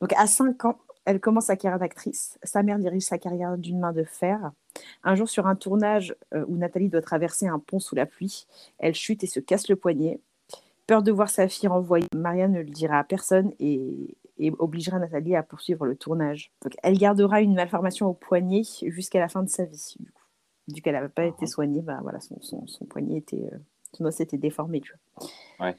Donc, 0.00 0.12
à 0.12 0.26
5 0.26 0.64
ans, 0.66 0.78
elle 1.06 1.20
commence 1.20 1.46
sa 1.46 1.56
carrière 1.56 1.78
d'actrice. 1.78 2.38
Sa 2.42 2.62
mère 2.62 2.78
dirige 2.78 3.04
sa 3.04 3.16
carrière 3.16 3.56
d'une 3.56 3.78
main 3.78 3.92
de 3.92 4.02
fer. 4.02 4.50
Un 5.04 5.14
jour, 5.14 5.28
sur 5.28 5.46
un 5.46 5.54
tournage 5.54 6.14
euh, 6.34 6.44
où 6.48 6.56
Nathalie 6.56 6.88
doit 6.88 7.00
traverser 7.00 7.46
un 7.46 7.60
pont 7.60 7.78
sous 7.78 7.94
la 7.94 8.06
pluie, 8.06 8.46
elle 8.78 8.94
chute 8.94 9.24
et 9.24 9.28
se 9.28 9.40
casse 9.40 9.68
le 9.68 9.76
poignet. 9.76 10.20
Peur 10.86 11.02
de 11.02 11.12
voir 11.12 11.30
sa 11.30 11.48
fille 11.48 11.68
renvoyée, 11.68 12.06
Maria 12.14 12.48
ne 12.48 12.58
le 12.58 12.70
dira 12.70 12.98
à 12.98 13.04
personne 13.04 13.52
et, 13.58 14.14
obligera 14.58 14.98
Nathalie 14.98 15.34
à 15.34 15.42
poursuivre 15.42 15.86
le 15.86 15.96
tournage. 15.96 16.52
elle 16.82 16.98
gardera 16.98 17.40
une 17.40 17.54
malformation 17.54 18.08
au 18.08 18.12
poignet 18.12 18.62
jusqu'à 18.82 19.18
la 19.18 19.28
fin 19.28 19.42
de 19.42 19.48
sa 19.48 19.64
vie. 19.64 19.96
Du 19.98 20.12
coup, 20.12 20.22
vu 20.68 20.82
qu'elle 20.82 20.94
n'avait 20.94 21.08
pas 21.08 21.24
été 21.24 21.44
ah. 21.44 21.46
soignée, 21.46 21.80
bah, 21.80 22.00
voilà, 22.02 22.18
son, 22.20 22.86
poignet 22.90 23.16
était, 23.16 23.48
euh, 23.52 23.58
son 23.92 24.04
os 24.04 24.20
était 24.20 24.36
déformé. 24.36 24.82
Tu 24.82 24.92
vois. 25.58 25.72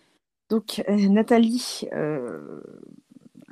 Donc 0.49 0.83
euh, 0.89 1.09
Nathalie, 1.09 1.87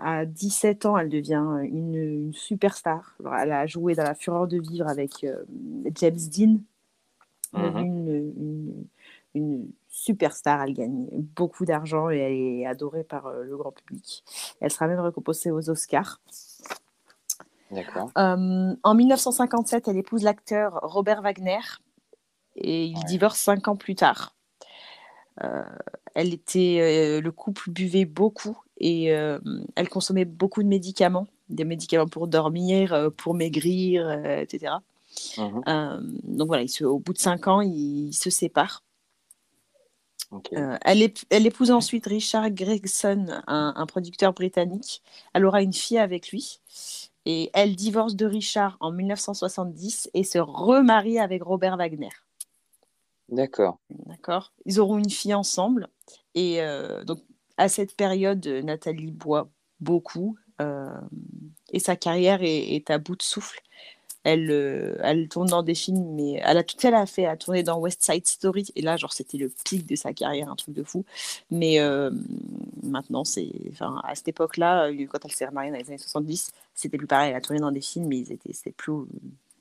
à 0.06 0.24
17 0.24 0.86
ans, 0.86 1.00
elle 1.00 1.10
devient 1.10 1.44
une, 1.64 2.32
superstar. 2.32 3.18
elle 3.42 3.52
a 3.52 3.66
joué 3.66 3.96
dans 3.96 4.04
La 4.04 4.14
Fureur 4.14 4.48
de 4.48 4.60
vivre 4.60 4.88
avec 4.88 5.24
euh, 5.24 5.44
James 5.96 6.20
Dean. 6.32 6.60
Mhm. 7.54 8.86
une, 9.34 9.72
superstar. 9.90 10.62
Elle 10.62 10.74
gagne 10.74 11.08
beaucoup 11.12 11.66
d'argent 11.66 12.12
et 12.12 12.18
elle 12.18 12.34
est 12.34 12.66
adorée 12.68 13.04
par 13.04 13.26
euh, 13.26 13.44
le 13.44 13.58
grand 13.58 13.72
public. 13.72 14.24
Elle 14.62 14.72
sera 14.72 14.88
même 14.88 15.00
récompensée 15.00 15.50
aux 15.50 15.72
Oscars. 15.72 16.22
D'accord. 17.72 18.12
Euh, 18.16 18.76
en 18.84 18.94
1957, 18.94 19.88
elle 19.88 19.98
épouse 19.98 20.22
l'acteur 20.22 20.80
Robert 20.84 21.24
Wagner 21.24 21.62
et 22.56 22.86
ils 22.86 23.04
divorcent 23.06 23.44
cinq 23.44 23.68
ans 23.68 23.76
plus 23.76 23.96
tard. 23.96 24.36
elle 26.14 26.34
était, 26.34 27.20
le 27.20 27.32
couple 27.32 27.72
buvait 27.72 28.06
beaucoup 28.06 28.65
et 28.78 29.14
euh, 29.14 29.40
elle 29.76 29.90
consommait 29.90 30.26
beaucoup 30.26 30.62
de 30.62 30.68
médicaments, 30.68 31.28
des 31.50 31.64
médicaments 31.64 32.08
pour 32.08 32.28
dormir, 32.28 32.94
euh, 32.94 33.10
pour 33.10 33.34
maigrir, 33.34 34.08
euh, 34.08 34.42
etc. 34.42 34.74
Mhm. 35.38 35.64
donc 36.24 36.48
voilà, 36.48 36.66
au 36.82 37.00
bout 37.00 37.14
de 37.14 37.18
cinq 37.18 37.48
ans, 37.48 37.62
ils, 37.62 38.12
se 38.12 38.30
séparent. 38.30 38.84
elle, 40.52 41.10
elle, 41.30 41.48
épouse 41.48 41.72
ensuite 41.72 42.06
Richard 42.06 42.50
Gregson, 42.52 43.28
un, 43.48 43.86
producteur 43.86 44.34
britannique. 44.34 45.02
Elle 45.34 45.46
aura 45.46 45.62
une 45.62 45.72
fille 45.72 46.00
avec 46.00 46.32
lui. 46.32 46.60
Et 47.28 47.50
elle 47.54 47.78
divorce 47.78 48.16
de 48.16 48.26
Richard 48.26 48.76
en 48.82 48.92
1970 48.92 50.10
et 50.14 50.26
se 50.26 50.38
remarie 50.38 51.18
avec 51.18 51.44
Robert 51.44 51.78
Wagner. 51.78 52.10
D'accord. 53.30 53.80
D'accord. 53.90 54.52
Ils 54.66 54.82
auront 54.82 54.98
une 54.98 55.10
fille 55.10 55.34
ensemble. 55.34 55.88
Et 56.36 56.60
donc, 57.06 57.20
à 57.58 57.70
cette 57.70 57.96
période, 57.96 58.46
Nathalie 58.48 59.12
boit 59.12 59.50
beaucoup 59.80 60.38
euh, 60.62 60.90
et 61.72 61.80
sa 61.80 61.96
carrière 61.96 62.40
est, 62.42 62.90
à 62.90 62.98
bout 62.98 63.16
de 63.16 63.22
souffle. 63.22 63.62
Elle, 64.24 64.50
euh, 64.50 64.98
elle 65.04 65.28
tourne 65.30 65.50
dans 65.50 65.62
des 65.62 65.76
films, 65.76 66.16
mais 66.16 66.42
elle 66.44 66.58
a 66.58 66.64
tout 66.64 66.78
elle 66.84 66.96
a 66.96 67.06
fait, 67.06 67.24
elle 67.24 67.30
a 67.30 67.38
tourné 67.38 67.62
dans 67.62 67.78
West 67.78 68.02
Side 68.04 68.26
Story 68.26 68.66
et 68.76 68.82
là, 68.82 68.98
genre, 68.98 69.14
c'était 69.14 69.38
le 69.38 69.52
pic 69.66 69.86
de 69.86 69.96
sa 69.96 70.14
carrière, 70.14 70.50
un 70.50 70.56
truc 70.56 70.74
de 70.74 70.84
fou. 70.84 71.06
Mais 71.52 71.80
euh, 71.80 72.10
maintenant, 72.82 73.24
c'est, 73.24 73.52
enfin, 73.72 74.02
à 74.04 74.16
cette 74.16 74.30
époque-là, 74.30 74.90
quand 75.10 75.20
elle 75.26 75.32
s'est 75.32 75.46
remariée 75.46 75.72
dans 75.72 75.78
les 75.78 75.88
années 75.88 76.00
70, 76.00 76.52
c'était 76.74 76.98
plus 76.98 77.08
pareil. 77.08 77.32
Elle 77.32 77.36
a 77.36 77.42
tourné 77.42 77.60
dans 77.60 77.72
des 77.72 77.82
films, 77.82 78.08
mais 78.08 78.18
ils 78.18 78.32
étaient, 78.32 78.54
c'était 78.54 78.72
plus, 78.72 78.94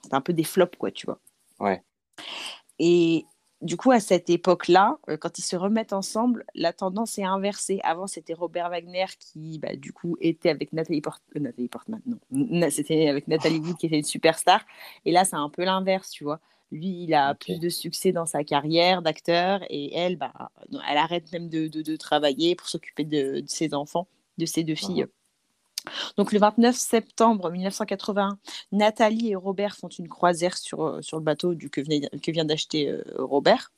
c'était 0.03 0.15
un 0.15 0.23
peu 0.23 0.33
des 0.33 0.45
flops, 0.45 0.79
quoi, 0.79 0.91
tu 0.91 1.05
vois. 1.05 1.19
Ouais. 1.61 1.83
Et 2.79 3.27
du 3.65 3.79
coup, 3.79 3.91
à 3.93 3.99
cette 3.99 4.29
époque-là, 4.29 4.99
euh, 5.09 5.17
quand 5.17 5.39
ils 5.39 5.43
se 5.43 5.57
remettent 5.57 5.95
ensemble, 5.95 6.45
la 6.55 6.75
tendance 6.75 7.19
est 7.19 7.25
inversée. 7.25 7.81
Avant, 7.83 8.07
c'était 8.07 8.35
Robert 8.35 8.69
Wagner 8.69 9.07
qui, 9.19 9.59
bah, 9.59 9.75
du 9.75 9.93
coup, 9.93 10.19
était 10.21 10.51
avec 10.51 10.75
Nathalie, 10.75 11.01
euh, 11.37 11.69
Portman. 11.71 12.03
Non, 12.31 12.69
c'était 12.71 13.09
avec 13.09 13.27
Nathalie 13.27 13.61
Wood 13.61 13.79
qui 13.79 13.87
était 13.87 13.97
une 13.97 14.05
superstar. 14.05 14.61
Et 15.07 15.13
là, 15.13 15.25
c'est 15.25 15.37
un 15.37 15.49
peu 15.49 15.65
l'inverse, 15.65 16.11
tu 16.11 16.25
vois. 16.25 16.41
Lui, 16.73 17.05
il 17.05 17.15
a 17.15 17.35
plus 17.35 17.59
de 17.59 17.71
succès 17.71 18.13
dans 18.13 18.27
sa 18.27 18.45
carrière 18.45 19.01
d'acteur 19.01 19.61
et 19.71 19.97
elle, 19.97 20.17
bah, 20.17 20.33
elle 20.71 20.99
arrête 20.99 21.33
même 21.33 21.49
de, 21.49 21.97
travailler 21.97 22.57
pour 22.57 22.69
s'occuper 22.69 23.05
de, 23.05 23.43
ses 23.47 23.73
enfants, 23.73 24.09
de 24.37 24.45
ses 24.45 24.63
deux 24.63 24.75
filles. 24.75 25.07
Donc 26.17 26.33
le 26.33 26.39
29 26.39 26.75
septembre 26.75 27.51
1981, 27.51 28.39
Nathalie 28.73 29.31
et 29.31 29.37
Robert 29.37 29.77
font 29.77 29.89
une 29.89 30.09
croisière 30.09 30.57
sur, 30.57 30.83
euh, 30.83 31.03
sur 31.03 31.19
le 31.19 31.25
bateau 31.25 31.55
du, 31.55 31.71
que, 31.71 31.81
vient 31.81 32.45
d'acheter 32.45 32.89
euh, 32.89 33.03
Robert. 33.19 33.73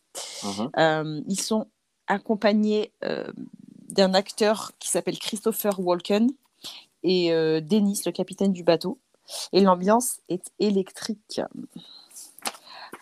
Euh, 0.79 1.21
ils 1.29 1.41
sont 1.41 1.67
accompagnés 2.07 2.93
d'un 3.89 4.15
acteur 4.15 4.73
qui 4.79 4.89
s'appelle 4.89 5.19
Christopher 5.19 5.81
Walken 5.81 6.31
et 7.03 7.31
Dennis, 7.61 8.03
le 8.07 8.13
capitaine 8.13 8.53
du 8.53 8.63
bateau. 8.63 8.99
Et 9.53 9.61
l'ambiance 9.61 10.21
est 10.29 10.53
électrique. 10.61 11.41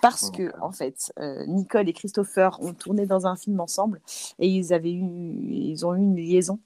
Parce 0.01 0.31
que, 0.31 0.59
en 0.61 0.73
fait, 0.73 1.13
Nicole 1.47 1.89
et 1.89 1.93
Christopher 1.93 2.59
ont 2.63 2.73
tourné 2.73 3.05
dans 3.05 3.27
un 3.27 3.37
film 3.37 3.61
ensemble 3.61 4.01
et 4.39 4.49
ils, 4.49 4.73
avaient 4.73 4.93
eu, 4.93 5.05
ils 5.51 5.85
ont 5.85 5.95
eu 5.95 5.99
une 5.99 6.17
liaison 6.17 6.59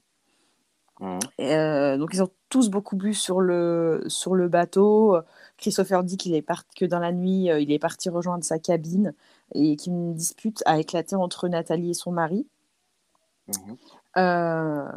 Mmh. 1.00 1.18
Euh, 1.40 1.96
donc 1.96 2.10
ils 2.12 2.22
ont 2.22 2.30
tous 2.48 2.70
beaucoup 2.70 2.96
bu 2.96 3.14
sur 3.14 3.40
le, 3.40 4.04
sur 4.08 4.34
le 4.34 4.48
bateau. 4.48 5.16
Christopher 5.56 6.02
dit 6.02 6.16
qu'il 6.16 6.34
est 6.34 6.42
parti 6.42 6.74
que 6.76 6.84
dans 6.84 6.98
la 6.98 7.12
nuit, 7.12 7.50
euh, 7.50 7.60
il 7.60 7.70
est 7.72 7.78
parti 7.78 8.08
rejoindre 8.08 8.44
sa 8.44 8.58
cabine 8.58 9.14
et 9.54 9.76
qu'une 9.76 10.14
dispute 10.14 10.62
a 10.66 10.78
éclaté 10.78 11.16
entre 11.16 11.48
Nathalie 11.48 11.90
et 11.90 11.94
son 11.94 12.12
mari. 12.12 12.46
Mmh. 13.48 13.72
Euh, 14.16 14.88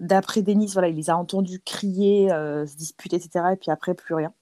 d'après 0.00 0.42
Denis, 0.42 0.70
voilà, 0.72 0.88
il 0.88 0.96
les 0.96 1.10
a 1.10 1.16
entendus 1.16 1.60
crier, 1.60 2.28
se 2.28 2.76
disputer, 2.76 3.16
etc. 3.16 3.46
Et 3.52 3.56
puis 3.56 3.70
après, 3.70 3.94
plus 3.94 4.14
rien. 4.14 4.32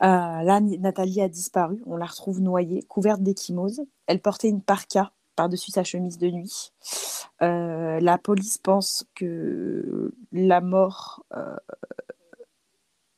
là, 0.00 0.60
Nathalie 0.60 1.20
a 1.20 1.28
disparu. 1.28 1.82
On 1.86 1.96
la 1.96 2.06
retrouve 2.06 2.40
noyée, 2.40 2.82
couverte 2.82 3.20
d'échymose. 3.22 3.82
Elle 4.06 4.20
portait 4.20 4.48
une 4.48 4.62
parka 4.62 5.12
par-dessus 5.38 5.70
sa 5.70 5.84
chemise 5.84 6.18
de 6.18 6.30
nuit. 6.30 6.72
Euh, 7.42 8.00
la 8.00 8.18
police 8.18 8.58
pense 8.58 9.06
que 9.14 10.12
la 10.32 10.60
mort 10.60 11.24
euh, 11.36 11.56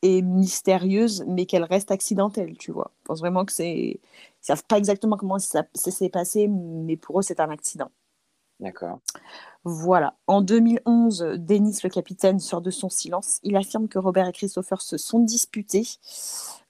est 0.03 0.21
mystérieuse, 0.21 1.23
mais 1.27 1.47
qu'elle 1.47 1.63
reste 1.63 1.89
accidentelle, 1.89 2.57
tu 2.59 2.71
vois. 2.71 2.91
Je 3.01 3.07
pense 3.07 3.19
vraiment 3.19 3.43
que 3.43 3.51
c'est... 3.51 3.73
Ils 3.73 3.99
savent 4.45 4.63
pas 4.65 4.77
exactement 4.77 5.17
comment 5.17 5.39
ça, 5.39 5.63
s'est 5.73 6.09
passé, 6.09 6.47
mais 6.47 6.95
pour 6.95 7.19
eux, 7.19 7.23
c'est 7.23 7.39
un 7.39 7.49
accident. 7.49 7.89
D'accord. 8.59 8.99
Voilà. 9.63 10.15
En 10.27 10.41
2011, 10.41 11.35
Denis, 11.39 11.79
le 11.83 11.89
capitaine, 11.89 12.39
sort 12.39 12.61
de 12.61 12.69
son 12.69 12.89
silence. 12.89 13.39
Il 13.41 13.55
affirme 13.55 13.87
que 13.87 13.97
Robert 13.97 14.27
et 14.27 14.31
Christopher 14.31 14.81
se 14.81 14.97
sont 14.97 15.19
disputés, 15.19 15.87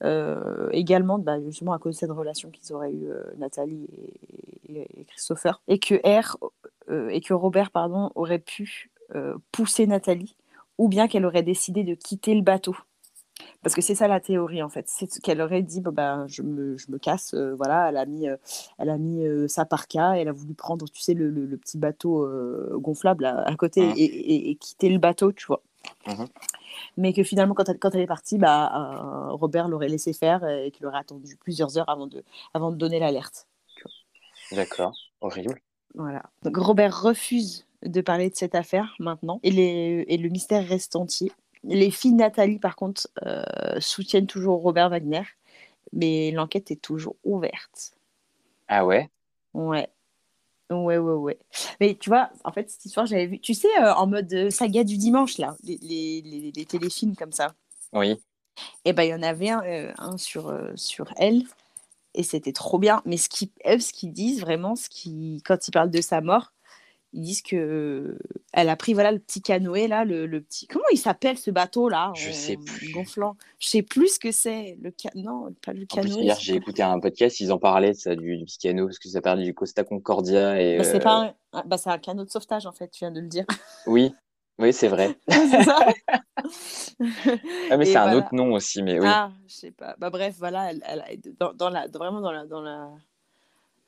euh, 0.04 0.70
également 0.72 1.20
bah, 1.20 1.42
justement 1.42 1.74
à 1.74 1.80
cause 1.80 1.96
de 1.96 2.00
cette 2.00 2.12
relation 2.12 2.50
qu'ils 2.50 2.74
auraient 2.74 2.94
eue, 2.94 3.10
euh, 3.10 3.24
Nathalie 3.38 3.88
et, 3.92 4.51
Christopher, 5.08 5.62
et 5.68 5.80
que, 5.80 5.96
R, 6.06 6.38
euh, 6.90 7.10
et 7.10 7.22
que 7.22 7.34
Robert 7.34 7.72
pardon, 7.72 8.12
aurait 8.16 8.40
pu 8.40 8.92
pousser 9.52 9.88
Nathalie, 9.88 10.38
ou 10.78 10.88
bien 10.88 11.10
qu'elle 11.10 11.26
aurait 11.26 11.44
décidé 11.44 11.84
de 11.84 11.96
quitter 11.96 12.34
le 12.34 12.42
bateau. 12.42 12.78
Parce 13.64 13.76
que 13.76 13.82
c'est 13.82 13.96
ça 13.96 14.08
la 14.08 14.20
théorie 14.20 14.64
en 14.64 14.70
fait, 14.70 14.86
c'est 14.88 15.08
qu'elle 15.22 15.42
aurait 15.42 15.62
dit 15.62 15.82
bah, 15.82 16.26
je, 16.28 16.42
me, 16.42 16.78
je 16.78 16.92
me 16.92 16.98
casse, 16.98 17.34
euh, 17.34 17.54
voilà, 17.56 17.90
elle 17.90 17.98
a 17.98 18.06
mis, 18.06 18.28
euh, 18.28 18.38
elle 18.78 18.90
a 18.90 18.98
mis 18.98 19.26
euh, 19.26 19.48
sa 19.48 19.66
parka, 19.66 20.18
elle 20.18 20.28
a 20.28 20.32
voulu 20.32 20.54
prendre, 20.54 20.88
tu 20.90 21.02
sais, 21.02 21.14
le, 21.14 21.30
le, 21.30 21.58
petit 21.58 21.78
bateau 21.78 22.28
gonflable 22.80 23.26
à, 23.26 23.56
côté 23.56 23.86
mmh. 23.86 23.94
et, 23.98 24.50
et, 24.50 24.56
quitter 24.56 24.90
le 24.90 24.98
bateau, 24.98 25.32
tu 25.32 25.46
vois. 25.46 25.62
Mmh 26.08 26.26
Mais 26.98 27.14
que 27.14 27.24
finalement, 27.24 27.54
quand 27.54 27.70
elle, 27.70 27.78
quand 27.78 27.94
elle 27.94 28.02
est 28.02 28.08
partie, 28.08 28.38
bah, 28.38 29.30
Robert 29.30 29.68
l'aurait 29.68 29.90
laissé 29.90 30.14
faire 30.14 30.48
et 30.48 30.72
qu'il 30.72 30.86
aurait 30.86 31.00
attendu 31.00 31.38
plusieurs 31.38 31.78
heures 31.78 31.90
avant 31.90 32.08
de, 32.08 32.24
avant 32.54 32.72
de 32.72 32.78
donner 32.78 33.00
l'alerte. 33.00 33.48
D'accord, 34.52 34.94
horrible. 35.22 35.62
Voilà. 35.96 36.24
Donc 36.44 36.58
Robert 36.58 37.02
refuse 37.02 37.66
de 37.84 38.02
parler 38.02 38.30
de 38.30 38.36
cette 38.36 38.56
affaire 38.56 38.96
maintenant 39.00 39.40
et, 39.44 39.52
les, 39.52 40.06
et 40.08 40.18
le 40.18 40.30
mystère 40.30 40.68
reste 40.68 40.96
entier. 40.96 41.32
Les 41.64 41.92
filles 41.92 42.14
Nathalie, 42.14 42.60
par 42.60 42.76
contre, 42.76 43.08
euh, 43.26 43.44
soutiennent 43.80 44.28
toujours 44.28 44.62
Robert 44.62 44.90
Wagner, 44.90 45.24
mais 45.94 46.32
l'enquête 46.32 46.72
est 46.72 46.82
toujours 46.82 47.16
ouverte. 47.24 47.94
Ah 48.68 48.86
ouais? 48.86 49.10
Ouais. 49.54 49.90
Ouais, 50.70 50.98
ouais, 50.98 51.14
ouais. 51.14 51.38
Mais 51.80 51.96
tu 51.96 52.10
vois, 52.10 52.30
en 52.46 52.52
fait, 52.52 52.70
cette 52.70 52.86
histoire, 52.86 53.06
j'avais 53.06 53.28
vu, 53.28 53.40
tu 53.40 53.54
sais, 53.54 53.68
euh, 53.80 53.94
en 53.94 54.08
mode 54.08 54.34
euh, 54.34 54.50
saga 54.50 54.84
du 54.84 54.98
dimanche, 54.98 55.38
là, 55.38 55.56
les, 55.64 55.78
les, 55.82 56.52
les, 56.56 56.66
téléfilms 56.66 57.16
comme 57.16 57.34
ça? 57.34 57.54
Oui. 57.92 58.12
Et 58.86 58.90
eh 58.90 58.94
ben, 58.94 59.04
il 59.04 59.10
y 59.10 59.14
en 59.14 59.24
avait 59.24 59.50
un, 59.50 59.94
un 59.98 60.18
sur, 60.18 60.54
sur 60.76 61.14
elle, 61.18 61.44
et 62.14 62.24
c'était 62.24 62.54
trop 62.54 62.80
bien. 62.80 63.02
Mais 63.06 63.18
ce 63.18 63.30
qu'ils 63.30 63.50
ce 63.66 63.94
qu'ils 63.94 64.14
disent 64.14 64.42
vraiment, 64.42 64.76
ce 64.76 64.90
qui, 64.90 65.42
quand 65.46 65.68
ils 65.68 65.72
parlent 65.72 65.92
de 65.92 66.02
sa 66.02 66.22
mort, 66.22 66.54
ils 67.14 67.22
disent 67.22 67.42
que 67.42 68.18
elle 68.54 68.70
a 68.70 68.76
pris 68.78 68.94
voilà 68.94 69.12
le 69.12 69.20
petit 69.20 69.42
canoë 69.42 69.88
là, 69.88 70.06
le, 70.06 70.26
le 70.26 70.42
petit 70.42 70.66
comment 70.68 70.86
il 70.94 70.98
s'appelle 70.98 71.38
ce 71.38 71.52
bateau 71.52 71.90
là 71.90 72.14
Je 72.16 72.32
sais 72.32 72.56
plus. 72.56 72.92
Gonflant? 72.94 73.36
Je 73.60 73.68
sais 73.68 73.82
plus 73.82 74.16
ce 74.16 74.20
que 74.20 74.32
c'est 74.32 74.78
le 74.82 74.94
ca... 74.96 75.10
non 75.16 75.54
pas 75.66 75.74
le 75.74 75.86
canoë. 75.86 76.22
hier 76.22 76.38
j'ai 76.40 76.56
écouté 76.56 76.84
un 76.84 77.00
podcast, 77.00 77.40
ils 77.42 77.52
en 77.52 77.58
parlaient 77.58 77.94
ça, 77.94 78.16
du, 78.16 78.38
du, 78.38 78.46
petit 78.46 78.60
canot 78.60 78.86
parce 78.86 79.00
que 79.00 79.10
ça 79.10 79.22
parlait 79.22 79.44
du 79.44 79.54
Costa 79.54 79.84
Concordia 79.84 80.62
et. 80.62 80.78
Bah, 80.78 80.84
c'est 80.84 81.00
pas 81.00 81.26
un... 81.26 81.34
Ah, 81.54 81.64
bah, 81.66 81.78
c'est 81.78 81.90
un 81.90 81.98
canot 81.98 82.24
de 82.24 82.30
sauvetage 82.30 82.66
en 82.66 82.72
fait, 82.72 82.90
tu 82.90 83.00
viens 83.00 83.12
de 83.12 83.20
le 83.20 83.28
dire. 83.28 83.46
Oui. 83.88 84.14
Oui, 84.62 84.74
c'est 84.74 84.88
vrai. 84.88 85.18
C'est 85.30 85.64
ça 85.64 85.86
Ah, 87.70 87.78
mais 87.78 87.86
c'est 87.86 87.98
un 87.98 88.12
autre 88.14 88.34
nom 88.34 88.54
aussi, 88.54 88.84
mais 88.84 89.00
oui. 89.00 89.08
Ah, 89.08 89.32
je 89.48 89.54
sais 89.54 89.72
pas. 89.72 89.96
Bah 90.00 90.10
bref, 90.10 90.36
voilà, 90.38 90.72
elle, 90.72 90.84
elle- 91.08 91.22
dans, 91.40 91.54
dans 91.54 91.70
la, 91.70 91.88
vraiment 91.88 92.22
dans 92.22 92.32
la, 92.32 92.46
dans 92.46 92.62
la, 92.62 92.90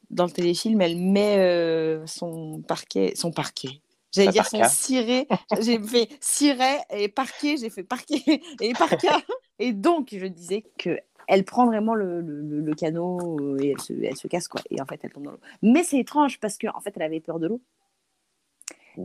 dans 0.09 0.25
le 0.25 0.31
téléfilm, 0.31 0.81
elle 0.81 0.97
met 0.97 1.37
euh, 1.39 2.05
son 2.05 2.61
parquet, 2.67 3.13
son 3.15 3.31
parquet. 3.31 3.81
J'allais 4.11 4.29
dire 4.29 4.45
son 4.45 4.63
ciré. 4.63 5.27
J'ai 5.59 5.79
fait 5.81 6.07
ciré 6.21 6.77
et 6.91 7.07
parquet. 7.09 7.57
J'ai 7.57 7.69
fait 7.71 7.83
parquet 7.83 8.41
et 8.59 8.75
parka. 8.75 9.23
Et 9.59 9.73
donc, 9.73 10.09
je 10.11 10.25
disais 10.27 10.63
que 10.77 10.99
elle 11.27 11.45
prend 11.45 11.65
vraiment 11.65 11.95
le, 11.95 12.21
le, 12.21 12.59
le- 12.61 12.75
canot 12.75 13.57
et 13.57 13.69
elle 13.71 13.79
se, 13.81 13.93
elle 13.93 14.17
se 14.17 14.27
casse 14.27 14.47
quoi. 14.47 14.61
Et 14.69 14.81
en 14.81 14.85
fait, 14.85 14.99
elle 15.03 15.11
tombe 15.11 15.23
dans 15.23 15.31
l'eau. 15.31 15.39
Mais 15.63 15.83
c'est 15.83 15.97
étrange 15.97 16.39
parce 16.39 16.57
que 16.57 16.67
en 16.67 16.79
fait, 16.81 16.93
elle 16.97 17.01
avait 17.03 17.21
peur 17.21 17.39
de 17.39 17.47
l'eau. 17.47 17.61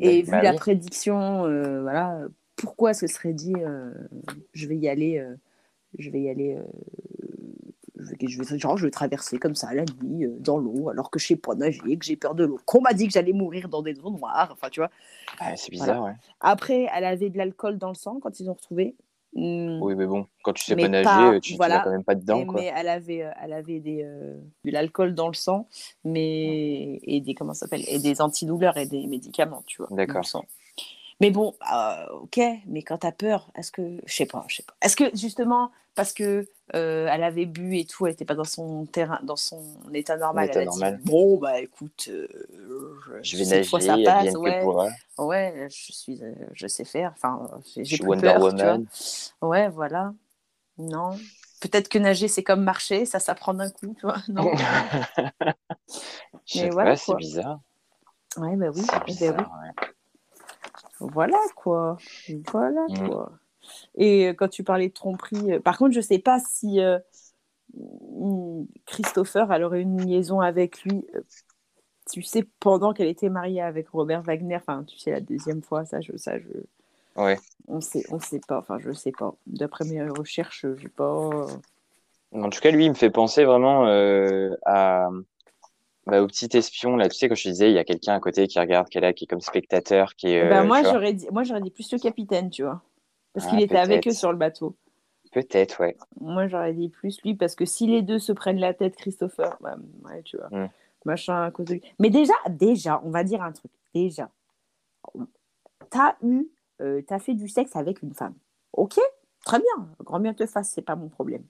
Et 0.01 0.23
vu 0.23 0.31
Bah 0.31 0.43
la 0.43 0.53
oui. 0.53 0.57
prédiction, 0.59 1.45
euh, 1.47 1.83
voilà, 1.83 2.21
pourquoi 2.57 2.95
ce 2.95 3.07
serait 3.07 3.33
dit 3.33 3.55
euh, 3.57 3.93
je 4.53 4.67
vais 4.67 4.77
y 4.77 4.89
aller, 4.89 5.19
euh, 5.19 5.35
je 5.99 6.11
vais 6.11 6.21
y 6.23 6.31
aller, 6.31 6.59
je, 7.97 8.11
vais, 8.11 8.29
je 8.29 8.43
vais- 8.43 8.59
genre 8.59 8.77
je 8.77 8.85
vais 8.85 8.91
traverser 8.91 9.39
comme 9.39 9.55
ça 9.55 9.73
la 9.75 9.85
nuit 10.03 10.27
dans 10.41 10.59
l'eau 10.59 10.89
alors 10.89 11.11
que 11.11 11.19
je 11.19 11.27
sais 11.27 11.37
pas 11.37 11.55
nager, 11.55 11.97
que 11.97 12.05
j'ai 12.05 12.17
peur 12.17 12.35
de 12.35 12.45
l'eau, 12.45 12.59
qu'on 12.67 12.81
m'a 12.81 12.93
dit 12.93 13.07
que 13.07 13.13
j'allais 13.13 13.33
mourir 13.33 13.69
dans 13.69 13.83
des 13.83 13.99
eaux 14.01 14.11
noires, 14.11 14.51
enfin 14.53 14.69
tu 14.71 14.81
vois. 14.81 14.91
C'est 15.57 15.71
bizarre, 15.71 16.05
ouais. 16.05 16.15
Après, 16.41 16.87
elle 16.95 17.05
avait 17.05 17.31
de 17.31 17.39
l'alcool 17.39 17.79
dans 17.79 17.89
le 17.89 17.95
sang 17.95 18.19
quand 18.21 18.41
ils 18.41 18.49
ont 18.51 18.55
retrouvé. 18.55 18.95
Hmm. 19.35 19.81
Oui, 19.83 19.95
mais 19.95 20.07
bon, 20.07 20.27
quand 20.43 20.53
tu 20.55 20.65
sais 20.65 20.75
Mais 20.75 20.83
pas 20.85 20.89
nager, 20.89 21.05
pas- 21.05 21.41
tu 21.41 21.53
tu 21.53 21.57
voilà. 21.57 21.77
vas 21.79 21.85
quand 21.85 21.91
même 21.91 22.03
pas 22.05 22.15
dedans, 22.15 22.41
Et- 22.41 22.47
quoi. 22.47 22.61
mais 22.61 22.73
elle 22.75 22.89
avait, 22.89 23.23
euh, 23.23 23.31
elle 23.43 23.53
avait 23.53 23.79
des, 23.81 24.03
euh, 24.03 24.37
de 24.65 24.71
l'alcool 24.71 25.15
dans 25.15 25.29
le 25.29 25.35
sang, 25.35 25.69
mais 26.05 26.99
et 27.03 27.21
des 27.21 27.35
comment 27.35 27.55
s'appelle 27.55 27.85
et 27.89 27.99
des 27.99 28.21
antidouleurs 28.21 28.77
et 28.79 28.87
des 28.87 29.07
médicaments, 29.07 29.63
tu 29.67 29.79
vois. 29.79 29.87
dans 29.91 29.97
D'accord. 29.97 30.25
Mais 31.21 31.31
bon, 31.31 31.55
euh, 31.73 32.07
ok, 32.23 32.41
mais 32.67 32.83
quand 32.83 32.99
t'as 32.99 33.13
peur, 33.13 33.51
est-ce 33.57 33.73
que 33.73 33.99
je 34.07 34.15
sais 34.15 34.27
pas, 34.27 34.45
je 34.49 34.57
sais 34.57 34.63
pas. 34.63 34.75
Est-ce 34.83 34.97
que 34.97 35.05
justement 35.17 35.71
parce 35.95 36.13
que 36.13 36.47
euh, 36.77 37.09
elle 37.11 37.25
avait 37.25 37.47
bu 37.47 37.77
et 37.77 37.85
tout, 37.85 38.07
elle 38.07 38.13
était 38.13 38.25
pas 38.25 38.37
dans 38.37 38.45
son 38.45 38.87
terrain, 38.87 39.19
dans 39.25 39.35
son 39.35 39.65
état 39.93 40.17
normal, 40.17 40.49
État 40.49 40.61
elle 40.61 40.69
a 40.69 40.71
normal. 40.71 40.99
dit 40.99 41.11
bon 41.11 41.39
bah 41.39 41.61
écoute, 41.61 42.09
euh, 42.09 42.29
Je 43.23 43.37
vais 43.37 43.45
nager, 43.47 43.65
fois, 43.65 43.81
ça 43.81 43.97
passe, 44.05 44.33
ouais, 44.37 44.65
ouais, 45.19 45.69
je 45.71 45.93
suis, 45.93 46.21
je 46.53 46.67
sais 46.69 46.85
faire, 46.85 47.13
enfin, 47.17 47.51
j'ai 47.75 47.83
Je 47.83 47.91
j'ai 47.91 47.97
suis 47.97 48.05
plus 48.05 48.11
Wonder 48.11 48.21
peur, 48.21 48.35
tu 48.35 48.41
vois. 48.63 48.75
Woman. 48.75 48.87
Ouais, 49.43 49.69
voilà. 49.69 50.13
Non. 50.79 51.19
Peut-être 51.61 51.89
que 51.89 51.99
nager, 51.99 52.29
c'est 52.29 52.45
comme 52.45 52.63
marcher, 52.63 53.05
ça 53.05 53.19
s'apprend 53.19 53.55
d'un 53.55 53.69
coup, 53.71 53.95
tu 53.99 54.03
vois. 54.07 54.19
Non. 54.29 54.49
Je 56.47 56.53
sais 56.53 56.63
Mais 56.63 56.69
pas, 56.69 56.75
voilà, 56.75 56.97
c'est 56.97 57.15
bizarre. 57.17 57.59
Ouais, 58.37 58.55
bah 58.55 58.67
oui. 58.73 58.83
C'est 58.83 58.95
eh 58.95 58.99
ben 58.99 59.07
bizarre, 59.07 59.51
oui. 59.61 59.69
ouais. 59.69 59.89
Voilà, 61.01 61.39
quoi. 61.57 61.97
Voilà, 62.53 62.87
Mm. 62.89 63.09
quoi. 63.09 63.33
Et 63.97 64.29
euh, 64.29 64.33
quand 64.35 64.49
tu 64.49 64.65
parlais 64.65 64.89
de 64.89 64.95
tromperie, 64.95 65.53
euh, 65.53 65.61
par 65.61 65.77
contre, 65.79 65.93
je 65.95 66.01
sais 66.01 66.19
pas 66.19 66.39
si 66.41 66.81
euh, 66.81 66.99
Christopher, 68.87 69.53
elle 69.53 69.65
aurait 69.65 69.83
une 69.83 70.01
liaison 70.07 70.41
avec 70.41 70.83
lui, 70.83 71.05
tu 72.11 72.23
sais, 72.23 72.47
pendant 72.61 72.93
qu'elle 72.95 73.09
était 73.09 73.29
mariée 73.29 73.61
avec 73.61 73.89
Robert 73.91 74.23
Wagner, 74.23 74.57
enfin, 74.57 74.85
tu 74.85 74.99
sais, 74.99 75.11
la 75.11 75.21
deuxième 75.21 75.63
fois, 75.63 75.85
ça, 75.85 76.01
je, 76.01 76.17
ça, 76.17 76.39
je, 76.39 76.49
Ouais. 77.17 77.39
on 77.67 77.81
sait, 77.81 78.05
on 78.11 78.21
sait 78.21 78.41
pas, 78.47 78.59
enfin, 78.59 78.79
je 78.79 78.93
sais 78.93 79.13
pas. 79.13 79.35
D'après 79.47 79.85
mes 79.85 80.09
recherches, 80.09 80.65
j'ai 80.77 80.89
pas. 80.89 81.47
En 82.33 82.51
tout 82.51 82.61
cas, 82.61 82.71
lui, 82.71 82.85
il 82.85 82.91
me 82.91 82.95
fait 82.95 83.11
penser 83.11 83.45
vraiment 83.45 83.87
euh, 83.87 84.55
à, 84.65 85.09
bah, 86.09 86.23
au 86.23 86.27
petit 86.27 86.49
espion. 86.57 86.97
Là, 86.97 87.09
tu 87.09 87.17
sais, 87.17 87.29
quand 87.29 87.35
je 87.35 87.45
te 87.45 87.49
disais, 87.51 87.71
il 87.71 87.75
y 87.75 87.79
a 87.79 87.85
quelqu'un 87.85 88.15
à 88.15 88.21
côté 88.21 88.47
qui 88.49 88.59
regarde, 88.59 88.89
qui 88.89 88.99
est 88.99 89.01
là, 89.01 89.13
qui 89.13 89.25
est 89.25 89.27
comme 89.27 89.41
spectateur, 89.41 90.15
qui 90.17 90.29
est. 90.29 90.49
Ben, 90.49 90.65
euh, 90.65 90.67
moi, 90.67 90.79
tu 90.79 90.85
vois. 90.85 90.93
j'aurais 90.95 91.13
dit, 91.13 91.27
moi, 91.31 91.43
j'aurais 91.45 91.61
dit 91.61 91.71
plus 91.71 91.91
le 91.93 91.99
capitaine, 91.99 92.51
tu 92.51 92.63
vois. 92.65 92.83
Parce 93.35 93.47
Ah, 93.47 93.51
qu'il 93.51 93.63
était 93.63 93.77
avec 93.77 94.07
eux 94.09 94.13
sur 94.13 94.33
le 94.33 94.39
bateau. 94.39 94.75
Peut-être, 95.33 95.81
ouais. 95.81 95.97
Moi, 96.21 96.49
j'aurais 96.49 96.73
dit 96.73 96.89
plus 96.89 97.21
lui, 97.23 97.35
parce 97.35 97.55
que 97.55 97.67
si 97.67 97.87
les 97.87 98.01
deux 98.03 98.19
se 98.19 98.33
prennent 98.33 98.59
la 98.59 98.73
tête, 98.75 98.97
Christopher, 98.97 99.57
bah, 99.61 99.77
ouais, 100.05 100.23
tu 100.23 100.39
vois, 100.39 100.49
Mm. 100.51 100.71
machin 101.05 101.43
à 101.45 101.51
cause 101.51 101.67
de 101.67 101.75
lui. 101.75 101.83
Mais 101.99 102.09
déjà, 102.11 102.33
déjà, 102.49 103.01
on 103.05 103.11
va 103.11 103.23
dire 103.25 103.43
un 103.43 103.53
truc. 103.53 103.71
Déjà, 103.95 104.31
t'as 105.91 106.17
eu, 106.23 106.49
euh, 106.81 107.03
t'as 107.07 107.19
fait 107.19 107.35
du 107.35 107.49
sexe 107.49 107.77
avec 107.77 108.03
une 108.03 108.15
femme. 108.15 108.35
Ok, 108.73 108.99
très 109.45 109.59
bien, 109.59 109.89
grand 110.05 110.21
bien 110.21 110.35
te 110.35 110.47
fasse, 110.47 110.71
c'est 110.71 110.83
pas 110.83 110.97
mon 110.97 111.09
problème. 111.09 111.45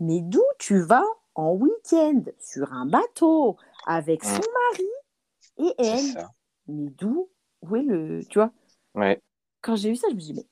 Mais 0.00 0.20
d'où 0.20 0.42
tu 0.58 0.80
vas 0.82 1.04
en 1.34 1.52
week-end 1.52 2.22
sur 2.40 2.72
un 2.72 2.86
bateau? 2.86 3.56
Avec 3.86 4.24
son 4.24 4.34
Mm. 4.36 4.42
mari 4.70 5.70
et 5.70 5.74
elle. 5.78 6.26
Mais 6.68 6.90
d'où 6.90 7.28
Où 7.62 7.76
est 7.76 7.82
le. 7.82 8.22
Tu 8.28 8.38
vois? 8.38 8.50
Ouais. 8.94 9.20
quand 9.62 9.76
j'ai 9.76 9.90
vu 9.90 9.96
ça, 9.96 10.08
je 10.10 10.14
me 10.14 10.20
suis 10.20 10.32
dit, 10.34 10.46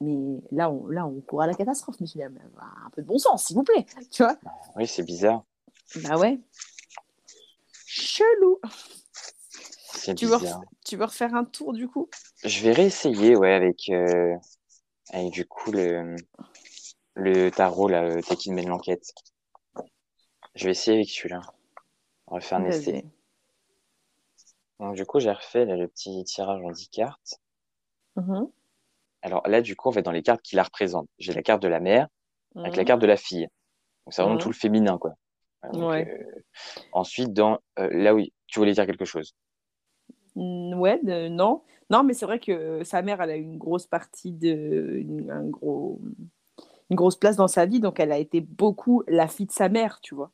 mais, 0.00 0.12
mais 0.12 0.40
là, 0.52 0.70
on, 0.70 0.86
là, 0.86 1.06
on 1.06 1.20
court 1.20 1.42
à 1.42 1.46
la 1.46 1.54
catastrophe. 1.54 1.96
Je 1.98 2.04
me 2.04 2.06
suis 2.06 2.18
dit, 2.18 2.24
ah, 2.24 2.28
mais, 2.28 2.40
bah, 2.54 2.64
un 2.86 2.90
peu 2.90 3.02
de 3.02 3.06
bon 3.06 3.18
sens, 3.18 3.46
s'il 3.46 3.56
vous 3.56 3.64
plaît. 3.64 3.84
Tu 4.10 4.22
vois? 4.22 4.36
Oui, 4.76 4.86
c'est 4.86 5.02
bizarre. 5.02 5.44
Bah 6.02 6.16
ouais. 6.18 6.38
Chelou. 7.86 8.60
C'est 9.94 10.14
Tu 10.14 10.26
veux, 10.26 10.38
bizarre. 10.38 10.60
tu 10.84 10.96
veux 10.96 11.04
refaire 11.04 11.34
un 11.34 11.44
tour 11.44 11.72
du 11.72 11.88
coup? 11.88 12.08
Je 12.44 12.62
vais 12.62 12.72
réessayer, 12.72 13.36
ouais, 13.36 13.52
avec, 13.54 13.88
euh, 13.90 14.36
avec 15.10 15.32
du 15.32 15.44
coup 15.46 15.72
le, 15.72 16.14
le 17.14 17.50
tarot, 17.50 17.88
là, 17.88 18.04
euh, 18.04 18.20
Tekin 18.22 18.52
mène 18.54 18.68
l'enquête. 18.68 19.12
Je 20.54 20.64
vais 20.66 20.70
essayer 20.72 20.96
avec 20.98 21.10
celui-là. 21.10 21.40
On 22.30 22.34
va 22.34 22.40
faire 22.40 22.58
un 22.58 22.64
essai. 22.66 23.04
Donc, 24.80 24.94
du 24.94 25.04
coup, 25.04 25.18
j'ai 25.20 25.32
refait 25.32 25.64
là, 25.64 25.76
le 25.76 25.88
petit 25.88 26.22
tirage 26.24 26.62
en 26.62 26.70
10 26.70 26.88
cartes. 26.88 27.40
Mhm. 28.16 28.50
Alors 29.22 29.46
là, 29.48 29.60
du 29.60 29.74
coup, 29.76 29.88
on 29.88 29.92
va 29.92 30.02
dans 30.02 30.12
les 30.12 30.22
cartes 30.22 30.42
qui 30.42 30.56
la 30.56 30.62
représentent. 30.62 31.08
J'ai 31.18 31.32
la 31.32 31.42
carte 31.42 31.62
de 31.62 31.68
la 31.68 31.80
mère 31.80 32.08
avec 32.56 32.76
la 32.76 32.82
Mhm. 32.82 32.86
carte 32.86 33.00
de 33.00 33.06
la 33.06 33.16
fille. 33.16 33.48
Donc, 34.06 34.14
c'est 34.14 34.22
vraiment 34.22 34.36
Mhm. 34.36 34.42
tout 34.42 34.48
le 34.48 34.54
féminin, 34.54 34.98
quoi. 34.98 35.14
Voilà, 35.62 35.78
donc, 35.78 35.90
Ouais. 35.90 36.08
euh, 36.08 36.40
ensuite, 36.92 37.32
dans 37.32 37.58
euh, 37.78 37.88
là 37.92 38.14
oui, 38.14 38.32
tu 38.46 38.58
voulais 38.60 38.72
dire 38.72 38.86
quelque 38.86 39.04
chose. 39.04 39.34
Ouais, 40.36 41.00
non. 41.30 41.62
Non, 41.90 42.04
mais 42.04 42.14
c'est 42.14 42.26
vrai 42.26 42.38
que 42.38 42.84
sa 42.84 43.02
mère, 43.02 43.20
elle 43.20 43.30
a 43.30 43.36
eu 43.36 43.42
une 43.42 43.58
grosse 43.58 43.86
partie 43.86 44.32
de. 44.32 44.96
Une, 44.98 45.30
un 45.30 45.44
gros, 45.48 46.00
une 46.90 46.96
grosse 46.96 47.16
place 47.16 47.36
dans 47.36 47.48
sa 47.48 47.66
vie, 47.66 47.80
donc 47.80 47.98
elle 48.00 48.12
a 48.12 48.18
été 48.18 48.40
beaucoup 48.40 49.02
la 49.08 49.26
fille 49.28 49.46
de 49.46 49.52
sa 49.52 49.68
mère, 49.68 50.00
tu 50.00 50.14
vois. 50.14 50.30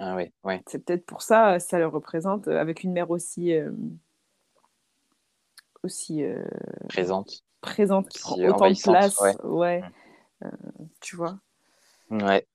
Ah 0.00 0.16
ouais. 0.16 0.32
C'est 0.66 0.84
peut-être 0.84 1.04
pour 1.04 1.22
ça, 1.22 1.58
ça 1.58 1.78
le 1.78 1.86
représente, 1.86 2.48
euh, 2.48 2.58
avec 2.58 2.82
une 2.82 2.92
mère 2.92 3.10
aussi. 3.10 3.52
euh, 3.52 3.70
aussi 5.82 6.22
euh, 6.22 6.42
Présente. 6.88 7.42
présente, 7.60 8.08
qui 8.08 8.18
prend 8.20 8.36
autant 8.36 8.70
de 8.70 8.82
place. 8.82 9.18
ouais. 9.20 9.36
Ouais. 9.44 9.82
Euh, 10.44 10.48
tu 11.00 11.16
vois. 11.16 11.38
Ouais. 12.10 12.46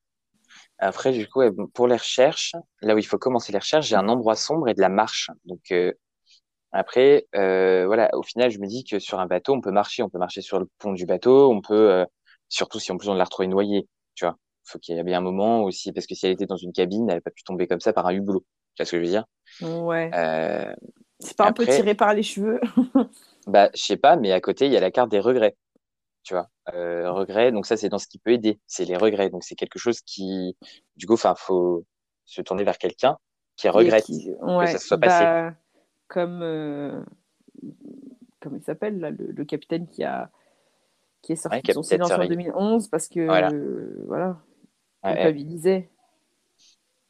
Après, 0.77 1.11
du 1.11 1.27
coup, 1.27 1.41
pour 1.73 1.87
les 1.87 1.95
recherches, 1.95 2.53
là 2.81 2.95
où 2.95 2.97
il 2.97 3.05
faut 3.05 3.17
commencer 3.17 3.51
les 3.51 3.59
recherches, 3.59 3.87
j'ai 3.87 3.95
un 3.95 4.09
endroit 4.09 4.35
sombre 4.35 4.67
et 4.67 4.73
de 4.73 4.81
la 4.81 4.89
marche. 4.89 5.31
Donc, 5.45 5.71
euh, 5.71 5.93
après, 6.71 7.27
euh, 7.35 7.85
voilà, 7.85 8.09
au 8.13 8.23
final, 8.23 8.51
je 8.51 8.59
me 8.59 8.67
dis 8.67 8.83
que 8.83 8.99
sur 8.99 9.19
un 9.19 9.25
bateau, 9.27 9.53
on 9.53 9.61
peut 9.61 9.71
marcher. 9.71 10.03
On 10.03 10.09
peut 10.09 10.17
marcher 10.19 10.41
sur 10.41 10.59
le 10.59 10.67
pont 10.79 10.93
du 10.93 11.05
bateau. 11.05 11.51
On 11.51 11.61
peut, 11.61 11.91
euh, 11.91 12.05
surtout 12.49 12.79
si 12.79 12.91
en 12.91 12.97
plus 12.97 13.07
on 13.09 13.13
l'a 13.13 13.23
retrouvée 13.23 13.47
noyée, 13.47 13.87
tu 14.15 14.25
vois. 14.25 14.37
Faut 14.65 14.79
qu'il 14.79 14.95
y 14.95 14.99
ait 14.99 15.03
bien 15.03 15.19
un 15.19 15.21
moment 15.21 15.63
aussi, 15.63 15.91
parce 15.91 16.07
que 16.07 16.15
si 16.15 16.25
elle 16.25 16.33
était 16.33 16.45
dans 16.45 16.57
une 16.57 16.73
cabine, 16.73 17.07
elle 17.09 17.15
n'a 17.17 17.21
pas 17.21 17.31
pu 17.31 17.43
tomber 17.43 17.67
comme 17.67 17.79
ça 17.79 17.93
par 17.93 18.07
un 18.07 18.11
hublot. 18.13 18.43
Tu 18.75 18.81
vois 18.81 18.85
ce 18.85 18.91
que 18.91 18.97
je 18.97 19.03
veux 19.03 19.09
dire? 19.09 19.25
Ouais. 19.61 20.11
Euh, 20.13 20.73
C'est 21.19 21.37
pas 21.37 21.47
un 21.47 21.53
peu 21.53 21.65
tiré 21.65 21.95
par 21.95 22.13
les 22.13 22.23
cheveux? 22.23 22.59
Bah, 23.47 23.69
je 23.75 23.83
sais 23.83 23.97
pas, 23.97 24.15
mais 24.15 24.31
à 24.31 24.41
côté, 24.41 24.65
il 24.65 24.71
y 24.71 24.77
a 24.77 24.79
la 24.79 24.89
carte 24.89 25.11
des 25.11 25.19
regrets. 25.19 25.55
Tu 26.23 26.33
vois, 26.33 26.49
euh, 26.73 27.11
regrets. 27.11 27.51
Donc 27.51 27.67
ça, 27.67 27.77
c'est 27.77 27.89
dans 27.89 27.99
ce 27.99 28.07
qui 28.07 28.17
peut 28.17 28.31
aider. 28.31 28.59
C'est 28.65 28.85
les 28.85 28.97
regrets. 28.97 29.29
Donc 29.29 29.43
c'est 29.43 29.53
quelque 29.53 29.77
chose 29.77 30.01
qui, 30.01 30.57
du 30.97 31.05
coup, 31.05 31.13
enfin, 31.13 31.35
faut 31.37 31.85
se 32.25 32.41
tourner 32.41 32.63
vers 32.63 32.79
quelqu'un 32.79 33.17
qui 33.55 33.69
regrette. 33.69 34.05
Qui- 34.05 34.31
ouais, 34.41 34.65
ça 34.65 34.79
se 34.79 34.87
soit 34.87 34.97
passé. 34.97 35.23
bah, 35.23 35.53
Comme. 36.07 36.41
euh, 36.41 36.99
Comment 38.41 38.57
il 38.57 38.63
s'appelle, 38.63 38.99
là, 38.99 39.11
le, 39.11 39.27
le 39.31 39.45
capitaine 39.45 39.87
qui 39.87 40.03
a. 40.03 40.29
Qui 41.21 41.33
est 41.33 41.35
sorti 41.35 41.57
Ouais, 41.57 41.61
de 41.63 41.73
son 41.73 41.83
silence 41.83 42.11
en 42.11 42.15
Surrey. 42.15 42.27
2011 42.29 42.87
parce 42.87 43.07
que. 43.07 43.25
Voilà. 43.25 43.51
euh, 43.51 44.03
voilà. 44.07 44.37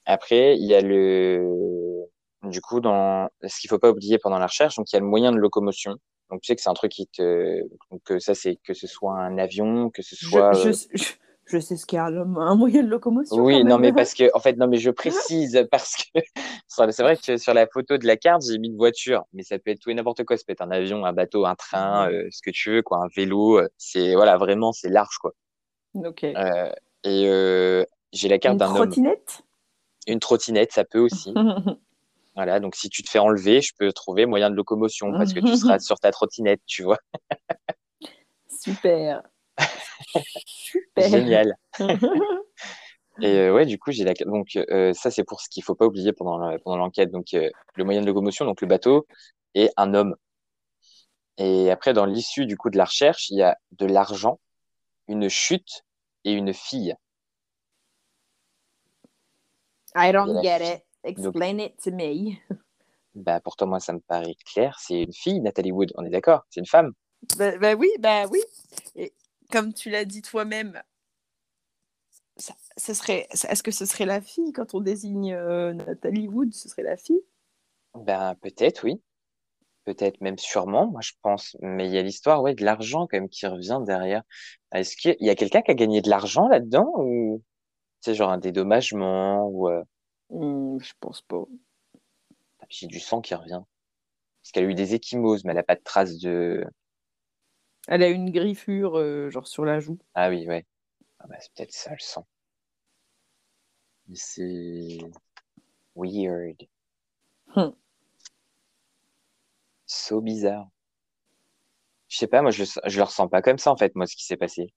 Après, 0.06 0.56
il 0.58 0.66
y 0.66 0.76
a 0.76 0.82
le, 0.82 2.06
du 2.44 2.62
coup, 2.62 2.80
dans 2.80 3.30
ce 3.44 3.60
qu'il 3.60 3.70
faut 3.70 3.80
pas 3.80 3.90
oublier 3.90 4.18
pendant 4.20 4.38
la 4.40 4.48
recherche, 4.48 4.76
donc 4.76 4.92
il 4.92 4.96
y 4.96 4.98
a 4.98 5.00
le 5.00 5.06
moyen 5.08 5.32
de 5.32 5.38
locomotion. 5.38 5.96
Donc 6.32 6.42
tu 6.42 6.48
sais 6.48 6.56
que 6.56 6.62
c'est 6.62 6.70
un 6.70 6.74
truc 6.74 6.92
qui 6.92 7.08
te, 7.08 7.62
donc 7.92 8.02
que 8.04 8.20
ça 8.20 8.34
c'est 8.34 8.58
que 8.64 8.74
ce 8.74 8.88
soit 8.88 9.14
un 9.14 9.38
avion, 9.38 9.90
que 9.90 10.02
ce 10.02 10.16
soit. 10.16 10.54
je, 10.54 10.70
euh, 10.70 10.74
je, 10.94 11.14
je 11.46 11.60
sais 11.60 11.76
ce 11.76 11.86
qu'est 11.86 11.98
un, 12.00 12.36
un 12.38 12.56
moyen 12.56 12.82
de 12.84 12.90
locomotion. 12.90 13.38
Oui, 13.38 13.64
non, 13.64 13.78
mais 13.78 13.94
parce 13.94 14.14
que, 14.16 14.30
en 14.36 14.40
fait, 14.40 14.58
non, 14.58 14.68
mais 14.68 14.78
je 14.78 14.90
précise 14.90 15.68
parce 15.72 15.96
que 15.96 16.20
c'est 16.68 17.02
vrai 17.04 17.18
que 17.18 17.38
sur 17.38 17.54
la 17.54 17.68
photo 17.68 17.98
de 17.98 18.08
la 18.08 18.18
carte, 18.18 18.44
j'ai 18.50 18.58
mis 18.58 18.70
une 18.70 18.78
voiture, 18.78 19.24
mais 19.34 19.44
ça 19.44 19.60
peut 19.60 19.72
être 19.72 19.80
tout 19.80 19.92
et 19.92 19.94
n'importe 19.94 20.24
quoi. 20.24 20.38
Ça 20.38 20.44
peut 20.46 20.54
être 20.54 20.62
un 20.62 20.72
avion, 20.72 21.06
un 21.06 21.14
bateau, 21.14 21.46
un 21.46 21.56
train, 21.56 22.12
euh, 22.12 22.28
ce 22.32 22.42
que 22.42 22.50
tu 22.52 22.72
veux, 22.72 22.82
quoi, 22.82 23.04
un 23.04 23.08
vélo. 23.16 23.60
euh, 23.60 23.68
C'est, 23.78 24.16
voilà, 24.16 24.38
vraiment, 24.38 24.72
c'est 24.72 24.90
large, 24.90 25.18
quoi. 25.20 25.34
Ok. 25.94 26.24
Euh, 26.24 26.72
et 27.06 27.30
euh, 27.30 27.86
j'ai 28.12 28.28
la 28.28 28.38
carte 28.40 28.54
Une 28.54 28.60
d'un 28.60 28.70
homme. 28.70 28.76
trottinette? 28.76 29.44
Une 30.08 30.20
trottinette, 30.20 30.72
ça 30.74 30.84
peut 30.84 31.00
aussi. 31.00 31.34
Voilà, 32.36 32.60
donc 32.60 32.76
si 32.76 32.90
tu 32.90 33.02
te 33.02 33.10
fais 33.10 33.20
enlever, 33.20 33.62
je 33.62 33.72
peux 33.80 33.94
trouver 33.94 34.26
moyen 34.26 34.50
de 34.50 34.56
locomotion 34.56 35.10
parce 35.14 35.34
que 35.34 35.40
tu 35.40 35.56
seras 35.56 35.80
sur 35.80 35.98
ta 36.02 36.12
trottinette, 36.12 36.60
tu 36.66 36.84
vois. 36.84 36.98
Super. 38.50 39.22
Super. 40.46 41.10
Génial. 41.10 41.56
Et 43.22 43.38
euh, 43.38 43.54
ouais, 43.54 43.66
du 43.66 43.80
coup, 43.80 43.94
j'ai 43.94 44.04
la 44.04 44.14
donc 44.14 44.58
euh, 44.58 44.92
ça 44.92 45.12
c'est 45.12 45.24
pour 45.24 45.40
ce 45.40 45.48
qu'il 45.48 45.64
faut 45.64 45.76
pas 45.76 45.86
oublier 45.86 46.12
pendant 46.12 46.58
pendant 46.60 46.76
l'enquête. 46.76 47.10
Donc 47.10 47.34
euh, 47.34 47.50
le 47.76 47.84
moyen 47.86 48.02
de 48.02 48.06
locomotion, 48.06 48.44
donc 48.44 48.60
le 48.60 48.68
bateau 48.68 49.08
et 49.54 49.70
un 49.78 49.94
homme. 49.94 50.16
Et 51.38 51.72
après, 51.72 51.94
dans 51.94 52.06
l'issue 52.06 52.46
du 52.46 52.58
coup 52.58 52.70
de 52.70 52.78
la 52.78 52.84
recherche, 52.84 53.30
il 53.30 53.38
y 53.38 53.44
a 53.44 53.58
de 53.72 53.86
l'argent, 53.86 54.42
une 55.08 55.30
chute 55.30 55.85
et 56.26 56.34
une 56.34 56.54
fille. 56.54 56.96
I 59.96 60.12
don't 60.12 60.42
get 60.42 60.62
it. 60.62 60.84
Explain 61.04 61.60
it 61.60 61.82
to 61.84 61.92
me. 61.92 62.38
Bah, 63.16 63.40
pourtant, 63.40 63.66
moi, 63.66 63.80
ça 63.80 63.94
me 63.94 64.02
paraît 64.02 64.36
clair. 64.46 64.78
C'est 64.78 65.04
une 65.04 65.14
fille, 65.14 65.40
Nathalie 65.40 65.72
Wood. 65.72 65.94
On 65.96 66.04
est 66.04 66.10
d'accord 66.10 66.46
C'est 66.50 66.60
une 66.60 66.66
femme. 66.66 66.92
Bah, 67.38 67.58
bah, 67.58 67.74
oui, 67.74 67.88
bah 67.98 68.26
oui. 68.30 68.42
Et 68.96 69.14
comme 69.50 69.74
tu 69.74 69.90
l'as 69.90 70.04
dit 70.04 70.22
toi-même, 70.22 70.82
ce 72.36 72.94
serait, 72.94 73.26
est-ce 73.32 73.64
que 73.64 73.72
ce 73.72 73.86
serait 73.86 74.06
la 74.06 74.20
fille 74.20 74.52
quand 74.52 74.74
on 74.76 74.82
désigne 74.82 75.34
euh, 75.34 75.72
Nathalie 75.72 76.28
Wood 76.28 76.54
Ce 76.54 76.68
serait 76.68 76.84
la 76.84 76.98
fille? 76.98 77.22
Ben 77.94 78.36
peut-être, 78.42 78.84
oui. 78.84 79.02
Peut-être 79.86 80.20
même 80.22 80.38
sûrement, 80.38 80.88
moi 80.88 81.02
je 81.02 81.12
pense. 81.22 81.56
Mais 81.62 81.88
il 81.88 81.94
y 81.94 81.98
a 81.98 82.02
l'histoire, 82.02 82.42
ouais, 82.42 82.56
de 82.56 82.66
l'argent 82.66 83.08
quand 83.08 83.18
même 83.18 83.30
qui 83.30 83.46
revient 83.48 83.80
derrière. 83.86 84.24
Est-ce 84.74 84.98
qu'il 84.98 85.16
y 85.20 85.30
a 85.30 85.36
quelqu'un 85.36 85.62
qui 85.62 85.72
a 85.72 85.76
gagné 85.76 86.02
de 86.02 86.10
l'argent 86.10 86.48
là-dedans 86.48 86.92
ou 86.98 87.44
c'est 88.02 88.16
genre 88.16 88.32
un 88.32 88.38
dédommagement 88.40 89.48
ou 89.48 89.70
euh, 89.70 89.84
hmm, 90.30 90.80
Je 90.82 90.94
pense 91.00 91.22
pas. 91.24 91.44
J'ai 92.70 92.88
du 92.88 93.00
sang 93.00 93.22
qui 93.22 93.36
revient. 93.36 93.62
Parce 94.42 94.52
qu'elle 94.52 94.66
a 94.66 94.70
eu 94.70 94.76
des 94.76 94.94
échymoses, 94.96 95.44
mais 95.44 95.52
elle 95.52 95.58
n'a 95.58 95.64
pas 95.64 95.76
de 95.76 95.84
traces 95.84 96.18
de. 96.20 96.66
Elle 97.88 98.04
a 98.04 98.10
une 98.10 98.32
griffure, 98.32 98.98
euh, 98.98 99.30
genre 99.30 99.48
sur 99.48 99.66
la 99.66 99.80
joue. 99.80 99.98
Ah 100.14 100.30
oui, 100.30 100.48
ouais. 100.48 100.66
Ah 101.20 101.28
bah, 101.28 101.38
c'est 101.40 101.52
peut-être 101.54 101.74
ça 101.74 101.92
le 101.92 102.00
sang. 102.00 102.28
Mais 104.08 104.16
c'est 104.16 104.98
weird. 105.96 106.68
Hmm. 107.56 107.72
So 109.86 110.22
bizarre. 110.22 110.68
Je 112.08 112.18
sais 112.18 112.28
pas, 112.28 112.42
moi 112.42 112.52
je, 112.52 112.64
je 112.64 112.98
le 112.98 113.04
ressens 113.04 113.28
pas 113.28 113.42
comme 113.42 113.58
ça 113.58 113.72
en 113.72 113.78
fait, 113.78 113.96
moi 113.96 114.06
ce 114.06 114.16
qui 114.16 114.26
s'est 114.26 114.38
passé. 114.38 114.74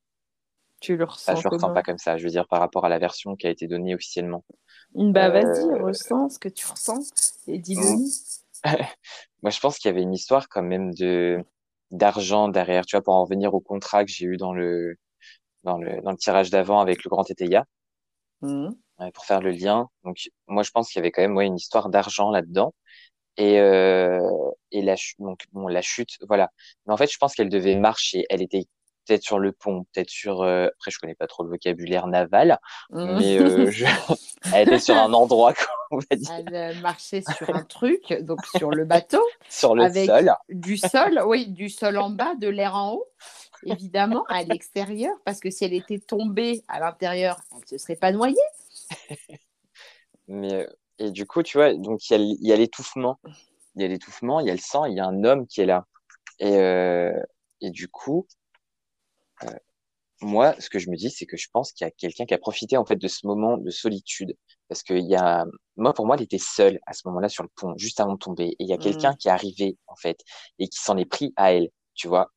Tu 0.81 0.97
le 0.97 1.05
ressens 1.05 1.37
Je 1.37 1.43
le 1.43 1.51
ressens 1.51 1.73
pas 1.73 1.83
comme 1.83 1.99
ça, 1.99 2.17
je 2.17 2.25
veux 2.25 2.31
dire 2.31 2.47
par 2.47 2.61
rapport 2.61 2.85
à 2.85 2.89
la 2.89 2.99
version 2.99 3.37
qui 3.37 3.47
a 3.47 3.51
été 3.51 3.67
donnée 3.67 3.95
officiellement. 3.95 4.45
Bah 4.95 5.29
vas-y, 5.29 5.45
euh, 5.45 5.85
ressens 5.85 6.31
ce 6.31 6.39
que 6.39 6.49
tu 6.49 6.67
ressens 6.67 7.01
et 7.47 7.59
dis-le. 7.59 7.83
moi 9.43 9.51
je 9.51 9.61
pense 9.61 9.79
qu'il 9.79 9.89
y 9.91 9.93
avait 9.93 10.03
une 10.03 10.15
histoire 10.15 10.49
quand 10.49 10.63
même 10.63 10.95
de 10.95 11.45
d'argent 11.91 12.49
derrière, 12.49 12.85
tu 12.85 12.97
vois, 12.97 13.03
pour 13.03 13.15
en 13.15 13.23
revenir 13.23 13.55
au 13.55 13.61
contrat 13.61 14.05
que 14.05 14.11
j'ai 14.11 14.27
eu 14.27 14.37
dans 14.37 14.53
le 14.53 14.97
dans 15.65 15.79
le, 15.79 16.01
dans 16.03 16.13
le 16.13 16.17
tirage 16.17 16.51
d'avant 16.51 16.81
avec 16.81 17.05
le 17.05 17.09
grand 17.09 17.29
Eteia. 17.31 17.65
Mmh. 18.41 18.71
pour 19.15 19.25
faire 19.25 19.41
le 19.41 19.51
lien. 19.51 19.89
Donc 20.05 20.17
moi 20.47 20.63
je 20.63 20.71
pense 20.71 20.89
qu'il 20.89 21.01
y 21.01 21.01
avait 21.01 21.11
quand 21.11 21.23
même 21.23 21.37
ouais, 21.37 21.47
une 21.47 21.57
histoire 21.57 21.89
d'argent 21.89 22.31
là-dedans. 22.31 22.73
Et, 23.39 23.61
euh, 23.61 24.21
et 24.73 24.83
la, 24.83 24.97
donc, 25.21 25.45
bon, 25.53 25.69
la 25.69 25.81
chute, 25.81 26.19
voilà. 26.29 26.51
Mais 26.87 26.93
en 26.93 26.97
fait, 26.97 27.11
je 27.11 27.17
pense 27.19 27.35
qu'elle 27.35 27.49
devait 27.49 27.77
marcher. 27.77 28.27
Elle 28.31 28.43
était 28.43 28.67
peut-être 29.07 29.23
sur 29.23 29.39
le 29.39 29.53
pont, 29.53 29.85
peut-être 29.93 30.11
sur. 30.11 30.43
Euh... 30.43 30.67
Après, 30.67 30.91
je 30.91 30.99
connais 30.99 31.15
pas 31.15 31.29
trop 31.29 31.45
le 31.45 31.51
vocabulaire 31.51 32.09
naval, 32.09 32.59
Mmh. 32.91 33.19
mais 33.19 33.39
euh, 33.39 33.71
je... 33.71 33.87
elle 34.53 34.69
était 34.69 34.81
sur 34.81 34.97
un 34.97 35.13
endroit, 35.13 35.55
on 35.93 35.99
va 35.99 36.17
dire, 36.17 36.31
Elle 36.53 36.81
marchait 36.81 37.23
sur 37.37 37.55
un 37.55 37.63
truc, 37.63 38.13
donc 38.23 38.45
sur 38.57 38.71
le 38.71 38.85
bateau, 38.85 39.23
sur 39.49 39.77
le 39.77 39.85
avec 39.85 40.07
sol. 40.07 40.33
du 40.49 40.77
sol, 40.77 41.23
oui, 41.27 41.47
du 41.47 41.69
sol 41.69 41.97
en 41.97 42.11
bas, 42.11 42.35
de 42.35 42.49
l'air 42.49 42.75
en 42.75 42.95
haut, 42.95 43.07
évidemment, 43.65 44.25
à 44.29 44.43
l'extérieur, 44.43 45.15
parce 45.25 45.39
que 45.39 45.51
si 45.51 45.65
elle 45.65 45.75
était 45.75 46.01
tombée 46.01 46.63
à 46.67 46.81
l'intérieur, 46.81 47.39
elle 47.53 47.59
ne 47.59 47.67
se 47.67 47.79
serait 47.79 47.97
pas 47.97 48.11
noyée. 48.11 48.37
Mais 50.27 50.67
et 50.99 51.11
du 51.11 51.27
coup, 51.27 51.43
tu 51.43 51.59
vois, 51.59 51.75
donc 51.75 52.09
il 52.11 52.13
y 52.15 52.53
a, 52.53 52.55
il 52.55 52.61
l'étouffement, 52.61 53.21
il 53.77 53.83
y 53.83 53.85
a 53.85 53.89
l'étouffement, 53.89 54.41
il 54.41 54.47
y 54.49 54.51
a 54.51 54.55
le 54.55 54.61
sang, 54.61 54.85
il 54.87 54.97
y 54.97 55.01
a 55.01 55.07
un 55.07 55.25
homme 55.25 55.47
qui 55.47 55.61
est 55.63 55.67
là. 55.67 55.87
Et 56.41 56.57
euh, 56.59 57.13
et 57.63 57.71
du 57.71 57.89
coup, 57.89 58.27
euh, 59.45 59.51
moi, 60.23 60.55
ce 60.61 60.71
que 60.71 60.79
je 60.81 60.91
me 60.91 60.97
dis, 60.97 61.11
c'est 61.11 61.27
que 61.27 61.37
je 61.39 61.49
pense 61.53 61.73
qu'il 61.73 61.87
y 61.87 61.89
a 61.89 61.93
quelqu'un 61.93 62.27
qui 62.27 62.35
a 62.35 62.39
profité 62.39 62.77
en 62.77 62.87
fait 62.87 62.97
de 62.97 63.09
ce 63.09 63.27
moment 63.27 63.59
de 63.59 63.71
solitude, 63.71 64.37
parce 64.69 64.83
que 64.83 64.95
il 64.95 65.07
y 65.09 65.17
a, 65.17 65.47
moi 65.77 65.95
pour 65.95 66.07
moi, 66.07 66.17
elle 66.17 66.23
était 66.25 66.39
seule 66.39 66.81
à 66.87 66.95
ce 66.95 67.03
moment-là 67.09 67.29
sur 67.29 67.45
le 67.45 67.51
pont, 67.57 67.75
juste 67.79 68.01
avant 68.01 68.15
de 68.15 68.19
tomber, 68.19 68.49
et 68.51 68.57
il 68.61 68.69
y 68.69 68.75
a 68.75 68.79
Mhm. 68.79 68.79
quelqu'un 68.79 69.15
qui 69.17 69.29
est 69.29 69.33
arrivé 69.33 69.79
en 69.89 69.97
fait 69.97 70.21
et 70.59 70.69
qui 70.69 70.79
s'en 70.81 70.97
est 70.99 71.07
pris 71.07 71.33
à 71.37 71.53
elle. 71.55 71.71
Tu 71.95 72.09
vois, 72.09 72.33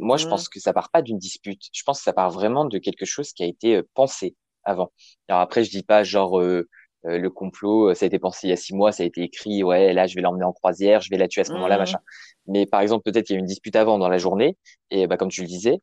moi 0.00 0.16
je 0.18 0.26
Mhm. 0.26 0.30
pense 0.30 0.48
que 0.48 0.60
ça 0.60 0.72
part 0.74 0.90
pas 0.90 1.02
d'une 1.02 1.18
dispute. 1.18 1.62
Je 1.72 1.82
pense 1.84 1.98
que 2.00 2.04
ça 2.04 2.12
part 2.14 2.30
vraiment 2.30 2.64
de 2.66 2.78
quelque 2.78 3.06
chose 3.06 3.32
qui 3.32 3.44
a 3.44 3.46
été 3.46 3.76
euh, 3.76 3.82
pensé 3.94 4.36
avant. 4.64 4.92
Alors 5.28 5.40
après, 5.42 5.64
je 5.64 5.70
dis 5.70 5.82
pas 5.84 6.04
genre 6.04 6.40
euh, 6.40 6.68
euh, 7.06 7.18
le 7.18 7.30
complot, 7.30 7.90
euh, 7.90 7.94
ça 7.94 8.04
a 8.04 8.08
été 8.08 8.18
pensé 8.18 8.46
il 8.48 8.50
y 8.50 8.52
a 8.52 8.56
six 8.56 8.74
mois, 8.74 8.92
ça 8.92 9.02
a 9.02 9.06
été 9.06 9.22
écrit, 9.22 9.62
ouais, 9.62 9.92
là 9.92 10.06
je 10.06 10.14
vais 10.14 10.22
l'emmener 10.22 10.44
en 10.44 10.52
croisière, 10.52 11.00
je 11.00 11.10
vais 11.10 11.18
la 11.18 11.28
tuer 11.28 11.42
à 11.42 11.44
ce 11.44 11.50
moment-là, 11.56 11.78
Mhm. 11.78 11.78
machin. 11.78 11.98
Mais 12.46 12.66
par 12.66 12.80
exemple, 12.80 13.02
peut-être 13.10 13.26
qu'il 13.26 13.34
y 13.34 13.36
a 13.36 13.40
eu 13.40 13.40
une 13.40 13.46
dispute 13.46 13.76
avant 13.76 13.98
dans 13.98 14.08
la 14.08 14.18
journée, 14.18 14.56
et 14.90 15.06
bah 15.06 15.16
comme 15.16 15.28
tu 15.30 15.40
le 15.42 15.46
disais, 15.48 15.78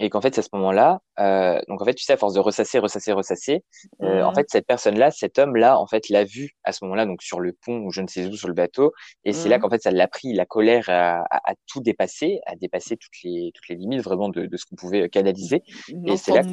et 0.00 0.10
qu'en 0.10 0.20
fait 0.20 0.34
c'est 0.34 0.40
à 0.40 0.42
ce 0.44 0.50
moment-là, 0.52 1.00
euh, 1.18 1.60
donc 1.68 1.82
en 1.82 1.84
fait 1.84 1.94
tu 1.94 2.04
sais 2.04 2.12
à 2.12 2.16
force 2.16 2.34
de 2.34 2.40
ressasser, 2.40 2.78
ressasser, 2.78 3.12
ressasser, 3.12 3.64
euh, 4.02 4.22
en 4.24 4.32
Mhm. 4.32 4.34
fait 4.34 4.46
cette 4.48 4.66
personne-là, 4.66 5.10
cet 5.10 5.38
homme-là, 5.38 5.78
en 5.80 5.86
fait 5.88 6.08
l'a 6.08 6.24
vu 6.24 6.52
à 6.64 6.72
ce 6.72 6.84
moment-là, 6.84 7.04
donc 7.06 7.22
sur 7.22 7.40
le 7.40 7.52
pont 7.52 7.78
ou 7.80 7.90
je 7.90 8.00
ne 8.00 8.06
sais 8.06 8.26
où 8.26 8.36
sur 8.36 8.48
le 8.48 8.54
bateau, 8.54 8.92
et 9.24 9.32
c'est 9.32 9.48
là 9.48 9.58
Mhm. 9.58 9.60
qu'en 9.60 9.70
fait 9.70 9.82
ça 9.82 9.90
l'a 9.90 10.06
pris, 10.08 10.32
la 10.34 10.46
colère 10.46 10.84
a, 10.88 11.22
a- 11.30 11.50
a 11.50 11.54
tout 11.66 11.80
dépassé, 11.80 12.40
a 12.46 12.54
dépassé 12.56 12.96
toutes 12.96 13.12
les 13.24 13.50
toutes 13.54 13.68
les 13.68 13.74
limites 13.76 14.02
vraiment 14.02 14.28
de, 14.28 14.46
de 14.46 14.56
ce 14.56 14.66
qu'on 14.66 14.76
pouvait 14.76 15.08
canaliser, 15.08 15.62
Et 16.06 16.16
c'est 16.16 16.32
là- 16.32 16.44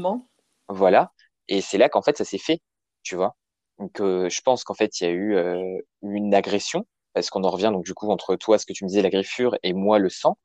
voilà, 0.69 1.11
et 1.47 1.61
c'est 1.61 1.77
là 1.77 1.89
qu'en 1.89 2.01
fait 2.01 2.17
ça 2.17 2.25
s'est 2.25 2.37
fait, 2.37 2.61
tu 3.03 3.15
vois. 3.15 3.35
Donc 3.79 3.99
euh, 3.99 4.29
je 4.29 4.41
pense 4.41 4.63
qu'en 4.63 4.73
fait 4.73 4.99
il 5.01 5.03
y 5.03 5.07
a 5.07 5.11
eu 5.11 5.35
euh, 5.35 5.79
une 6.01 6.33
agression 6.33 6.85
parce 7.13 7.29
qu'on 7.29 7.43
en 7.43 7.49
revient 7.49 7.71
donc 7.73 7.85
du 7.85 7.93
coup 7.93 8.09
entre 8.11 8.35
toi 8.35 8.57
ce 8.57 8.65
que 8.65 8.73
tu 8.73 8.83
me 8.83 8.89
disais 8.89 9.01
la 9.01 9.09
griffure 9.09 9.57
et 9.63 9.73
moi 9.73 9.99
le 9.99 10.09
sang. 10.09 10.37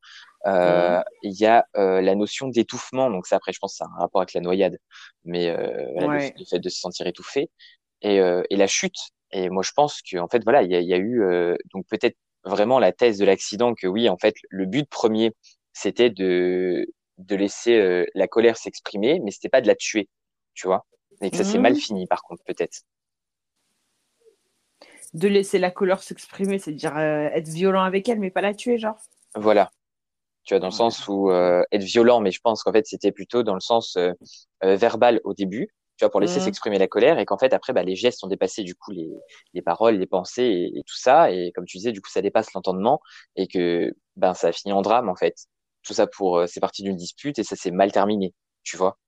Euh. 0.47 1.01
Il 1.23 1.39
y 1.39 1.47
a 1.47 1.67
euh, 1.77 2.01
la 2.01 2.15
notion 2.15 2.49
d'étouffement 2.49 3.11
donc 3.11 3.27
ça 3.27 3.37
après 3.37 3.53
je 3.53 3.59
pense 3.59 3.75
que 3.75 3.79
ça 3.79 3.85
a 3.85 3.89
un 3.97 4.01
rapport 4.01 4.23
avec 4.23 4.33
la 4.35 4.41
noyade, 4.41 4.79
mais 5.25 5.49
euh, 5.51 6.07
Ouais. 6.07 6.33
le, 6.39 6.45
fait 6.47 6.59
de 6.59 6.69
se 6.69 6.81
sentir 6.81 7.07
étouffé 7.07 7.51
et, 8.03 8.21
euh, 8.21 8.43
et 8.51 8.57
la 8.57 8.67
chute. 8.67 8.97
Et 9.33 9.49
moi 9.51 9.63
je 9.63 9.73
pense 9.73 10.01
que 10.03 10.17
en 10.19 10.29
fait 10.29 10.43
voilà 10.45 10.63
il 10.63 10.73
y 10.73 10.85
y 10.85 10.95
a 10.95 10.97
eu 10.97 11.23
euh, 11.23 11.57
donc 11.73 11.87
peut-être 11.89 12.17
vraiment 12.45 12.79
la 12.79 12.93
thèse 12.93 13.19
de 13.19 13.25
l'accident 13.25 13.75
que 13.75 13.87
oui 13.87 14.09
en 14.09 14.17
fait 14.17 14.35
le 14.49 14.67
but 14.67 14.89
premier 14.89 15.33
c'était 15.73 16.11
de 16.11 16.87
de 17.19 17.37
laisser 17.37 17.75
euh, 17.79 18.07
la 18.15 18.27
colère 18.29 18.57
s'exprimer 18.57 19.21
mais 19.21 19.31
c'était 19.31 19.49
pas 19.51 19.61
de 19.61 19.67
la 19.67 19.75
tuer 19.77 20.09
tu 20.55 20.67
vois 20.67 20.87
et 21.21 21.31
que 21.31 21.37
ça 21.37 21.45
s'est 21.45 21.59
mal 21.59 21.77
fini 21.77 22.07
par 22.07 22.23
contre 22.23 22.43
peut-être 22.47 22.81
De 25.13 25.29
laisser 25.29 25.61
la 25.61 25.71
couleur 25.71 26.03
s'exprimer, 26.03 26.59
c'est-à-dire 26.59 26.97
euh, 26.97 27.29
être 27.33 27.47
violent 27.49 27.83
avec 27.85 28.09
elle, 28.09 28.19
mais 28.19 28.31
pas 28.33 28.41
la 28.41 28.55
tuer, 28.55 28.77
genre. 28.77 28.99
voilà. 29.35 29.71
Tu 30.45 30.55
vois 30.55 30.61
dans 30.61 30.69
le 30.69 30.73
sens 30.73 31.09
où 31.09 31.31
euh, 31.31 31.63
être 31.73 31.85
violent 31.85 32.21
mais 32.21 32.33
je 32.33 32.41
pense 32.41 32.63
qu'en 32.65 32.73
fait 32.73 32.87
c'était 32.87 33.13
plutôt 33.13 33.43
dans 33.45 33.55
le 33.55 33.61
sens 33.61 33.97
euh, 33.97 34.13
euh, 34.65 34.77
verbal 34.77 35.21
au 35.25 35.35
début 35.35 35.69
tu 35.99 36.05
vois 36.05 36.11
pour 36.11 36.21
laisser 36.21 36.41
Mhm. 36.41 36.41
s'exprimer 36.41 36.79
la 36.79 36.89
colère 36.89 37.19
et 37.19 37.27
qu'en 37.27 37.39
fait 37.39 37.53
après 37.55 37.73
bah, 37.75 37.83
les 37.85 37.97
gestes 37.97 38.25
ont 38.25 38.29
dépassé 38.29 38.65
du 38.65 38.75
coup 38.75 38.93
les 38.93 39.11
les 39.55 39.63
paroles 39.63 39.97
les 39.99 40.07
pensées 40.07 40.45
et, 40.45 40.79
et 40.81 40.83
tout 40.85 40.97
ça 40.97 41.31
et 41.33 41.53
comme 41.55 41.67
tu 41.67 41.79
disais 41.79 41.93
du 41.93 42.01
coup 42.03 42.11
ça 42.11 42.23
dépasse 42.23 42.53
l'entendement 42.55 43.01
et 43.37 43.49
que 43.49 43.93
ben 44.17 44.35
ça 44.35 44.49
a 44.49 44.53
fini 44.53 44.73
en 44.73 44.83
drame 44.83 45.09
en 45.11 45.17
fait. 45.17 45.37
Tout 45.85 45.95
ça 45.95 46.07
pour 46.09 46.39
euh, 46.39 46.47
c'est 46.49 46.61
parti 46.61 46.83
d'une 46.85 46.97
dispute 46.97 47.39
et 47.39 47.45
ça 47.45 47.57
s'est 47.57 47.71
mal 47.73 47.93
terminé 47.93 48.35
tu 48.65 48.77
vois. 48.79 48.99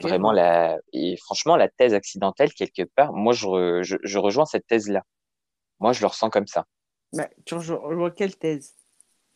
Vraiment 0.00 0.32
la 0.32 0.78
et 0.92 1.16
franchement 1.18 1.56
la 1.56 1.68
thèse 1.68 1.94
accidentelle 1.94 2.52
quelque 2.54 2.82
part 2.96 3.12
moi 3.14 3.32
je, 3.34 3.46
re- 3.46 3.82
je, 3.82 3.96
je 4.02 4.18
rejoins 4.18 4.46
cette 4.46 4.66
thèse 4.66 4.88
là 4.88 5.02
moi 5.82 5.92
je 5.92 6.00
le 6.00 6.06
ressens 6.08 6.30
comme 6.30 6.46
ça 6.46 6.66
Bah, 7.12 7.28
tu 7.44 7.54
rejoins 7.54 8.10
quelle 8.10 8.36
thèse? 8.36 8.74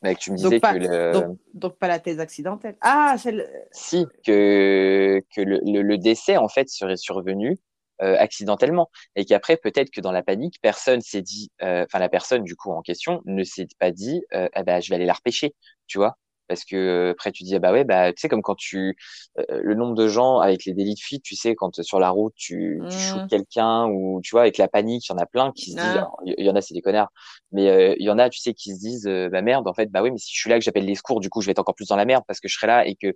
Mais 0.03 0.15
que 0.15 0.21
tu 0.21 0.31
me 0.31 0.37
Donc 0.37 0.53
disais 0.53 0.61
pas- 0.61 0.73
que 0.73 0.79
le 0.79 0.89
donc, 1.13 1.39
donc 1.55 1.79
pas 1.79 1.89
la 1.89 1.99
thèse 1.99 2.21
accidentelle. 2.21 2.77
Ah, 2.81 3.17
celle. 3.19 3.49
si 3.73 4.07
que 4.25 5.21
que 5.35 5.41
le, 5.41 5.61
le, 5.65 5.83
le 5.83 5.99
décès 5.99 6.37
en 6.37 6.49
fait 6.49 6.69
serait 6.69 6.97
survenu 6.97 7.59
euh, 8.03 8.17
accidentellement 8.19 8.91
et 9.17 9.25
qu'après 9.25 9.57
peut-être 9.57 9.91
que 9.91 10.01
dans 10.01 10.13
la 10.13 10.23
panique 10.23 10.57
personne 10.63 11.01
s'est 11.01 11.23
dit 11.23 11.51
euh, 11.63 11.85
enfin 11.85 11.99
la 11.99 12.09
personne 12.09 12.43
du 12.43 12.57
coup 12.57 12.71
en 12.73 12.83
question 12.83 13.23
ne 13.27 13.43
s'est 13.45 13.69
pas 13.79 13.91
dit 13.91 14.23
euh, 14.35 14.49
ah 14.55 14.63
bah 14.63 14.81
je 14.81 14.89
vais 14.91 14.97
aller 14.97 15.07
la 15.07 15.15
repêcher 15.15 15.55
tu 15.87 15.99
vois? 15.99 16.17
Parce 16.49 16.65
que 16.65 16.77
euh, 16.77 17.11
après 17.13 17.33
tu 17.33 17.45
dis 17.45 17.55
ah 17.55 17.59
bah 17.59 17.73
ouais 17.73 17.85
bah 17.85 18.13
tu 18.13 18.21
sais 18.21 18.29
comme 18.29 18.43
quand 18.43 18.55
tu 18.57 18.97
euh, 19.39 19.61
le 19.63 19.75
nombre 19.75 19.95
de 19.95 20.09
gens 20.09 20.39
avec 20.39 20.65
les 20.65 20.75
délits 20.75 20.95
de 20.95 21.01
fuite 21.01 21.23
tu 21.23 21.37
sais 21.37 21.55
quand 21.55 21.79
euh, 21.79 21.83
sur 21.83 22.01
la 22.01 22.11
route 22.11 22.35
tu 22.37 22.87
tu 22.89 22.99
Mm. 22.99 23.01
shootes 23.01 23.27
quelqu'un 23.27 23.87
ou 23.89 24.21
tu 24.23 24.31
vois 24.33 24.43
avec 24.43 24.59
la 24.59 24.69
panique 24.69 25.07
il 25.09 25.13
y 25.13 25.15
en 25.15 25.19
a 25.19 25.27
plein 25.27 25.53
qui 25.53 25.73
se 25.73 25.79
disent 25.79 26.01
Ah. 26.01 26.11
il 26.25 26.35
y, 26.39 26.45
y 26.45 26.51
en 26.51 26.57
a 26.57 26.61
c'est 26.61 26.75
des 26.75 26.83
connards 26.83 27.11
mais 27.53 27.69
euh, 27.71 27.95
il 27.99 28.05
y 28.07 28.11
en 28.11 28.19
a 28.19 28.29
tu 28.31 28.41
sais 28.41 28.55
qui 28.55 28.75
se 28.75 28.81
disent 28.81 29.07
bah 29.33 29.43
merde 29.43 29.69
en 29.69 29.75
fait 29.75 29.87
bah 29.91 30.03
oui 30.03 30.11
mais 30.11 30.19
si 30.19 30.33
je 30.35 30.41
suis 30.41 30.51
là 30.51 30.59
que 30.59 30.65
j'appelle 30.65 30.85
les 30.87 30.95
secours 30.95 31.21
du 31.21 31.31
coup 31.31 31.41
je 31.41 31.47
vais 31.47 31.53
être 31.53 31.59
encore 31.61 31.75
plus 31.75 31.89
dans 31.89 31.97
la 31.97 32.05
merde 32.05 32.25
parce 32.27 32.41
que 32.41 32.49
je 32.49 32.55
serai 32.55 32.67
là 32.67 32.87
et 32.87 32.97
que 32.97 33.15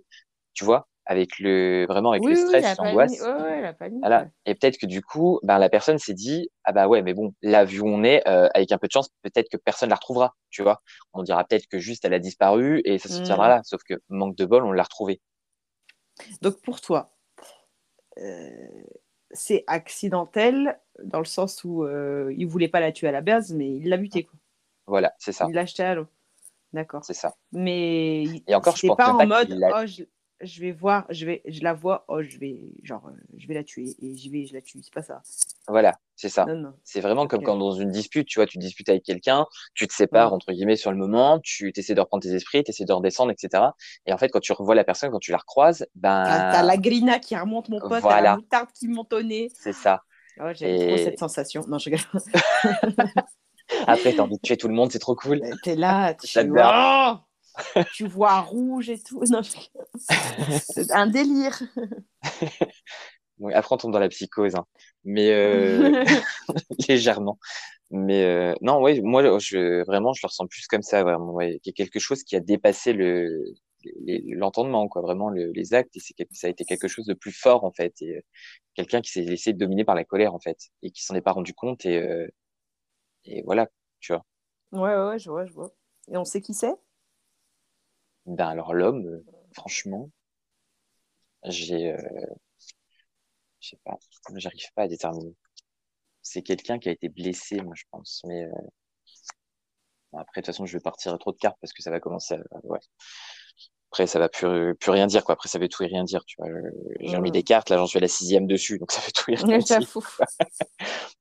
tu 0.53 0.65
vois 0.65 0.87
avec 1.05 1.39
le 1.39 1.85
vraiment 1.87 2.11
avec 2.11 2.23
Oui, 2.23 2.31
le 2.33 2.37
oui, 2.37 2.41
stress, 2.45 2.63
la 2.63 2.75
panique. 2.75 2.85
l'angoisse. 2.93 3.21
Ouais, 3.21 3.41
ouais, 3.41 3.61
la 3.61 3.73
panique. 3.73 3.99
Voilà. 4.01 4.27
Et 4.45 4.55
peut-être 4.55 4.77
que 4.77 4.85
du 4.85 5.01
coup, 5.01 5.39
ben, 5.43 5.57
la 5.57 5.69
personne 5.69 5.97
s'est 5.97 6.13
dit, 6.13 6.49
ah 6.63 6.71
bah 6.71 6.87
ouais, 6.87 7.01
mais 7.01 7.13
bon, 7.13 7.33
là, 7.41 7.65
vu 7.65 7.79
où 7.81 7.87
on 7.87 8.03
est, 8.03 8.25
euh, 8.27 8.47
avec 8.53 8.71
un 8.71 8.77
peu 8.77 8.87
de 8.87 8.91
chance, 8.91 9.09
peut-être 9.23 9.49
que 9.49 9.57
personne 9.57 9.89
la 9.89 9.95
retrouvera, 9.95 10.35
tu 10.49 10.61
vois. 10.63 10.81
On 11.13 11.23
dira 11.23 11.43
peut-être 11.43 11.67
que 11.67 11.79
juste 11.79 12.05
elle 12.05 12.13
a 12.13 12.19
disparu 12.19 12.81
et 12.85 12.97
ça 12.99 13.09
se 13.09 13.19
Mm. 13.19 13.23
tiendra 13.23 13.49
là. 13.49 13.61
Sauf 13.63 13.81
que 13.83 13.95
manque 14.09 14.35
de 14.35 14.45
bol, 14.45 14.63
on 14.63 14.71
l'a 14.71 14.83
retrouvée. 14.83 15.19
Donc 16.41 16.61
pour 16.61 16.81
toi, 16.81 17.11
euh, 18.19 18.49
c'est 19.31 19.63
accidentel 19.67 20.79
dans 21.03 21.19
le 21.19 21.25
sens 21.25 21.63
où 21.63 21.83
euh, 21.83 22.33
il 22.37 22.45
voulait 22.45 22.67
pas 22.67 22.79
la 22.79 22.91
tuer 22.91 23.07
à 23.07 23.11
la 23.11 23.21
base, 23.21 23.53
mais 23.53 23.69
il 23.69 23.89
l'a 23.89 23.97
butée. 23.97 24.25
Quoi. 24.25 24.37
Voilà, 24.87 25.13
c'est 25.17 25.31
ça, 25.31 25.45
Il 25.49 25.55
l'a 25.55 25.65
jetée 25.65 25.83
à 25.83 25.95
l'eau. 25.95 26.07
D'accord. 26.73 27.03
c'est 27.03 27.13
ça. 27.13 27.33
Mais 27.51 28.23
Et 28.47 28.55
encore, 28.55 28.75
je 28.77 28.87
pense 28.87 28.97
pas 28.97 29.13
en 29.13 29.17
pas 29.17 29.25
mode 29.25 29.59
je, 30.41 30.61
vais 30.61 30.71
voir, 30.71 31.05
je 31.09 31.25
vais, 31.25 31.41
je 31.47 31.61
la 31.61 31.73
vois, 31.73 32.05
oh 32.07 32.21
je 32.21 32.37
vais 32.37 32.59
genre 32.83 33.05
euh, 33.07 33.11
je 33.37 33.47
vais 33.47 33.53
la 33.53 33.63
tuer 33.63 33.95
et 34.01 34.15
j'y 34.15 34.29
vais, 34.29 34.45
je 34.45 34.53
la 34.53 34.61
tue. 34.61 34.79
C'est 34.83 34.93
pas 34.93 35.01
ça. 35.01 35.21
Voilà, 35.67 35.97
c'est 36.15 36.29
ça. 36.29 36.45
C'est 36.83 37.01
vraiment 37.01 37.27
comme 37.27 37.43
quand 37.43 37.55
dans 37.57 37.71
une 37.71 37.91
dispute, 37.91 38.27
tu 38.27 38.39
vois, 38.39 38.45
tu 38.47 38.57
disputes 38.57 38.89
avec 38.89 39.03
quelqu'un, 39.03 39.45
tu 39.75 39.87
te 39.87 39.93
sépares 39.93 40.33
entre 40.33 40.51
guillemets 40.51 40.75
sur 40.75 40.91
le 40.91 40.97
moment, 40.97 41.39
tu 41.39 41.71
essaies 41.75 41.93
de 41.95 42.01
reprendre 42.01 42.23
tes 42.23 42.33
esprits, 42.33 42.63
tu 42.63 42.71
essaies 42.71 42.85
de 42.85 42.93
redescendre, 42.93 43.31
etc. 43.31 43.63
Et 44.05 44.13
en 44.13 44.17
fait, 44.17 44.29
quand 44.29 44.39
tu 44.39 44.53
revois 44.53 44.75
la 44.75 44.83
personne, 44.83 45.11
quand 45.11 45.19
tu 45.19 45.31
la 45.31 45.37
recroises, 45.37 45.85
T'as 46.01 46.25
t'as 46.25 46.61
ben 46.61 46.63
la 46.67 46.77
grina 46.77 47.19
qui 47.19 47.35
remonte 47.35 47.69
mon 47.69 47.79
pote, 47.79 47.89
t'as 47.91 47.99
Voilà. 47.99 48.21
la 48.21 48.35
moutarde 48.37 48.69
qui 48.73 48.87
monte 48.87 49.13
au 49.13 49.21
nez. 49.21 49.49
c'est 49.53 49.73
ça. 49.73 50.01
Oh, 50.39 50.49
J'aime 50.53 50.75
Et- 50.81 50.87
trop 50.87 50.97
cette 50.97 51.19
sensation. 51.19 51.63
Non, 51.67 51.77
je 51.77 51.89
rigole. 51.91 52.01
Après, 53.87 54.13
t'as 54.13 54.23
envie 54.23 54.35
de 54.37 54.41
tuer 54.41 54.57
tout 54.57 54.67
le 54.67 54.73
monde, 54.73 54.91
c'est 54.91 54.99
trop 54.99 55.15
cool. 55.15 55.41
T'es 55.63 55.75
là, 55.75 56.13
tu, 56.21 56.27
J'adore. 56.27 57.19
Oh 57.19 57.19
tu 57.93 58.07
vois 58.07 58.41
rouge 58.41 58.89
et 58.89 58.99
tout. 58.99 59.23
Non, 59.29 59.41
je 59.41 59.51
rigole. 59.53 59.87
C'est 59.97 60.91
un 60.91 61.07
délire. 61.07 61.61
Oui, 63.39 63.53
après, 63.53 63.73
on 63.73 63.77
tombe 63.77 63.93
dans 63.93 63.99
la 63.99 64.09
psychose, 64.09 64.55
hein. 64.55 64.65
mais 65.03 65.31
euh, 65.31 65.91
légèrement. 66.89 67.39
Mais 67.91 68.23
euh, 68.25 68.53
non, 68.61 68.81
ouais, 68.81 69.01
moi, 69.01 69.21
je 69.39 69.83
vraiment, 69.85 70.13
je 70.13 70.21
le 70.23 70.27
ressens 70.27 70.47
plus 70.47 70.67
comme 70.67 70.83
ça, 70.83 71.03
vraiment. 71.03 71.31
Ouais, 71.33 71.59
qu'il 71.63 71.71
y 71.71 71.73
a 71.73 71.85
quelque 71.85 71.99
chose 71.99 72.23
qui 72.23 72.35
a 72.35 72.39
dépassé 72.39 72.93
le 72.93 73.43
les- 74.05 74.23
l'entendement, 74.27 74.87
quoi, 74.87 75.01
vraiment 75.01 75.29
le- 75.29 75.51
les 75.53 75.73
actes, 75.73 75.95
et 75.97 75.99
c'est 75.99 76.15
ça 76.31 76.47
a 76.47 76.49
été 76.51 76.65
quelque 76.65 76.87
chose 76.87 77.05
de 77.05 77.13
plus 77.15 77.31
fort 77.31 77.63
en 77.63 77.71
fait, 77.71 77.93
et 78.01 78.17
euh, 78.17 78.21
quelqu'un 78.75 79.01
qui 79.01 79.11
s'est 79.11 79.21
laissé 79.23 79.53
dominer 79.53 79.83
par 79.85 79.95
la 79.95 80.05
colère 80.05 80.35
en 80.35 80.39
fait, 80.39 80.57
et 80.83 80.91
qui 80.91 81.03
s'en 81.03 81.15
est 81.15 81.21
pas 81.21 81.31
rendu 81.33 81.53
compte, 81.53 81.85
et 81.85 81.97
euh, 81.97 82.27
et 83.25 83.43
voilà, 83.43 83.67
tu 83.99 84.13
vois. 84.13 84.25
Ouais, 84.71 84.95
ouais, 84.95 85.07
ouais, 85.09 85.19
je 85.19 85.29
vois, 85.29 85.45
je 85.45 85.53
vois. 85.53 85.71
Et 86.11 86.17
on 86.17 86.25
sait 86.25 86.41
qui 86.41 86.53
c'est? 86.53 86.75
Ben 88.25 88.47
alors 88.47 88.73
l'homme, 88.73 89.05
euh, 89.05 89.23
franchement, 89.53 90.09
j'ai, 91.43 91.91
euh, 91.91 92.25
je 93.61 93.69
sais 93.69 93.79
pas, 93.85 93.97
j'arrive 94.35 94.71
pas 94.75 94.83
à 94.83 94.87
déterminer. 94.89 95.35
C'est 96.23 96.43
quelqu'un 96.43 96.79
qui 96.79 96.89
a 96.89 96.93
été 96.93 97.09
blessé, 97.09 97.61
moi 97.61 97.73
je 97.77 97.85
pense, 97.91 98.23
mais 98.27 98.43
euh, 98.45 98.51
après 100.13 100.41
de 100.41 100.45
toute 100.45 100.53
façon 100.53 100.65
je 100.65 100.73
vais 100.77 100.81
partir 100.81 101.17
trop 101.19 101.31
de 101.33 101.37
cartes 101.37 101.57
parce 101.61 101.73
que 101.73 101.81
ça 101.81 101.91
va 101.91 101.99
commencer 101.99 102.35
à, 102.35 102.37
ouais. 102.63 102.79
Après 103.91 104.07
ça 104.07 104.19
va 104.19 104.29
plus 104.29 104.73
plus 104.75 104.91
rien 104.91 105.05
dire 105.05 105.23
quoi. 105.25 105.33
Après 105.33 105.49
ça 105.49 105.59
veut 105.59 105.67
tout 105.67 105.83
et 105.83 105.87
rien 105.87 106.03
dire, 106.05 106.23
tu 106.25 106.37
vois. 106.39 106.47
J'ai 107.01 107.17
remis 107.17 107.29
Mhm. 107.29 107.33
des 107.33 107.43
cartes, 107.43 107.69
là 107.69 107.77
j'en 107.77 107.87
suis 107.87 107.97
à 107.97 108.01
la 108.01 108.07
sixième 108.07 108.47
dessus, 108.47 108.79
donc 108.79 108.91
ça 108.91 109.01
fait 109.01 109.11
tout 109.11 109.29
et 109.31 109.35
rien 109.35 109.57
dire. 109.57 109.81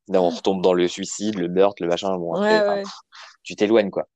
Là 0.09 0.21
on 0.23 0.29
retombe 0.31 0.63
dans 0.63 0.73
le 0.75 0.87
suicide, 0.89 1.37
le 1.37 1.49
meurtre, 1.49 1.83
le 1.83 1.89
machin. 1.89 2.17
Bon 2.17 2.35
après, 2.35 2.55
Ouais, 2.55 2.61
enfin, 2.61 2.77
ouais. 2.77 2.83
pff, 2.83 2.93
tu 3.43 3.57
t'éloignes 3.57 3.91
quoi. 3.91 4.09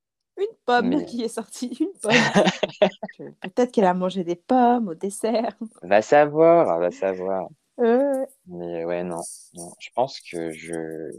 Une 0.51 0.57
pomme 0.67 0.89
Mais- 0.89 1.05
qui 1.05 1.23
est 1.23 1.29
sortie, 1.29 1.77
une 1.81 1.93
pomme. 2.01 2.13
Peut-être 3.43 3.73
qu'elle 3.73 3.85
a 3.85 3.95
mangé 3.95 4.25
des 4.25 4.37
pommes 4.37 4.89
au 4.89 4.95
dessert. 4.95 5.57
Va 5.83 6.03
savoir, 6.03 6.79
va 6.79 6.91
savoir. 6.91 7.49
Euh, 7.81 8.25
Mais 8.47 8.85
ouais 8.85 9.03
non, 9.03 9.23
non. 9.55 9.73
Je 9.81 9.89
pense 9.95 10.21
que 10.21 10.51
je 10.53 11.11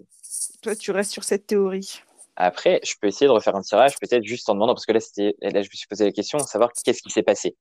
toi, 0.61 0.76
tu 0.76 0.91
restes 0.91 1.11
sur 1.11 1.23
cette 1.23 1.47
théorie. 1.47 2.01
Après, 2.36 2.82
je 2.84 2.93
peux 2.99 3.07
essayer 3.07 3.28
de 3.28 3.32
refaire 3.32 3.55
un 3.55 3.61
tirage, 3.61 3.97
peut-être 3.99 4.23
juste 4.23 4.49
en 4.49 4.53
demandant, 4.55 4.73
parce 4.73 4.86
que 4.86 4.91
là, 4.91 4.99
c'était, 4.99 5.36
là, 5.41 5.61
je 5.61 5.69
me 5.69 5.73
suis 5.76 5.88
posé 5.88 6.03
la 6.05 6.11
question, 6.11 6.38
savoir 6.39 6.71
qu'est-ce 6.73 7.01
qui 7.01 7.09
s'est 7.09 7.23
passé. 7.23 7.55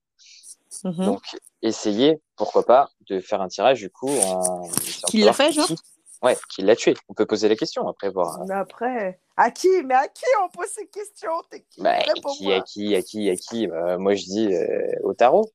Mhm. 0.82 1.04
Donc, 1.04 1.22
essayer, 1.62 2.18
pourquoi 2.36 2.64
pas, 2.66 2.90
de 3.08 3.20
faire 3.20 3.40
un 3.40 3.46
tirage, 3.48 3.78
du 3.80 3.90
coup, 3.90 4.08
en. 4.10 4.68
Qui 5.06 5.18
l'a 5.22 5.32
fait, 5.32 5.52
genre? 5.52 5.66
qui- 5.66 5.76
Ouais, 6.24 6.36
qui 6.48 6.62
l'a 6.62 6.74
tué. 6.74 6.94
On 7.08 7.14
peut 7.14 7.26
poser 7.26 7.48
la 7.48 7.54
question 7.56 7.86
après, 7.86 8.08
voir. 8.08 8.38
Mais 8.48 8.54
après, 8.54 9.20
à 9.36 9.50
qui? 9.50 9.68
Mais 9.84 9.94
à 9.94 10.08
qui 10.08 10.24
on 10.42 10.48
pose 10.48 10.68
ces 10.68 10.86
questions 10.86 11.28
qui? 11.50 11.82
Bah, 11.82 11.98
qui, 12.36 12.50
à 12.52 12.60
qui, 12.62 12.94
à 12.94 13.02
qui, 13.02 13.28
à 13.30 13.36
qui? 13.36 13.66
Bah, 13.66 13.98
Moi, 13.98 14.14
je 14.14 14.24
dis 14.24 14.54
euh, 14.54 14.86
au 15.02 15.12
tarot. 15.12 15.50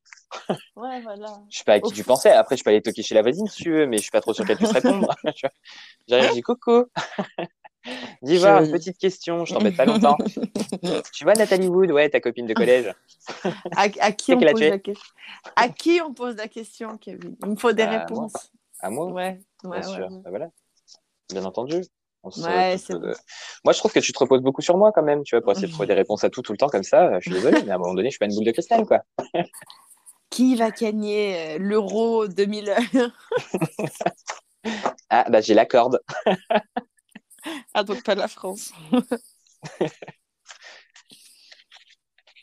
Ouais, 0.75 1.01
voilà. 1.01 1.41
Je 1.49 1.57
sais 1.57 1.63
pas 1.63 1.73
à 1.73 1.79
qui 1.79 1.87
Au 1.87 1.91
tu 1.95 2.03
pensais. 2.03 2.29
Après, 2.29 2.55
je 2.55 2.63
peux 2.63 2.69
aller 2.69 2.83
toquer 2.83 3.01
chez 3.01 3.15
la 3.15 3.23
voisine 3.23 3.47
si 3.47 3.63
tu 3.63 3.71
veux, 3.71 3.87
mais 3.87 3.97
je 3.97 4.03
suis 4.03 4.11
pas 4.11 4.21
trop 4.21 4.33
sûr 4.33 4.45
qu'elle 4.45 4.57
puisse 4.57 4.71
répondre. 4.71 5.09
J'arrive, 6.07 6.27
je 6.29 6.33
dis 6.33 6.41
coucou. 6.41 6.85
Dis 8.21 8.37
Je- 8.37 8.71
petite 8.71 8.97
question, 8.97 9.45
je 9.45 9.53
t'embête 9.55 9.75
pas 9.75 9.85
longtemps. 9.85 10.17
tu 11.13 11.23
vois 11.23 11.33
Nathalie 11.33 11.67
Wood, 11.67 11.91
ouais, 11.91 12.09
ta 12.09 12.19
copine 12.19 12.45
de 12.45 12.53
collège. 12.53 12.93
À, 13.75 13.87
à 14.01 14.11
qui 14.11 14.33
on 14.35 14.39
pose 14.39 14.61
la 14.61 14.77
question 14.79 15.13
À 15.55 15.69
qui 15.69 16.01
on 16.01 16.13
pose 16.13 16.35
la 16.35 16.47
question, 16.47 16.97
Kevin? 16.97 17.35
Il 17.43 17.49
me 17.51 17.55
faut 17.55 17.71
des 17.71 17.85
Bah, 17.85 17.91
moi. 17.91 17.99
réponses. 18.01 18.51
À 18.79 18.89
moi 18.89 19.07
Ouais, 19.07 19.39
Bien 19.63 19.71
ouais, 19.71 19.77
ouais, 19.77 19.83
sûr. 19.83 20.09
Bah 20.09 20.29
voilà. 20.29 20.49
Bien 21.31 21.45
entendu. 21.45 21.81
Ouais. 22.23 22.77
Moi, 23.63 23.73
je 23.73 23.77
trouve 23.77 23.93
que 23.93 23.99
tu 23.99 24.11
te 24.11 24.19
reposes 24.19 24.41
beaucoup 24.41 24.61
sur 24.61 24.77
moi 24.77 24.91
quand 24.93 25.03
même, 25.03 25.23
tu 25.23 25.35
vois, 25.35 25.41
pour 25.41 25.53
essayer 25.53 25.67
de 25.67 25.71
trouver 25.71 25.87
des 25.87 25.93
réponses 26.01 26.23
à 26.23 26.29
tout 26.29 26.41
tout 26.41 26.51
le 26.51 26.57
temps 26.57 26.67
comme 26.67 26.83
ça. 26.83 27.19
Je 27.19 27.29
suis 27.29 27.31
désolé, 27.31 27.63
mais 27.63 27.71
à 27.71 27.75
un 27.75 27.77
moment 27.77 27.93
donné, 27.93 28.09
je 28.09 28.11
suis 28.13 28.19
pas 28.19 28.25
une 28.25 28.35
boule 28.35 28.45
de 28.45 28.51
cristal, 28.51 28.85
quoi. 28.85 29.03
Qui 30.29 30.55
va 30.55 30.69
gagner 30.69 31.55
euh, 31.55 31.57
l'euro 31.57 32.27
2000 32.27 32.75
Ah, 35.09 35.25
bah 35.29 35.41
j'ai 35.41 35.55
la 35.55 35.65
corde. 35.65 36.01
Ah, 37.73 37.83
donc 37.83 38.03
pas 38.03 38.13
la 38.15 38.27
France. 38.27 38.71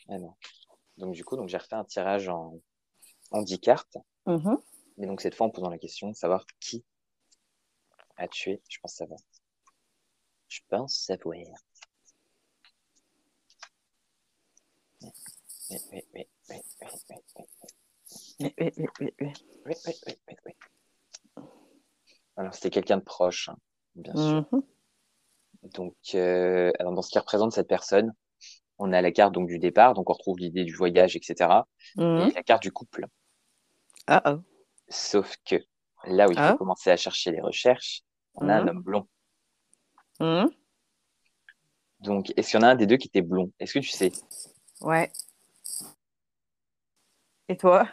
Ah 0.09 0.17
non. 0.17 0.33
Donc 0.97 1.13
du 1.13 1.23
coup, 1.23 1.37
donc 1.37 1.47
j'ai 1.47 1.57
refait 1.57 1.75
un 1.75 1.85
tirage 1.85 2.27
en, 2.27 2.59
en 3.31 3.41
10 3.41 3.59
cartes. 3.59 3.97
Mhm. 4.25 4.57
Mais 4.97 5.07
donc 5.07 5.21
cette 5.21 5.35
fois, 5.35 5.47
en 5.47 5.49
posant 5.49 5.69
la 5.69 5.77
question, 5.77 6.13
savoir 6.13 6.45
qui 6.59 6.83
a 8.17 8.27
tué, 8.27 8.61
je 8.67 8.79
pense 8.81 8.95
savoir. 8.95 9.19
Je 10.47 10.61
pense 10.69 10.95
savoir. 10.95 11.35
Alors, 22.37 22.53
c'était 22.53 22.69
quelqu'un 22.69 22.97
de 22.97 23.03
proche, 23.03 23.49
hein, 23.49 23.57
bien 23.95 24.15
sûr. 24.15 24.45
Mhm. 24.51 24.63
Donc, 25.73 25.95
euh, 26.15 26.71
alors 26.79 26.93
dans 26.93 27.01
ce 27.01 27.09
qui 27.09 27.19
représente 27.19 27.51
cette 27.51 27.67
personne, 27.67 28.13
on 28.77 28.93
a 28.93 29.01
la 29.01 29.11
carte 29.11 29.33
donc 29.33 29.47
du 29.47 29.59
départ, 29.59 29.93
donc 29.95 30.09
on 30.09 30.13
retrouve 30.13 30.37
l'idée 30.37 30.63
du 30.63 30.73
voyage, 30.73 31.15
etc. 31.15 31.65
Mhm. 31.95 32.29
Et 32.29 32.31
la 32.31 32.43
carte 32.43 32.61
du 32.61 32.71
couple. 32.71 33.07
Ah, 34.05 34.21
oh. 34.25 34.56
Sauf 34.89 35.35
que 35.45 35.55
là 36.05 36.27
où 36.27 36.31
il 36.31 36.37
faut 36.37 36.43
Ah. 36.43 36.55
commencer 36.57 36.89
à 36.91 36.97
chercher 36.97 37.31
les 37.31 37.41
recherches, 37.41 38.01
on 38.35 38.47
a 38.49 38.55
un 38.55 38.61
Mhm. 38.63 38.69
homme 38.69 38.81
blond. 38.83 39.07
Mhm. 40.19 40.51
Donc, 41.99 42.31
est-ce 42.37 42.51
qu'il 42.51 42.59
y 42.59 42.63
en 42.63 42.67
a 42.67 42.71
un 42.71 42.75
des 42.75 42.85
deux 42.85 42.97
qui 42.97 43.07
était 43.07 43.21
blond? 43.21 43.51
Est-ce 43.59 43.73
que 43.73 43.79
tu 43.79 43.89
sais? 43.89 44.11
Ouais. 44.81 45.11
Et 47.49 47.57
toi? 47.57 47.87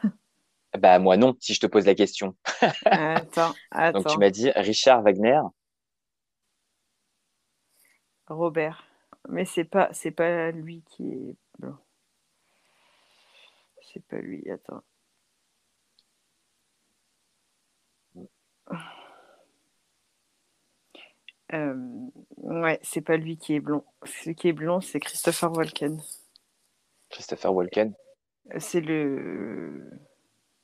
Bah 0.78 0.98
moi 0.98 1.16
non, 1.16 1.36
si 1.38 1.54
je 1.54 1.60
te 1.60 1.66
pose 1.66 1.86
la 1.86 1.94
question. 1.94 2.36
Attends, 2.86 3.54
attends. 3.70 4.00
Donc 4.00 4.08
tu 4.12 4.18
m'as 4.18 4.30
dit 4.30 4.50
Richard 4.56 5.02
Wagner. 5.02 5.40
Robert. 8.26 8.84
Mais 9.28 9.44
c'est 9.44 9.64
pas, 9.64 9.88
c'est 9.92 10.10
pas 10.10 10.50
lui 10.50 10.82
qui 10.82 11.12
est 11.12 11.36
blanc. 11.58 11.78
C'est 13.82 14.04
pas 14.06 14.16
lui, 14.18 14.50
attends. 14.50 14.82
Euh, 21.52 21.74
ouais, 22.38 22.80
c'est 22.82 23.00
pas 23.02 23.16
lui 23.16 23.36
qui 23.36 23.54
est 23.54 23.60
blond. 23.60 23.84
Celui 24.04 24.34
qui 24.34 24.48
est 24.48 24.52
blond, 24.52 24.80
c'est 24.80 24.98
Christopher 25.00 25.52
Walken. 25.52 26.00
Christopher 27.10 27.54
Walken, 27.54 27.94
C'est 28.58 28.80
le. 28.80 29.88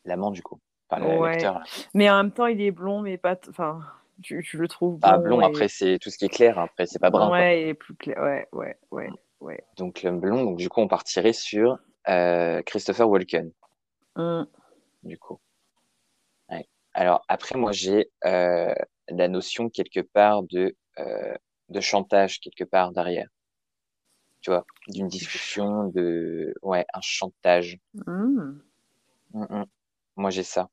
l'amant 0.05 0.31
du 0.31 0.43
coup. 0.43 0.59
Enfin, 0.89 1.03
le- 1.03 1.19
Ouais. 1.21 1.33
l'acteur. 1.33 1.63
Mais 1.95 2.11
en 2.11 2.17
même 2.17 2.33
temps, 2.33 2.47
il 2.47 2.61
est 2.61 2.71
blond, 2.73 3.03
mais 3.03 3.19
pas. 3.19 3.37
t- 3.37 3.49
Enfin, 3.51 3.81
tu, 4.23 4.43
tu 4.43 4.57
le 4.57 4.67
trouves 4.69 4.99
Ah, 5.03 5.19
blond, 5.19 5.41
et- 5.41 5.45
après 5.45 5.69
c'est 5.69 5.99
tout 5.99 6.11
ce 6.11 6.19
qui 6.19 6.25
est 6.25 6.29
clair, 6.31 6.59
après 6.59 6.87
c'est 6.87 6.99
pas 6.99 7.11
brun. 7.11 7.31
Ouais, 7.31 7.63
il 7.63 7.69
est 7.69 7.75
plus 7.75 7.95
clair. 7.95 8.19
Ouais, 8.21 8.49
ouais, 8.53 8.77
ouais, 8.91 9.11
ouais. 9.41 9.63
Donc 9.77 10.03
l'homme 10.03 10.19
blond, 10.21 10.43
donc 10.45 10.57
du 10.57 10.69
coup 10.69 10.81
on 10.81 10.89
partirait 10.89 11.33
sur 11.35 11.79
euh, 12.09 12.63
Christopher 12.63 13.09
Walken, 13.09 13.53
Hum, 14.17 14.47
du 15.05 15.19
coup. 15.19 15.39
Alors 16.95 17.25
après 17.29 17.59
moi 17.59 17.73
j'ai 17.73 18.11
euh, 18.25 18.73
la 19.09 19.27
notion 19.29 19.69
quelque 19.71 20.01
part 20.01 20.43
de 20.45 20.77
euh, 20.99 21.35
de 21.69 21.81
chantage 21.81 22.39
quelque 22.41 22.65
part 22.65 22.93
derrière. 22.93 23.29
Tu 24.43 24.51
vois, 24.51 24.67
d'une 24.89 25.09
discussion 25.09 25.89
de 25.89 26.55
ouais 26.63 26.85
un 26.93 27.01
chantage. 27.01 27.79
hum. 28.07 28.63
Mm, 29.35 29.45
mm. 29.51 29.65
Moi, 30.17 30.31
j'ai 30.31 30.45
ça. 30.45 30.69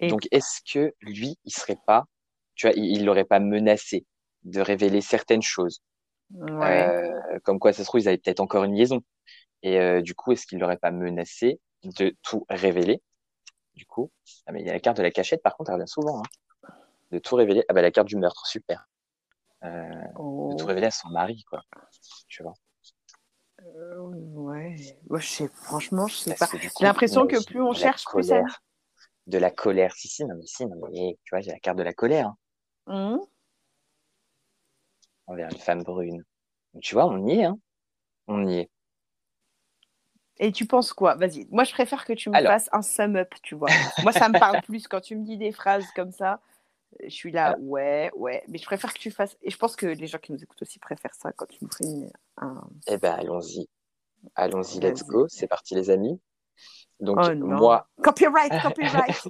Et- 0.00 0.08
Donc, 0.08 0.26
est-ce 0.30 0.60
que 0.72 0.94
lui, 1.02 1.38
il 1.44 1.52
serait 1.52 1.78
pas, 1.86 2.04
tu 2.54 2.66
vois, 2.66 2.74
il 2.76 2.84
il 2.98 3.04
l'aurait 3.04 3.24
pas 3.24 3.40
menacé 3.40 4.06
de 4.44 4.60
révéler 4.60 5.00
certaines 5.00 5.42
choses, 5.42 5.82
Ouais. 6.32 6.94
Euh, 6.94 7.40
comme 7.44 7.58
quoi 7.60 7.72
ça 7.74 7.82
se 7.84 7.88
trouve 7.88 8.00
ils 8.02 8.08
avaient 8.08 8.18
peut-être 8.18 8.40
encore 8.40 8.64
une 8.64 8.76
liaison. 8.76 9.02
Et 9.62 9.80
euh, 9.80 10.02
du 10.02 10.14
coup, 10.14 10.32
est-ce 10.32 10.46
qu'il 10.46 10.58
l'aurait 10.60 10.78
pas 10.78 10.92
menacé 10.92 11.60
de 11.84 12.16
tout 12.22 12.46
révéler? 12.50 13.02
Du 13.74 13.86
coup, 13.86 14.10
ah 14.46 14.52
mais 14.52 14.60
il 14.60 14.66
y 14.66 14.70
a 14.70 14.72
la 14.72 14.80
carte 14.80 14.96
de 14.98 15.02
la 15.02 15.10
cachette, 15.10 15.42
par 15.42 15.56
contre, 15.56 15.70
elle 15.70 15.76
revient 15.76 15.88
souvent. 15.88 16.18
Hein. 16.20 16.68
De 17.10 17.18
tout 17.18 17.34
révéler. 17.34 17.64
Ah 17.68 17.72
bah 17.72 17.82
la 17.82 17.90
carte 17.90 18.08
du 18.08 18.16
meurtre, 18.16 18.46
super. 18.46 18.88
Euh, 19.64 19.90
Oh, 20.16 20.50
de 20.52 20.56
tout 20.56 20.66
révéler 20.66 20.86
à 20.86 20.90
son 20.90 21.08
mari, 21.08 21.44
quoi. 21.48 21.62
Tu 22.28 22.42
vois. 22.42 22.54
euh, 23.62 23.98
ouais. 23.98 24.76
Moi, 25.08 25.18
je 25.18 25.26
sais, 25.28 25.48
franchement, 25.48 26.06
je 26.06 26.16
sais 26.16 26.30
pas. 26.34 26.46
Parce 26.46 26.52
J'ai 26.52 26.84
l'impression 26.84 27.26
que 27.26 27.44
plus 27.44 27.62
on 27.62 27.72
cherche, 27.72 28.04
plus 28.06 28.24
ça. 28.24 28.42
De 29.26 29.38
la 29.38 29.50
colère. 29.50 29.92
Si, 29.94 30.08
si, 30.08 30.24
non, 30.24 30.34
mais 30.36 30.46
si, 30.46 30.66
non, 30.66 30.76
mais 30.90 31.18
tu 31.24 31.30
vois, 31.30 31.40
j'ai 31.40 31.50
la 31.52 31.58
carte 31.60 31.78
de 31.78 31.82
la 31.82 31.92
colère. 31.92 32.28
hein. 32.86 33.16
Hum, 33.16 33.20
envers 35.26 35.48
une 35.50 35.58
femme 35.58 35.82
brune. 35.82 36.24
Donc, 36.74 36.82
tu 36.82 36.94
vois, 36.94 37.06
on 37.06 37.26
y 37.26 37.40
est, 37.40 37.44
hein. 37.44 37.58
On 38.26 38.46
y 38.48 38.58
est. 38.60 38.70
Et 40.42 40.52
tu 40.52 40.66
penses 40.66 40.92
quoi? 40.94 41.14
Vas-y. 41.16 41.46
Moi, 41.50 41.64
je 41.64 41.72
préfère 41.72 42.04
que 42.06 42.14
tu 42.14 42.30
me 42.30 42.34
Alors. 42.34 42.52
fasses 42.52 42.68
un 42.72 42.80
sum 42.82 43.14
up, 43.16 43.32
tu 43.42 43.54
vois. 43.54 43.68
Moi, 44.02 44.12
ça 44.12 44.28
me 44.30 44.38
parle 44.38 44.60
plus 44.62 44.88
quand 44.88 45.00
tu 45.02 45.14
me 45.14 45.22
dis 45.24 45.36
des 45.36 45.52
phrases 45.52 45.86
comme 45.94 46.10
ça. 46.12 46.40
Je 47.04 47.10
suis 47.10 47.30
là, 47.30 47.48
Alors. 47.48 47.58
ouais, 47.60 48.10
ouais. 48.16 48.42
Mais 48.48 48.56
je 48.58 48.64
préfère 48.64 48.92
que 48.94 48.98
tu 48.98 49.10
fasses. 49.10 49.36
Et 49.42 49.50
je 49.50 49.56
pense 49.58 49.76
que 49.76 49.86
les 49.86 50.06
gens 50.06 50.18
qui 50.18 50.32
nous 50.32 50.42
écoutent 50.42 50.62
aussi 50.62 50.78
préfèrent 50.78 51.14
ça 51.14 51.30
quand 51.32 51.46
tu 51.46 51.58
nous 51.62 51.70
fais 51.70 51.84
une- 51.84 52.10
un. 52.38 52.66
Eh 52.86 52.96
ben, 52.96 53.12
allons-y. 53.12 53.68
Allons-y, 54.34 54.80
let's 54.80 55.04
go. 55.04 55.28
C'est 55.28 55.46
parti, 55.46 55.74
les 55.74 55.90
amis. 55.90 56.18
Donc, 57.00 57.18
Oh 57.20 57.34
moi, 57.34 57.88
Copyright, 58.02 58.50
copyright. 58.62 59.22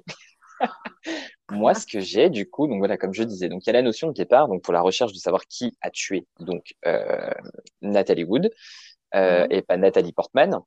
moi, 1.51 1.75
ce 1.75 1.87
que 1.87 2.01
j'ai, 2.01 2.31
du 2.31 2.49
coup, 2.49 2.67
donc 2.69 2.79
voilà, 2.79 2.97
comme 2.97 3.15
je 3.15 3.23
disais, 3.25 3.49
donc 3.49 3.65
il 3.65 3.69
y 3.69 3.71
a 3.71 3.73
la 3.73 3.83
notion 3.83 4.09
de 4.09 4.13
départ, 4.13 4.49
donc 4.49 4.63
pour 4.63 4.73
la 4.73 4.81
recherche 4.81 5.13
de 5.13 5.19
savoir 5.19 5.47
qui 5.47 5.77
a 5.81 5.91
tué, 5.91 6.27
donc, 6.39 6.75
euh, 6.87 7.31
Nathalie 7.83 8.25
Wood, 8.25 8.51
euh, 9.15 9.47
et 9.51 9.63
pas 9.63 9.77
Nathalie 9.77 10.13
Portman. 10.13 10.61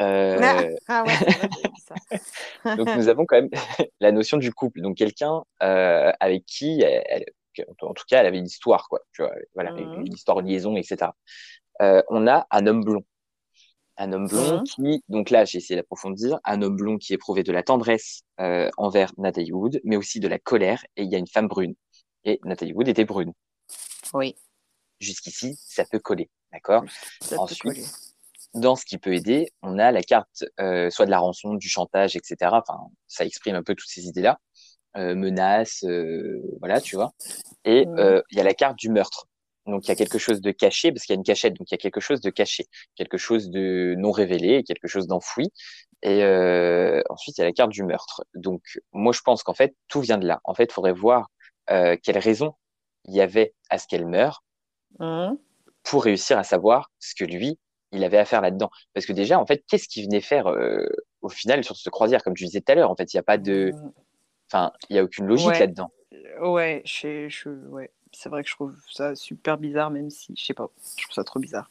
Euh, 0.00 0.70
ah 0.88 1.04
ouais, 1.04 1.14
vrai, 1.16 1.48
ça. 1.86 1.94
donc, 2.76 2.88
nous 2.94 3.08
avons 3.08 3.26
quand 3.26 3.36
même 3.36 3.50
la 4.00 4.12
notion 4.12 4.36
du 4.36 4.52
couple. 4.52 4.80
Donc, 4.80 4.96
quelqu'un, 4.96 5.42
euh, 5.62 6.12
avec 6.20 6.44
qui 6.46 6.80
elle, 6.82 7.02
elle- 7.08 7.26
en 7.82 7.92
tout 7.92 8.04
cas, 8.08 8.20
elle 8.20 8.26
avait 8.26 8.38
une 8.38 8.46
histoire, 8.46 8.88
quoi. 8.88 9.00
Tu 9.12 9.22
vois, 9.22 9.32
voilà, 9.54 9.72
Mhm. 9.76 10.06
une 10.06 10.12
histoire, 10.12 10.38
une 10.40 10.46
liaison, 10.46 10.76
etc. 10.76 11.16
Euh, 11.82 12.02
on 12.08 12.28
a 12.28 12.46
un 12.52 12.66
homme 12.68 12.84
blond. 12.84 13.04
Un 13.96 14.12
homme 14.12 14.28
blond 14.28 14.58
Mhm. 14.58 14.64
qui, 14.64 15.02
donc 15.08 15.30
là, 15.30 15.44
j'ai 15.44 15.58
essayé 15.58 15.74
d'approfondir, 15.76 16.38
un 16.44 16.62
homme 16.62 16.76
blond 16.76 16.98
qui 16.98 17.14
éprouvait 17.14 17.42
de 17.42 17.50
la 17.50 17.64
tendresse 17.64 18.22
envers 18.76 19.12
Nathalie 19.18 19.50
Wood, 19.52 19.80
mais 19.82 19.96
aussi 19.96 20.20
de 20.20 20.28
la 20.28 20.38
colère, 20.38 20.84
et 20.96 21.02
il 21.02 21.10
y 21.10 21.16
a 21.16 21.18
une 21.18 21.26
femme 21.26 21.48
brune. 21.48 21.74
Et 22.24 22.38
Nathalie 22.44 22.72
Wood 22.72 22.86
était 22.86 23.04
brune. 23.04 23.32
Oui, 24.14 24.36
Jusqu'ici, 25.00 25.56
ça 25.64 25.84
peut 25.84 25.98
coller, 26.00 26.28
d'accord? 26.52 26.84
Ça 27.20 27.36
peut 27.36 27.40
Ensuite, 27.42 27.62
coller. 27.62 27.84
Dans 28.60 28.76
ce 28.76 28.84
qui 28.84 28.98
peut 28.98 29.14
aider, 29.14 29.50
on 29.62 29.78
a 29.78 29.92
la 29.92 30.02
carte 30.02 30.44
euh, 30.60 30.90
soit 30.90 31.06
de 31.06 31.10
la 31.10 31.18
rançon, 31.18 31.54
du 31.54 31.68
chantage, 31.68 32.16
etc. 32.16 32.36
Enfin, 32.52 32.78
ça 33.06 33.24
exprime 33.24 33.54
un 33.56 33.62
peu 33.62 33.74
toutes 33.74 33.88
ces 33.88 34.06
idées-là. 34.06 34.38
Euh, 34.96 35.14
menaces, 35.14 35.84
euh, 35.84 36.40
voilà, 36.60 36.80
tu 36.80 36.96
vois. 36.96 37.12
Et 37.64 37.86
Mhm. 37.86 37.98
euh, 37.98 38.22
il 38.30 38.38
y 38.38 38.40
a 38.40 38.44
la 38.44 38.54
carte 38.54 38.76
du 38.76 38.88
meurtre. 38.90 39.26
Donc 39.66 39.84
il 39.86 39.88
y 39.88 39.92
a 39.92 39.96
quelque 39.96 40.18
chose 40.18 40.40
de 40.40 40.50
caché, 40.50 40.90
parce 40.92 41.04
qu'il 41.04 41.12
y 41.14 41.16
a 41.16 41.20
une 41.20 41.24
cachette, 41.24 41.54
donc 41.54 41.70
il 41.70 41.74
y 41.74 41.76
a 41.76 41.78
quelque 41.78 42.00
chose 42.00 42.20
de 42.20 42.30
caché, 42.30 42.66
quelque 42.96 43.18
chose 43.18 43.50
de 43.50 43.94
non 43.98 44.12
révélé, 44.12 44.64
quelque 44.64 44.88
chose 44.88 45.06
d'enfoui. 45.06 45.52
Et 46.02 46.24
ensuite, 47.10 47.36
il 47.36 47.40
y 47.42 47.44
a 47.44 47.46
la 47.46 47.52
carte 47.52 47.70
du 47.70 47.82
meurtre. 47.84 48.24
Donc 48.34 48.62
moi, 48.92 49.12
je 49.12 49.20
pense 49.20 49.42
qu'en 49.42 49.54
fait, 49.54 49.74
tout 49.88 50.00
vient 50.00 50.16
de 50.18 50.26
là. 50.26 50.40
En 50.44 50.54
fait, 50.54 50.64
il 50.64 50.72
faudrait 50.72 50.92
voir 50.92 51.28
quelle 51.66 52.18
raison 52.18 52.54
il 53.04 53.14
y 53.14 53.20
avait 53.20 53.52
à 53.68 53.78
ce 53.78 53.86
qu'elle 53.86 54.06
meure 54.06 54.42
Mhm. 55.00 55.36
pour 55.82 56.04
réussir 56.04 56.38
à 56.38 56.44
savoir 56.44 56.90
ce 56.98 57.14
que 57.14 57.24
lui, 57.24 57.58
il 57.92 58.04
avait 58.04 58.18
à 58.18 58.24
faire 58.24 58.40
là-dedans. 58.40 58.70
Parce 58.94 59.06
que 59.06 59.12
déjà, 59.12 59.38
en 59.38 59.46
fait, 59.46 59.64
qu'est-ce 59.68 59.88
qu'il 59.88 60.04
venait 60.04 60.20
faire 60.20 60.46
euh, 60.48 60.86
au 61.22 61.28
final 61.28 61.64
sur 61.64 61.76
ce 61.76 61.88
croisière, 61.90 62.22
comme 62.22 62.34
tu 62.34 62.44
disais 62.44 62.60
tout 62.60 62.72
à 62.72 62.74
l'heure 62.74 62.90
En 62.90 62.96
fait, 62.96 63.12
il 63.12 63.16
n'y 63.16 63.20
a 63.20 63.24
pas 63.24 63.38
de, 63.38 63.72
enfin, 64.50 64.72
il 64.90 64.96
y 64.96 64.98
a 64.98 65.04
aucune 65.04 65.26
logique 65.26 65.48
Ouais. 65.48 65.58
là-dedans. 65.60 65.90
Ouais, 66.40 66.82
je, 66.84 67.28
je, 67.28 67.48
ouais. 67.68 67.90
c'est 68.12 68.28
vrai 68.28 68.42
que 68.42 68.48
je 68.48 68.54
trouve 68.54 68.74
ça 68.90 69.14
super 69.14 69.58
bizarre, 69.58 69.90
même 69.90 70.10
si, 70.10 70.34
je 70.36 70.44
sais 70.44 70.54
pas, 70.54 70.68
je 70.96 71.02
trouve 71.04 71.14
ça 71.14 71.24
trop 71.24 71.38
bizarre. 71.40 71.70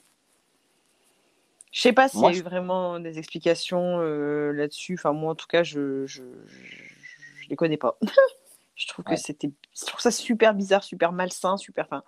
Je 1.71 1.81
sais 1.81 1.93
pas 1.93 2.07
s'il 2.07 2.21
y 2.21 2.25
a 2.25 2.31
eu 2.31 2.41
vraiment 2.41 2.99
des 2.99 3.19
explications 3.19 3.99
euh, 3.99 4.51
là-dessus. 4.51 4.95
Enfin, 4.95 5.11
moi, 5.13 5.31
en 5.33 5.35
tout 5.35 5.47
cas, 5.47 5.63
je, 5.63 6.05
je, 6.07 6.23
je, 6.47 6.63
je 7.41 7.49
les 7.49 7.55
connais 7.55 7.77
pas. 7.77 7.97
je 8.75 8.87
trouve 8.87 9.05
que 9.05 9.11
Ouais. 9.11 9.17
c'était, 9.17 9.51
je 9.79 9.85
trouve 9.85 9.99
ça 9.99 10.09
super 10.11 10.53
bizarre, 10.53 10.83
super 10.83 11.11
malsain, 11.11 11.57
super. 11.57 11.85
Enfin, 11.85 12.03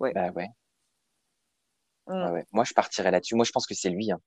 Bah 0.00 0.30
ouais. 0.32 0.48
Ouais, 2.06 2.30
ouais. 2.30 2.44
Moi, 2.52 2.64
je 2.64 2.72
partirais 2.74 3.10
là-dessus. 3.10 3.34
Moi, 3.34 3.44
je 3.44 3.52
pense 3.52 3.66
que 3.66 3.74
c'est 3.74 3.90
lui. 3.90 4.10
hein. 4.12 4.20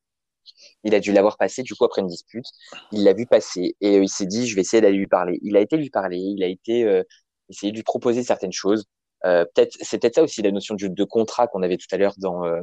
Il 0.84 0.96
a 0.96 1.00
dû 1.00 1.12
l'avoir 1.12 1.38
passé, 1.38 1.62
du 1.64 1.76
coup, 1.76 1.84
après 1.86 2.02
une 2.02 2.08
dispute. 2.08 2.46
Il 2.92 3.04
l'a 3.04 3.14
vu 3.14 3.26
passer 3.26 3.76
et 3.82 3.98
euh, 3.98 4.04
il 4.04 4.10
s'est 4.10 4.26
dit, 4.26 4.48
je 4.48 4.56
vais 4.56 4.62
essayer 4.62 4.82
d'aller 4.82 4.98
lui 4.98 5.08
parler. 5.08 5.40
Il 5.42 5.58
a 5.58 5.60
été 5.62 5.76
lui 5.78 5.90
parler, 5.90 6.18
il 6.18 6.44
a 6.44 6.48
été 6.48 6.84
euh, 6.86 7.04
essayer 7.50 7.72
de 7.72 7.78
lui 7.78 7.84
proposer 7.84 8.24
certaines 8.24 8.54
choses. 8.54 8.86
Euh, 9.26 9.46
peut-être, 9.54 9.76
c'est 9.82 10.00
peut-être 10.00 10.16
ça 10.16 10.24
aussi 10.24 10.42
la 10.42 10.52
notion 10.52 10.76
de, 10.76 10.88
de 10.88 11.04
contrat 11.04 11.48
qu'on 11.48 11.64
avait 11.64 11.78
tout 11.78 11.88
à 11.92 11.98
l'heure 11.98 12.14
dans 12.18 12.46
euh, 12.46 12.62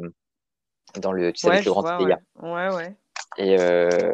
dans 1.01 1.13
le, 1.13 1.33
tu 1.33 1.41
sais, 1.41 1.49
ouais, 1.49 1.55
avec 1.55 1.67
le 1.67 1.73
grand 1.73 1.83
vois, 1.83 1.99
ouais. 2.03 2.17
ouais, 2.37 2.75
ouais. 2.75 2.97
Et, 3.37 3.59
euh, 3.59 4.13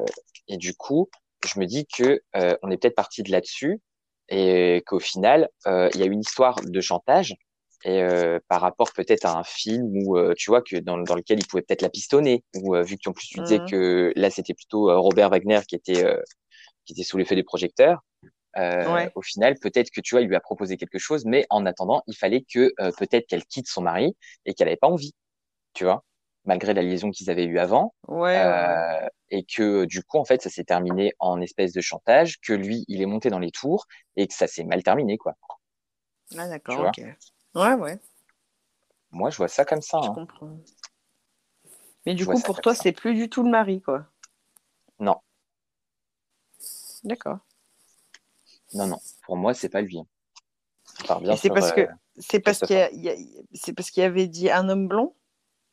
et 0.49 0.57
du 0.57 0.75
coup, 0.75 1.11
je 1.47 1.61
me 1.61 1.67
dis 1.67 1.87
que 1.87 2.21
euh, 2.37 2.57
on 2.63 2.71
est 2.71 2.79
peut-être 2.79 2.95
parti 2.95 3.23
de 3.23 3.31
là-dessus 3.31 3.81
et 4.29 4.83
qu'au 4.87 4.99
final, 5.01 5.49
euh, 5.67 5.91
il 5.95 6.01
y 6.01 6.03
a 6.03 6.07
une 6.07 6.21
histoire 6.21 6.57
de 6.63 6.81
chantage 6.81 7.35
et 7.85 8.03
euh, 8.03 8.39
par 8.49 8.61
rapport 8.61 8.93
peut-être 8.93 9.25
à 9.27 9.39
un 9.39 9.45
film 9.45 9.87
où 10.05 10.17
euh, 10.19 10.35
tu 10.37 10.51
vois 10.51 10.63
que 10.63 10.77
dans, 10.77 10.99
dans 10.99 11.15
lequel 11.15 11.39
il 11.41 11.47
pouvait 11.47 11.63
peut-être 11.63 11.83
la 11.83 11.89
pistonner 11.91 12.45
ou 12.57 12.75
euh, 12.77 12.83
vu 12.83 12.97
que 12.99 13.09
en 13.09 13.13
plus 13.13 13.27
tu 13.27 13.41
disais 13.41 13.59
Mhm. 13.59 13.71
que 13.71 14.13
là 14.17 14.31
c'était 14.31 14.55
plutôt 14.55 14.85
Robert 15.01 15.31
Wagner 15.31 15.61
qui 15.67 15.77
était 15.77 16.05
qui 16.85 16.93
était 16.95 17.05
sous 17.05 17.19
l'effet 17.19 17.37
des 17.37 17.45
projecteurs. 17.45 18.01
Ouais. 18.57 19.11
Au 19.15 19.23
final, 19.23 19.55
peut-être 19.61 19.91
que 19.91 20.01
tu 20.01 20.15
vois, 20.15 20.23
il 20.23 20.29
lui 20.29 20.37
a 20.37 20.41
proposé 20.41 20.77
quelque 20.77 20.99
chose, 20.99 21.25
mais 21.25 21.47
en 21.51 21.67
attendant, 21.67 22.03
il 22.09 22.17
fallait 22.17 22.43
que 22.43 22.73
peut-être 22.99 23.27
qu'elle 23.29 23.45
quitte 23.45 23.69
son 23.69 23.83
mari 23.83 24.17
et 24.45 24.55
qu'elle 24.55 24.69
avait 24.69 24.77
pas 24.77 24.89
envie, 24.89 25.15
tu 25.75 25.85
vois, 25.85 26.05
malgré 26.45 26.75
la 26.75 26.83
liaison 26.83 27.11
qu'ils 27.11 27.31
avaient 27.31 27.45
eue 27.45 27.59
avant. 27.61 27.95
Ouais, 28.09 28.37
ouais, 28.37 28.45
ouais. 28.45 29.09
Et 29.31 29.45
que 29.45 29.85
du 29.85 30.03
coup, 30.03 30.19
en 30.19 30.25
fait, 30.25 30.43
ça 30.43 30.51
s'est 30.51 30.65
terminé 30.65 31.13
en 31.21 31.41
espèce 31.41 31.73
de 31.73 31.81
chantage, 31.81 32.41
que 32.41 32.53
lui, 32.53 32.85
il 32.89 33.01
est 33.01 33.07
monté 33.07 33.31
dans 33.31 33.39
les 33.39 33.53
tours 33.53 33.87
et 34.17 34.27
que 34.27 34.35
ça 34.35 34.49
s'est 34.49 34.65
mal 34.65 34.83
terminé, 34.83 35.17
quoi. 35.17 35.35
Ah, 36.37 36.49
d'accord, 36.49 36.89
ok. 36.89 37.05
Ouais, 37.55 37.75
ouais, 37.75 37.99
Moi, 39.11 39.31
je 39.31 39.37
vois 39.37 39.49
ça 39.49 39.65
comme 39.65 39.83
ça. 39.83 39.99
je 40.03 40.09
hein. 40.09 40.15
comprends. 40.15 40.57
Mais 42.07 42.15
du 42.15 42.25
Je 42.25 42.29
coup, 42.29 42.41
pour 42.41 42.61
toi, 42.61 42.75
c'est 42.75 42.93
plus 42.93 43.15
du 43.15 43.29
tout 43.29 43.43
le 43.43 43.51
mari, 43.51 43.83
quoi. 43.83 44.07
Non, 44.99 45.21
D'accord. 47.05 47.39
non, 48.75 48.87
non. 48.87 48.99
Pour 49.25 49.37
moi, 49.37 49.55
c'est 49.55 49.69
pas 49.69 49.81
lui. 49.81 49.99
c'est 51.37 51.49
parce 51.49 51.73
que 51.73 51.81
euh, 51.81 51.87
c'est 52.19 52.41
parce 52.41 52.59
qu'il 52.61 52.77
y 52.77 52.81
Christopher. 52.81 52.85
a- 52.85 52.91
il 52.93 53.01
y 53.03 53.09
a- 53.11 53.43
c'est 53.55 53.73
parce 53.73 53.91
qu'il 53.91 54.03
avait 54.03 54.29
dit 54.29 54.51
un 54.51 54.69
homme 54.69 54.87
blond? 54.89 55.15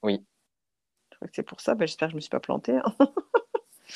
Oui. 0.04 0.26
Je 1.12 1.16
crois 1.18 1.28
que 1.28 1.36
c'est 1.36 1.44
pour 1.44 1.62
ça. 1.62 1.76
Bah, 1.76 1.86
J'espère 1.86 2.08
que 2.08 2.12
je 2.12 2.16
me 2.16 2.22
suis 2.22 2.30
pas 2.30 2.40
plantée. 2.40 2.78
hein. 2.78 2.96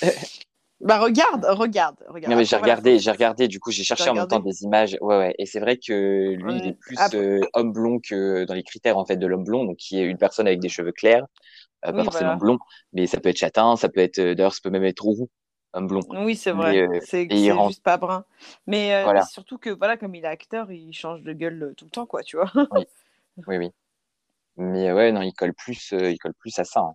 bah 0.84 0.99
regarde, 0.99 1.45
regarde, 1.49 1.95
regarde. 2.07 2.32
Non, 2.32 2.38
mais 2.38 2.45
j'ai 2.45 2.55
regardé, 2.55 2.99
j'ai 2.99 3.11
regardé. 3.11 3.47
Du 3.47 3.59
coup, 3.59 3.71
j'ai 3.71 3.84
cherché 3.84 4.09
en 4.09 4.15
même 4.15 4.27
temps 4.27 4.39
des 4.39 4.63
images. 4.63 4.97
Ouais, 5.01 5.17
ouais. 5.17 5.36
Et 5.38 5.45
c'est 5.45 5.59
vrai 5.59 5.77
que 5.77 6.34
lui, 6.34 6.57
il 6.57 6.67
est 6.67 6.73
plus 6.73 6.97
Après- 6.97 7.17
euh, 7.17 7.39
homme 7.53 7.71
blond 7.71 7.99
que 7.99 8.45
dans 8.45 8.53
les 8.53 8.63
critères 8.63 8.97
en 8.97 9.05
fait 9.05 9.17
de 9.17 9.27
l'homme 9.27 9.43
blond, 9.43 9.65
donc 9.65 9.77
qui 9.77 9.99
est 9.99 10.03
une 10.05 10.17
personne 10.17 10.47
avec 10.47 10.59
des 10.59 10.69
cheveux 10.69 10.91
clairs, 10.91 11.25
euh, 11.86 11.93
pas 11.93 12.03
forcément 12.03 12.32
voilà. 12.32 12.38
blond, 12.38 12.59
mais 12.93 13.07
ça 13.07 13.19
peut 13.19 13.29
être 13.29 13.38
châtain, 13.38 13.75
ça 13.75 13.89
peut 13.89 14.01
être. 14.01 14.19
euh, 14.19 14.36
D'ailleurs, 14.36 14.53
ça 14.53 14.59
peut 14.63 14.69
même 14.71 14.84
être 14.86 15.01
roux, 15.03 15.29
homme 15.73 15.88
blond. 15.88 16.01
Oui, 16.09 16.36
c'est 16.36 16.51
vrai. 16.51 16.82
euh, 16.82 16.99
c'est 17.05 17.29
juste 17.29 17.84
pas 17.84 17.97
brun. 17.97 18.25
Mais 18.67 18.93
euh, 18.93 19.21
surtout 19.23 19.57
que 19.57 19.69
voilà, 19.69 19.97
comme 19.97 20.15
il 20.15 20.23
est 20.25 20.27
acteur, 20.27 20.71
il 20.71 20.93
change 20.93 21.21
de 21.23 21.34
gueule 21.34 21.73
tout 21.77 21.86
le 21.86 21.91
temps, 21.91 22.05
quoi, 22.05 22.23
tu 22.23 22.38
vois. 22.38 22.51
Oui, 22.71 22.86
oui, 23.47 23.57
oui. 23.57 23.69
Mais 24.57 24.91
ouais, 24.91 25.11
non, 25.11 25.21
il 25.21 25.34
colle 25.34 25.53
plus, 25.53 25.91
il 25.93 26.17
colle 26.19 26.34
plus 26.36 26.57
à 26.59 26.65
ça. 26.65 26.82
hein. 26.82 26.93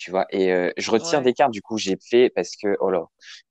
Tu 0.00 0.10
vois. 0.10 0.24
Et 0.30 0.50
euh, 0.50 0.70
je 0.78 0.90
retire 0.90 1.18
Ouais. 1.18 1.24
des 1.26 1.34
cartes. 1.34 1.52
Du 1.52 1.60
coup, 1.60 1.76
j'ai 1.76 1.98
fait 2.10 2.30
parce 2.34 2.56
que 2.56 2.74
oh 2.80 2.88
là, 2.90 3.04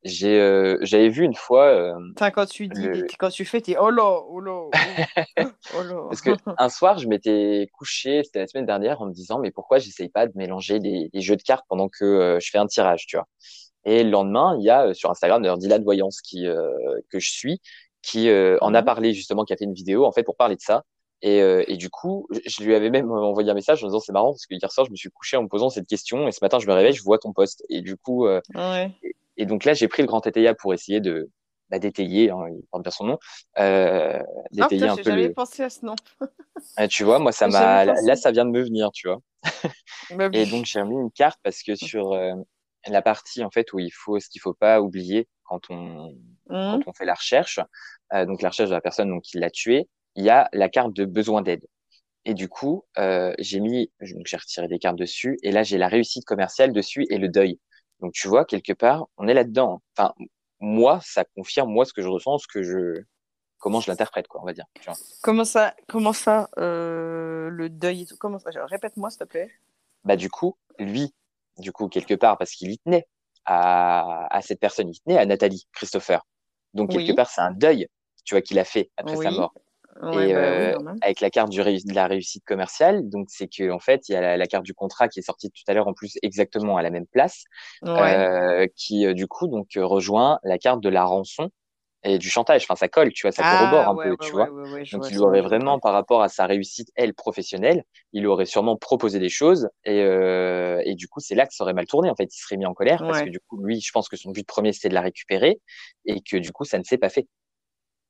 j'ai, 0.04 0.40
euh, 0.40 0.80
j'avais 0.82 1.10
vu 1.10 1.24
une 1.24 1.36
fois. 1.36 1.66
euh, 1.68 1.94
Enfin, 2.16 2.32
quand 2.32 2.48
tu 2.48 2.68
dis, 2.68 2.88
Le- 2.88 3.06
quand 3.20 3.30
tu 3.30 3.46
fais, 3.46 3.62
t'es 3.62 3.78
oh 3.80 3.92
là, 3.92 4.04
oh 4.28 4.40
là, 4.40 4.52
oh, 4.52 4.72
oh 5.76 5.84
là. 5.84 6.06
Parce 6.10 6.22
que 6.22 6.32
un 6.58 6.70
soir, 6.70 6.98
je 6.98 7.08
m'étais 7.08 7.68
couché, 7.78 8.24
c'était 8.24 8.40
la 8.40 8.48
semaine 8.48 8.66
dernière, 8.66 9.00
en 9.00 9.06
me 9.06 9.14
disant, 9.14 9.38
mais 9.38 9.52
pourquoi 9.52 9.78
j'essaye 9.78 10.10
pas 10.10 10.26
de 10.26 10.32
mélanger 10.36 10.80
des, 10.80 11.10
des 11.14 11.22
jeux 11.22 11.36
de 11.36 11.44
cartes 11.44 11.66
pendant 11.70 11.88
que 11.88 12.04
euh, 12.04 12.40
je 12.40 12.50
fais 12.50 12.58
un 12.58 12.66
tirage, 12.66 13.06
tu 13.06 13.16
vois. 13.16 13.28
Et 13.86 14.04
le 14.04 14.10
lendemain, 14.10 14.56
il 14.60 14.64
y 14.66 14.70
a 14.72 14.88
euh, 14.88 14.94
sur 14.96 15.12
Instagram, 15.12 15.42
d'ailleurs, 15.44 15.60
Dylan 15.60 15.84
Voyance, 15.84 16.22
qui, 16.22 16.48
euh, 16.48 16.72
que 17.12 17.20
je 17.20 17.30
suis, 17.32 17.62
qui 18.02 18.30
euh, 18.30 18.58
en 18.62 18.74
a 18.74 18.82
parlé 18.84 19.14
justement, 19.14 19.44
qui 19.46 19.54
a 19.54 19.58
fait 19.58 19.66
une 19.66 19.74
vidéo, 19.74 20.06
en 20.06 20.12
fait, 20.12 20.24
pour 20.24 20.36
parler 20.36 20.56
de 20.56 20.62
ça. 20.62 20.84
Et, 21.22 21.42
euh, 21.42 21.64
et 21.68 21.78
du 21.78 21.90
coup, 21.90 22.28
je- 22.46 22.64
lui 22.64 22.76
avais 22.76 22.90
même 22.90 23.12
envoyé 23.12 23.50
un 23.52 23.54
message 23.54 23.84
en 23.84 23.88
disant, 23.88 24.00
c'est 24.00 24.14
marrant, 24.14 24.32
parce 24.32 24.46
que 24.46 24.56
hier 24.56 24.72
soir, 24.72 24.86
je 24.88 24.92
me 24.92 24.96
suis 24.96 25.10
couché 25.10 25.38
en 25.38 25.44
me 25.44 25.48
posant 25.50 25.70
cette 25.70 25.88
question, 25.88 26.28
et 26.28 26.32
ce 26.32 26.40
matin, 26.44 26.60
je 26.60 26.68
me 26.68 26.74
réveille, 26.74 26.94
je 26.94 27.04
vois 27.04 27.20
ton 27.20 27.34
post. 27.34 27.64
Et 27.70 27.82
du 27.82 27.98
coup, 27.98 28.26
euh, 28.28 28.42
Ouais. 28.56 28.92
Et 29.38 29.46
donc 29.46 29.66
là, 29.66 29.74
j'ai 29.74 29.88
pris 29.88 30.02
le 30.02 30.08
grand 30.08 30.26
étaya 30.28 30.54
pour 30.54 30.74
essayer 30.74 31.00
de 31.02 31.30
bah, 31.70 31.80
d'étayer, 31.80 32.32
hein, 32.32 32.46
il 32.50 32.66
porte 32.72 32.84
bien 32.84 32.92
son 32.92 33.06
nom, 33.06 33.20
euh, 33.60 34.20
d'étayer 34.52 34.84
Ah, 34.84 34.90
un 34.90 34.98
peu 34.98 35.04
J'avais 35.04 35.28
le. 35.28 35.36
pensé 35.36 35.64
à 35.64 35.70
ce 35.70 35.86
nom. 35.86 35.96
Ah, 36.78 36.88
tu 36.88 37.04
vois, 37.04 37.20
moi, 37.20 37.32
ça 37.32 37.48
m'a. 37.48 37.86
Là, 37.86 38.16
ça 38.16 38.32
vient 38.32 38.46
de 38.46 38.50
me 38.52 38.64
venir, 38.64 38.90
tu 38.92 39.08
vois. 39.08 39.22
Bah 40.10 40.30
Et 40.34 40.46
donc, 40.46 40.66
j'ai 40.66 40.82
remis 40.82 40.96
une 40.96 41.12
carte 41.12 41.40
parce 41.44 41.64
que 41.64 41.76
sur 41.76 42.14
euh, 42.14 42.34
la 42.88 43.02
partie, 43.02 43.44
en 43.44 43.52
fait, 43.52 43.72
où 43.74 43.80
il 43.80 43.92
faut, 43.92 44.20
ce 44.20 44.30
qu'il 44.30 44.42
faut 44.42 44.54
pas 44.54 44.82
oublier 44.82 45.28
quand 45.44 45.70
on, 45.70 46.16
quand 46.68 46.80
Mhm. 46.80 46.84
on 46.88 46.94
fait 46.94 47.06
la 47.06 47.16
recherche, 47.16 47.60
euh, 48.14 48.26
donc 48.26 48.42
la 48.42 48.50
recherche 48.50 48.70
de 48.70 48.76
la 48.76 48.82
personne 48.82 49.10
donc, 49.10 49.24
qui 49.24 49.38
l'a 49.40 49.50
tué, 49.50 49.88
il 50.16 50.24
y 50.26 50.30
a 50.30 50.50
la 50.54 50.70
carte 50.70 50.94
de 50.94 51.06
besoin 51.06 51.42
d'aide. 51.42 51.66
Et 52.26 52.34
du 52.34 52.50
coup, 52.50 52.86
euh, 52.98 53.34
j'ai 53.40 53.60
mis, 53.60 53.92
j'ai 54.02 54.38
retiré 54.38 54.68
des 54.68 54.80
cartes 54.80 54.98
dessus, 54.98 55.38
et 55.42 55.52
là 55.52 55.64
j'ai 55.64 55.78
la 55.78 55.88
réussite 55.88 56.26
commerciale 56.26 56.74
dessus 56.74 57.06
et 57.10 57.18
le 57.18 57.30
deuil. 57.30 57.60
Donc 58.02 58.14
tu 58.14 58.28
vois, 58.28 58.46
quelque 58.46 58.74
part, 58.74 59.08
on 59.18 59.28
est 59.28 59.34
là-dedans. 59.34 59.82
Enfin, 59.98 60.14
moi, 60.60 61.00
ça 61.04 61.24
confirme 61.36 61.72
moi 61.72 61.86
ce 61.86 61.94
que 61.94 62.02
je 62.02 62.08
ressens, 62.08 62.40
ce 62.40 62.48
que 62.48 62.62
je, 62.64 63.04
comment 63.58 63.80
je 63.80 63.90
l'interprète, 63.90 64.28
quoi, 64.28 64.42
on 64.42 64.46
va 64.46 64.54
dire. 64.54 64.66
Tu 64.76 64.86
vois. 64.86 64.98
Comment 65.22 65.46
ça, 65.46 65.76
comment 65.88 66.14
ça 66.14 66.50
euh, 66.58 67.50
le 67.50 67.70
deuil 67.70 68.04
et 68.04 68.06
tout 68.06 68.18
comment 68.18 68.40
ça, 68.40 68.50
Répète-moi, 68.66 69.10
s'il 69.10 69.20
te 69.20 69.24
plaît. 69.26 69.52
Bah 70.04 70.16
du 70.16 70.30
coup, 70.30 70.58
lui, 70.78 71.14
du 71.58 71.72
coup 71.72 71.88
quelque 71.90 72.14
part, 72.14 72.38
parce 72.38 72.52
qu'il 72.52 72.72
y 72.72 72.78
tenait 72.80 73.08
à, 73.46 74.28
à 74.34 74.42
cette 74.42 74.60
personne, 74.60 74.90
il 74.90 75.00
tenait 75.02 75.18
à 75.18 75.26
Nathalie 75.26 75.68
Christopher. 75.74 76.26
Donc 76.74 76.92
quelque 76.92 77.10
Oui. 77.10 77.16
part, 77.16 77.30
c'est 77.30 77.42
un 77.42 77.52
deuil, 77.52 77.88
tu 78.24 78.36
vois, 78.36 78.42
qu'il 78.42 78.60
a 78.60 78.66
fait 78.66 78.92
après 78.98 79.16
sa 79.16 79.32
mort. 79.32 79.54
Ouais, 80.02 80.30
et 80.30 80.34
bah 80.34 80.54
oui, 80.56 80.74
euh, 80.74 80.76
avec 81.02 81.22
la 81.22 81.30
carte 81.30 81.50
du 81.52 81.62
réu- 81.62 81.86
de 81.88 81.94
la 81.94 82.08
réussite 82.08 82.44
commerciale, 82.46 83.08
donc 83.10 83.28
c'est 83.30 83.48
que 83.48 83.70
en 83.72 83.80
fait 83.80 84.10
il 84.10 84.14
y 84.14 84.16
a 84.16 84.22
la, 84.22 84.38
la 84.38 84.48
carte 84.48 84.66
du 84.66 84.74
contrat 84.74 85.08
qui 85.08 85.20
est 85.20 85.22
sortie 85.24 85.52
tout 85.52 85.64
à 85.68 85.74
l'heure 85.74 85.88
en 85.88 85.94
plus 85.94 86.18
exactement 86.24 86.78
à 86.78 86.82
la 86.82 86.90
même 86.90 87.06
place, 87.08 87.44
Ouais. 87.82 88.26
euh, 88.26 88.68
qui 88.76 89.06
euh, 89.06 89.14
du 89.14 89.28
coup 89.28 89.48
donc 89.48 89.68
rejoint 89.76 90.40
la 90.44 90.58
carte 90.58 90.82
de 90.82 90.90
la 90.90 91.04
rançon 91.06 91.50
et 92.04 92.20
du 92.20 92.30
chantage. 92.30 92.64
Enfin 92.66 92.76
ça 92.76 92.90
colle, 92.90 93.14
tu 93.14 93.24
vois, 93.28 93.32
ça 93.34 93.44
corrobore 93.46 93.88
Ah 93.88 93.90
un 93.90 93.98
ouais, 93.98 93.98
peu, 93.98 94.18
ouais, 94.20 94.20
tu 94.20 94.32
ouais, 94.32 94.36
vois. 94.36 94.52
Donc 94.92 95.10
vois, 95.10 95.12
il 95.12 95.20
aurait 95.20 95.42
vraiment 95.42 95.80
par 95.80 95.94
rapport 95.94 96.22
à 96.24 96.30
sa 96.30 96.46
réussite 96.48 96.90
elle 96.96 97.14
professionnelle, 97.16 97.84
il 98.14 98.28
aurait 98.28 98.46
sûrement 98.46 98.78
proposé 98.78 99.20
des 99.20 99.30
choses 99.30 99.70
et 99.86 100.02
euh, 100.04 100.82
et 100.86 100.96
du 100.96 101.08
coup 101.08 101.20
c'est 101.22 101.36
là 101.36 101.48
que 101.48 101.54
ça 101.56 101.64
aurait 101.66 101.74
mal 101.74 101.88
tourné 101.88 102.10
en 102.12 102.16
fait. 102.16 102.26
Il 102.36 102.40
serait 102.40 102.58
mis 102.58 102.66
en 102.68 102.74
colère 102.76 103.04
parce 103.08 103.22
que 103.22 103.30
du 103.30 103.40
coup 103.42 103.64
lui 103.66 103.82
je 103.82 103.92
pense 103.92 104.10
que 104.10 104.18
son 104.18 104.32
but 104.32 104.48
premier 104.48 104.74
c'était 104.74 104.90
de 104.90 104.96
la 104.96 105.02
récupérer 105.02 105.62
et 106.06 106.22
que 106.22 106.38
du 106.38 106.52
coup 106.54 106.66
ça 106.66 106.80
ne 106.80 106.84
s'est 106.84 106.98
pas 107.00 107.10
fait. 107.10 107.28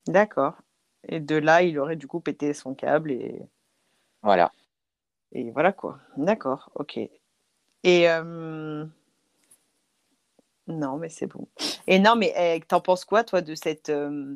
d'accord. 0.08 0.62
Et 1.08 1.20
de 1.20 1.36
là, 1.36 1.62
il 1.62 1.78
aurait 1.80 1.96
du 1.98 2.08
coup 2.08 2.22
pété 2.22 2.54
son 2.54 2.74
câble 2.74 3.12
et, 3.12 3.42
Voilà. 4.22 4.52
et 5.32 5.52
voilà 5.52 5.72
quoi. 5.74 6.00
D'accord, 6.18 6.70
ok. 6.76 6.98
Et 7.84 8.10
euh, 8.10 8.86
non, 10.68 10.98
mais 10.98 11.10
c'est 11.10 11.28
bon. 11.28 11.48
Et 11.88 12.00
non, 12.00 12.16
mais 12.16 12.34
eh, 12.38 12.60
t'en 12.62 12.82
penses 12.82 13.06
quoi, 13.06 13.24
toi, 13.24 13.42
de 13.42 13.56
cette, 13.56 13.90
euh, 13.90 14.36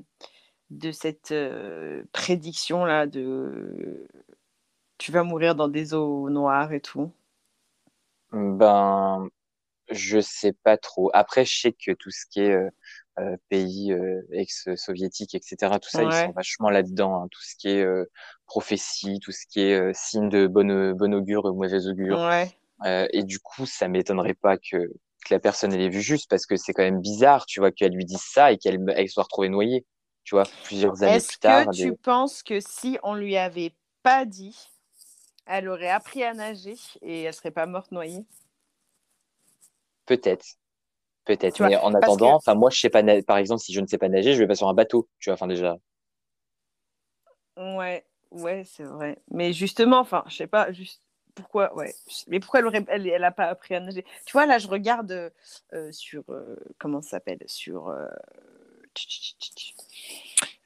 de 0.72 0.91
cette 0.91 1.32
euh, 1.32 2.03
prédiction 2.14 2.86
là 2.86 3.07
de 3.07 4.07
tu 4.97 5.11
vas 5.11 5.24
mourir 5.24 5.55
dans 5.55 5.68
des 5.70 5.93
eaux 5.93 6.30
noires 6.32 6.74
et 6.74 6.82
tout? 6.82 7.11
Ben 8.32 9.30
Je 9.91 10.20
sais 10.22 10.53
pas 10.53 10.78
trop. 10.78 11.11
Après, 11.14 11.45
je 11.45 11.59
sais 11.59 11.74
que 11.74 11.91
tout 11.93 12.11
ce 12.11 12.26
qui 12.28 12.41
est 12.41 12.70
euh, 13.20 13.38
pays 13.49 13.91
euh, 13.93 14.22
ex-soviétiques, 14.32 15.36
etc., 15.36 15.80
tout 15.80 15.89
ça, 15.89 16.03
ils 16.03 16.11
sont 16.11 16.32
vachement 16.32 16.70
là-dedans. 16.70 17.24
hein. 17.24 17.28
Tout 17.32 17.41
ce 17.41 17.55
qui 17.55 17.70
est 17.70 17.84
euh, 17.84 18.05
prophétie, 18.45 19.20
tout 19.20 19.32
ce 19.32 19.45
qui 19.47 19.61
est 19.61 19.80
euh, 19.80 19.91
signe 19.93 20.30
de 20.30 20.47
bon, 20.47 20.91
bon 20.95 21.14
augure 21.14 21.45
ou 21.45 21.53
mauvais 21.53 21.88
augure. 21.88 22.18
ouais. 22.18 22.49
Et 23.14 23.24
du 23.24 23.39
coup, 23.39 23.66
ça 23.66 23.88
m'étonnerait 23.88 24.34
pas 24.34 24.57
que, 24.57 24.78
que 24.78 25.34
la 25.34 25.39
personne 25.39 25.74
elle 25.74 25.82
ait 25.82 25.89
vu 25.89 26.01
juste 26.01 26.30
parce 26.30 26.45
que 26.45 26.55
c'est 26.57 26.74
quand 26.74 26.84
même 26.84 26.99
bizarre, 26.99 27.45
tu 27.45 27.59
vois, 27.59 27.72
qu'elle 27.72 27.93
lui 27.93 28.05
dise 28.05 28.22
ça 28.22 28.51
et 28.51 28.57
qu'elle 28.57 28.80
elle 28.95 29.09
soit 29.09 29.24
retrouvée 29.24 29.49
noyée. 29.49 29.86
Tu 30.26 30.36
vois, 30.36 30.45
plusieurs 30.64 31.03
années 31.03 31.16
Est-ce 31.16 31.28
plus 31.28 31.36
que 31.38 31.41
tard. 31.41 31.68
Des... 31.70 31.84
tu 31.84 31.93
penses 31.93 32.43
que 32.43 32.59
si 32.59 32.97
on 33.03 33.14
lui 33.16 33.38
avait 33.38 33.74
pas 34.03 34.26
dit, 34.26 34.57
elle 35.45 35.70
aurait 35.70 35.89
appris 35.89 36.24
à 36.24 36.34
nager 36.34 36.76
et 37.01 37.24
elle 37.24 37.34
serait 37.34 37.51
pas 37.51 37.66
morte 37.66 37.91
noyée? 37.91 38.26
Peut-être. 40.05 40.57
Peut-être. 41.26 41.61
Mais 41.61 41.78
en 41.78 41.93
attendant, 41.93 42.36
enfin, 42.36 42.55
moi, 42.55 42.69
je 42.69 42.80
sais 42.80 42.89
pas, 42.89 43.01
na- 43.01 43.21
par 43.21 43.38
exemple, 43.38 43.61
si 43.61 43.74
je 43.74 43.80
ne 43.80 43.88
sais 43.88 43.97
pas 43.97 44.09
nager, 44.09 44.34
je 44.34 44.39
vais 44.39 44.47
pas 44.47 44.55
sur 44.55 44.67
un 44.67 44.74
bateau. 44.74 45.07
Tu 45.19 45.30
vois, 45.30 45.36
enfin, 45.36 45.47
déjà. 45.47 45.78
Ouais, 47.57 48.05
ouais, 48.32 48.63
c'est 48.65 48.84
vrai. 48.84 49.19
Mais 49.32 49.53
justement, 49.53 49.99
enfin, 49.99 50.24
je 50.28 50.36
sais 50.36 50.47
pas, 50.47 50.71
juste 50.71 51.01
pourquoi, 51.36 51.74
ouais. 51.76 51.93
Mais 52.28 52.39
pourquoi 52.39 52.59
elle 52.59 52.67
aurait, 52.67 52.86
elle, 52.88 53.07
elle 53.07 53.24
a 53.24 53.32
pas 53.32 53.45
appris 53.45 53.76
à 53.76 53.80
nager? 53.80 54.05
Tu 54.26 54.34
vois, 54.34 54.45
là, 54.45 54.57
je 54.59 54.67
regarde 54.67 55.11
euh, 55.11 55.30
euh, 55.74 55.91
sur, 55.91 56.24
euh, 56.30 56.55
comment 56.78 57.01
ça 57.01 57.11
s'appelle? 57.11 57.39
Sur. 57.45 57.95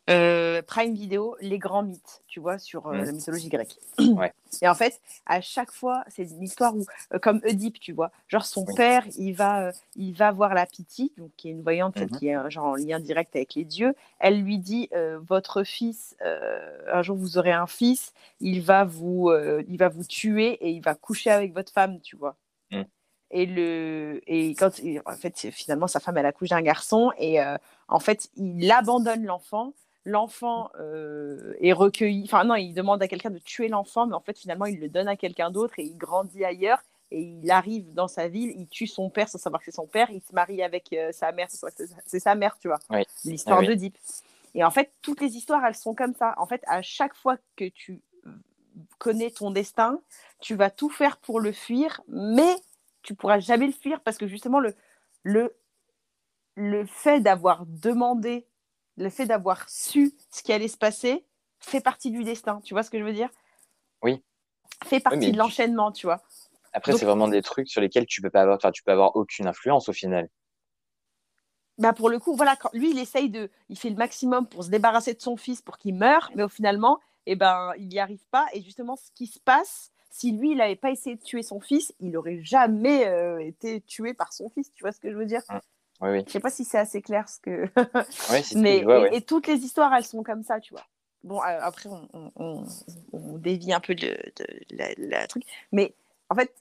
Euh, 0.10 0.62
Prime 0.64 0.94
Video, 0.94 1.36
les 1.42 1.60
grands 1.60 1.84
mythes, 1.84 2.22
tu 2.38 2.42
vois, 2.42 2.60
sur 2.60 2.86
euh, 2.86 2.94
Mm. 3.02 3.06
la 3.06 3.12
mythologie 3.14 3.50
grecque. 3.50 3.78
Ouais. 3.98 4.32
Et 4.62 4.68
en 4.68 4.76
fait, 4.76 5.02
à 5.26 5.42
chaque 5.42 5.72
fois, 5.72 6.04
c'est 6.08 6.22
une 6.22 6.44
histoire 6.44 6.76
où, 6.76 6.86
euh, 7.14 7.18
comme 7.18 7.42
Oedipe, 7.44 7.80
tu 7.80 7.94
vois, 7.94 8.12
genre 8.28 8.46
son 8.46 8.64
Oui. 8.64 8.76
père, 8.76 9.04
il 9.18 9.34
va, 9.34 9.70
euh, 9.70 9.72
il 9.96 10.14
va 10.14 10.32
voir 10.32 10.54
la 10.54 10.68
Pythie, 10.68 11.12
donc 11.18 11.32
qui 11.36 11.48
est 11.48 11.52
une 11.52 11.64
voyante, 11.64 12.00
Mhm. 12.00 12.10
qui 12.20 12.28
est 12.28 12.52
genre 12.52 12.66
en 12.66 12.76
lien 12.76 13.00
direct 13.00 13.36
avec 13.36 13.56
les 13.56 13.66
dieux. 13.66 13.96
Elle 14.20 14.44
lui 14.44 14.60
dit, 14.60 14.88
votre 15.28 15.64
fils, 15.64 16.16
un 16.22 17.02
jour 17.02 17.18
vous 17.18 17.40
aurez 17.40 17.52
un 17.52 17.66
fils, 17.66 18.14
il 18.40 18.62
va 18.62 18.84
vous, 18.84 19.32
il 19.68 19.78
va 19.78 19.90
vous 19.90 20.04
tuer 20.04 20.52
et 20.64 20.70
il 20.70 20.82
va 20.82 20.94
coucher 20.94 21.32
avec 21.32 21.54
votre 21.56 21.72
femme, 21.72 22.00
tu 22.02 22.16
vois. 22.16 22.36
Mm. 22.72 22.84
Et 23.32 23.46
le, 23.48 24.22
et 24.28 24.54
quand, 24.54 24.80
et 24.84 25.02
en 25.08 25.14
fait, 25.16 25.50
finalement, 25.52 25.88
sa 25.88 26.00
femme, 26.00 26.18
elle 26.18 26.26
accouche 26.28 26.50
d'un 26.50 26.62
garçon 26.62 27.12
et 27.18 27.40
en 27.88 28.00
fait, 28.00 28.30
il 28.36 28.72
abandonne 28.72 29.26
l'enfant. 29.26 29.74
L'enfant 30.10 30.70
euh, 30.80 31.54
est 31.60 31.74
recueilli. 31.74 32.24
Enfin, 32.24 32.46
non, 32.46 32.56
il 32.56 32.74
demande 32.74 33.04
à 33.04 33.10
quelqu'un 33.10 33.30
de 33.30 33.40
tuer 33.40 33.68
l'enfant, 33.68 34.08
mais 34.08 34.16
en 34.16 34.22
fait, 34.22 34.40
finalement, 34.40 34.66
il 34.66 34.80
le 34.80 34.88
donne 34.88 35.10
à 35.10 35.18
quelqu'un 35.18 35.52
d'autre 35.52 35.74
et 35.80 35.84
il 35.84 35.98
grandit 35.98 36.46
ailleurs. 36.46 36.82
Et 37.12 37.22
il 37.22 37.52
arrive 37.52 37.94
dans 37.94 38.08
sa 38.08 38.30
ville, 38.30 38.54
il 38.56 38.68
tue 38.68 38.88
son 38.88 39.10
père 39.10 39.28
sans 39.28 39.38
savoir 39.38 39.60
que 39.60 39.66
c'est 39.66 39.76
son 39.76 39.86
père, 39.86 40.10
il 40.10 40.22
se 40.22 40.34
marie 40.34 40.62
avec 40.64 40.94
euh, 40.94 41.12
sa 41.12 41.34
mère, 41.34 41.48
c'est 42.06 42.20
sa 42.20 42.36
mère, 42.36 42.58
tu 42.60 42.70
vois. 42.70 42.80
Oui. 42.90 43.04
L'histoire 43.26 43.60
Ah 43.62 43.68
oui. 43.68 43.94
Et 44.56 44.64
en 44.64 44.72
fait, 44.72 44.92
toutes 45.02 45.20
les 45.20 45.36
histoires, 45.36 45.66
elles 45.66 45.76
sont 45.76 45.94
comme 45.94 46.16
ça. 46.16 46.34
En 46.38 46.48
fait, 46.48 46.62
à 46.68 46.82
chaque 46.82 47.14
fois 47.14 47.36
que 47.58 47.66
tu 47.68 48.02
connais 48.98 49.32
ton 49.32 49.52
destin, 49.52 50.00
tu 50.40 50.56
vas 50.56 50.70
tout 50.70 50.90
faire 50.90 51.18
pour 51.18 51.42
le 51.42 51.52
fuir, 51.52 52.02
mais 52.08 52.56
tu 53.02 53.14
pourras 53.14 53.40
jamais 53.40 53.68
le 53.68 53.74
fuir 53.74 54.00
parce 54.02 54.18
que 54.18 54.28
justement, 54.28 54.60
le, 54.62 54.74
le, 55.24 55.54
le 56.56 56.86
fait 56.86 57.20
d'avoir 57.20 57.66
demandé, 57.66 58.48
le 58.98 59.10
fait 59.10 59.26
d'avoir 59.26 59.70
su 59.70 60.14
ce 60.32 60.44
qui 60.44 60.52
allait 60.52 60.68
se 60.68 60.78
passer, 60.78 61.26
fait 61.60 61.82
partie 61.82 62.12
du 62.12 62.24
destin. 62.24 62.60
Tu 62.64 62.74
vois 62.74 62.84
ce 62.84 62.90
que 62.90 63.00
je 63.00 63.04
veux 63.04 63.14
dire? 63.14 63.30
Oui. 64.04 64.24
Fait 64.84 65.00
partie 65.00 65.32
de 65.32 65.38
l'enchaînement, 65.38 65.92
tu 65.92 66.06
vois. 66.06 66.22
Après, 66.74 66.94
c'est 66.94 67.06
vraiment 67.06 67.28
des 67.28 67.42
trucs 67.42 67.70
sur 67.70 67.82
lesquels 67.82 68.06
tu 68.06 68.22
peux 68.22 68.30
pas 68.30 68.42
avoir, 68.42 68.60
tu 68.72 68.84
peux 68.84 68.92
avoir 68.92 69.16
aucune 69.16 69.48
influence 69.48 69.90
au 69.90 69.94
final. 69.94 70.30
Bah 71.78 71.94
pour 71.94 72.10
le 72.10 72.20
coup, 72.20 72.36
voilà, 72.36 72.56
quand 72.56 72.70
lui, 72.74 72.92
il 72.92 73.00
essaye 73.00 73.30
de, 73.30 73.52
il 73.70 73.78
fait 73.78 73.90
le 73.90 73.96
maximum 73.96 74.48
pour 74.48 74.64
se 74.64 74.70
débarrasser 74.70 75.14
de 75.14 75.22
son 75.22 75.38
fils 75.38 75.62
pour 75.62 75.78
qu'il 75.78 75.96
meure, 75.96 76.32
mais 76.36 76.44
au 76.44 76.50
finalement, 76.50 77.00
eh 77.28 77.36
ben, 77.36 77.72
il 77.78 77.88
n'y 77.88 78.00
arrive 78.00 78.26
pas. 78.32 78.48
Et 78.54 78.62
justement, 78.64 78.96
ce 78.96 79.12
qui 79.14 79.28
se 79.28 79.40
passe, 79.40 79.92
si 80.10 80.32
lui, 80.32 80.52
il 80.52 80.58
n'avait 80.58 80.76
pas 80.76 80.90
essayé 80.90 81.16
de 81.16 81.22
tuer 81.22 81.44
son 81.44 81.60
fils, 81.60 81.94
il 82.00 82.10
n'aurait 82.10 82.42
jamais 82.42 83.08
euh, 83.08 83.40
été 83.40 83.82
tué 83.82 84.16
par 84.16 84.34
son 84.34 84.50
fils. 84.50 84.72
Tu 84.74 84.84
vois 84.84 84.92
ce 84.92 85.00
que 85.00 85.12
je 85.12 85.18
veux 85.18 85.26
dire? 85.26 85.42
Oui, 86.02 86.10
oui. 86.10 86.24
Je 86.28 86.32
sais 86.32 86.40
pas 86.40 86.50
si 86.52 86.64
c'est 86.64 86.78
assez 86.78 87.02
clair 87.02 87.28
ce 87.28 87.40
que. 87.40 87.66
C'est 88.30 88.44
ce 88.44 88.58
mais 88.58 88.76
que 88.76 88.80
je 88.82 88.84
vois, 88.86 88.98
et, 88.98 89.02
ouais. 89.04 89.16
et 89.18 89.22
toutes 89.22 89.48
les 89.48 89.58
histoires, 89.66 89.94
elles 89.94 90.06
sont 90.06 90.24
comme 90.24 90.44
ça, 90.44 90.60
tu 90.60 90.74
vois. 90.74 90.86
Bon, 91.24 91.42
euh, 91.42 91.60
après, 91.62 91.90
on, 91.90 92.08
on, 92.14 92.32
on- 92.36 92.66
on 93.14 93.38
dévie 93.38 93.74
un 93.74 93.80
peu 93.80 93.96
de, 93.96 94.16
de 94.36 94.46
la, 94.70 94.94
la 94.98 95.28
truc, 95.28 95.44
mais 95.72 95.96
en 96.30 96.36
fait, 96.36 96.54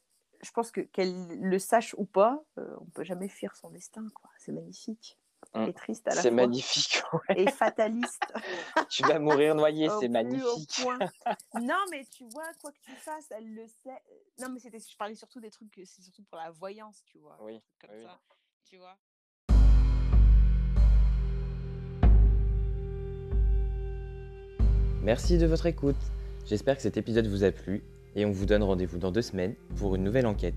je 0.43 0.51
pense 0.53 0.71
que 0.71 0.81
qu'elle 0.81 1.27
le 1.41 1.59
sache 1.59 1.95
ou 1.99 2.05
pas, 2.07 2.43
euh, 2.59 2.77
on 2.81 2.87
peut 2.87 3.05
jamais 3.05 3.29
fuir 3.29 3.55
son 3.57 3.71
destin, 3.71 4.07
quoi. 4.15 4.31
C'est 4.39 4.53
magnifique 4.53 5.19
Mm. 5.55 5.65
et 5.69 5.73
triste 5.75 6.09
à 6.09 6.15
la 6.15 6.23
C'est 6.23 6.29
fois 6.31 6.37
magnifique. 6.37 7.03
ouais. 7.29 7.43
et 7.43 7.51
fataliste. 7.51 8.33
tu 8.91 9.05
vas 9.05 9.19
mourir 9.19 9.55
noyé, 9.55 9.89
c'est 10.01 10.09
magnifique. 10.09 10.81
Non, 11.55 11.79
mais 11.91 12.05
tu 12.11 12.25
vois, 12.25 12.51
quoi 12.61 12.73
que 12.73 12.81
tu 12.81 12.91
fasses, 12.97 13.31
elle 13.31 13.55
le 13.55 13.67
sait. 13.69 14.03
Non, 14.41 14.49
mais 14.49 14.59
c'était, 14.59 14.81
je 14.81 14.97
parlais 14.97 15.15
surtout 15.15 15.39
des 15.41 15.51
trucs, 15.51 15.71
que 15.71 15.85
c'est 15.85 16.03
surtout 16.03 16.25
pour 16.25 16.39
la 16.39 16.51
voyance, 16.51 17.05
tu 17.05 17.19
vois. 17.19 17.39
Oui, 17.41 17.63
comme 17.81 17.91
oui. 17.95 18.03
ça, 18.05 18.19
tu 18.65 18.77
vois. 18.79 18.97
Merci 25.07 25.39
de 25.39 25.47
votre 25.47 25.67
écoute. 25.67 25.95
J'espère 26.49 26.75
que 26.75 26.83
cet 26.83 26.97
épisode 26.97 27.29
vous 27.29 27.45
a 27.45 27.53
plu 27.53 27.85
et 28.17 28.25
on 28.25 28.33
vous 28.33 28.45
donne 28.45 28.65
rendez-vous 28.65 28.99
dans 28.99 29.13
deux 29.13 29.23
semaines 29.23 29.55
pour 29.77 29.95
une 29.95 30.03
nouvelle 30.03 30.27
enquête. 30.27 30.57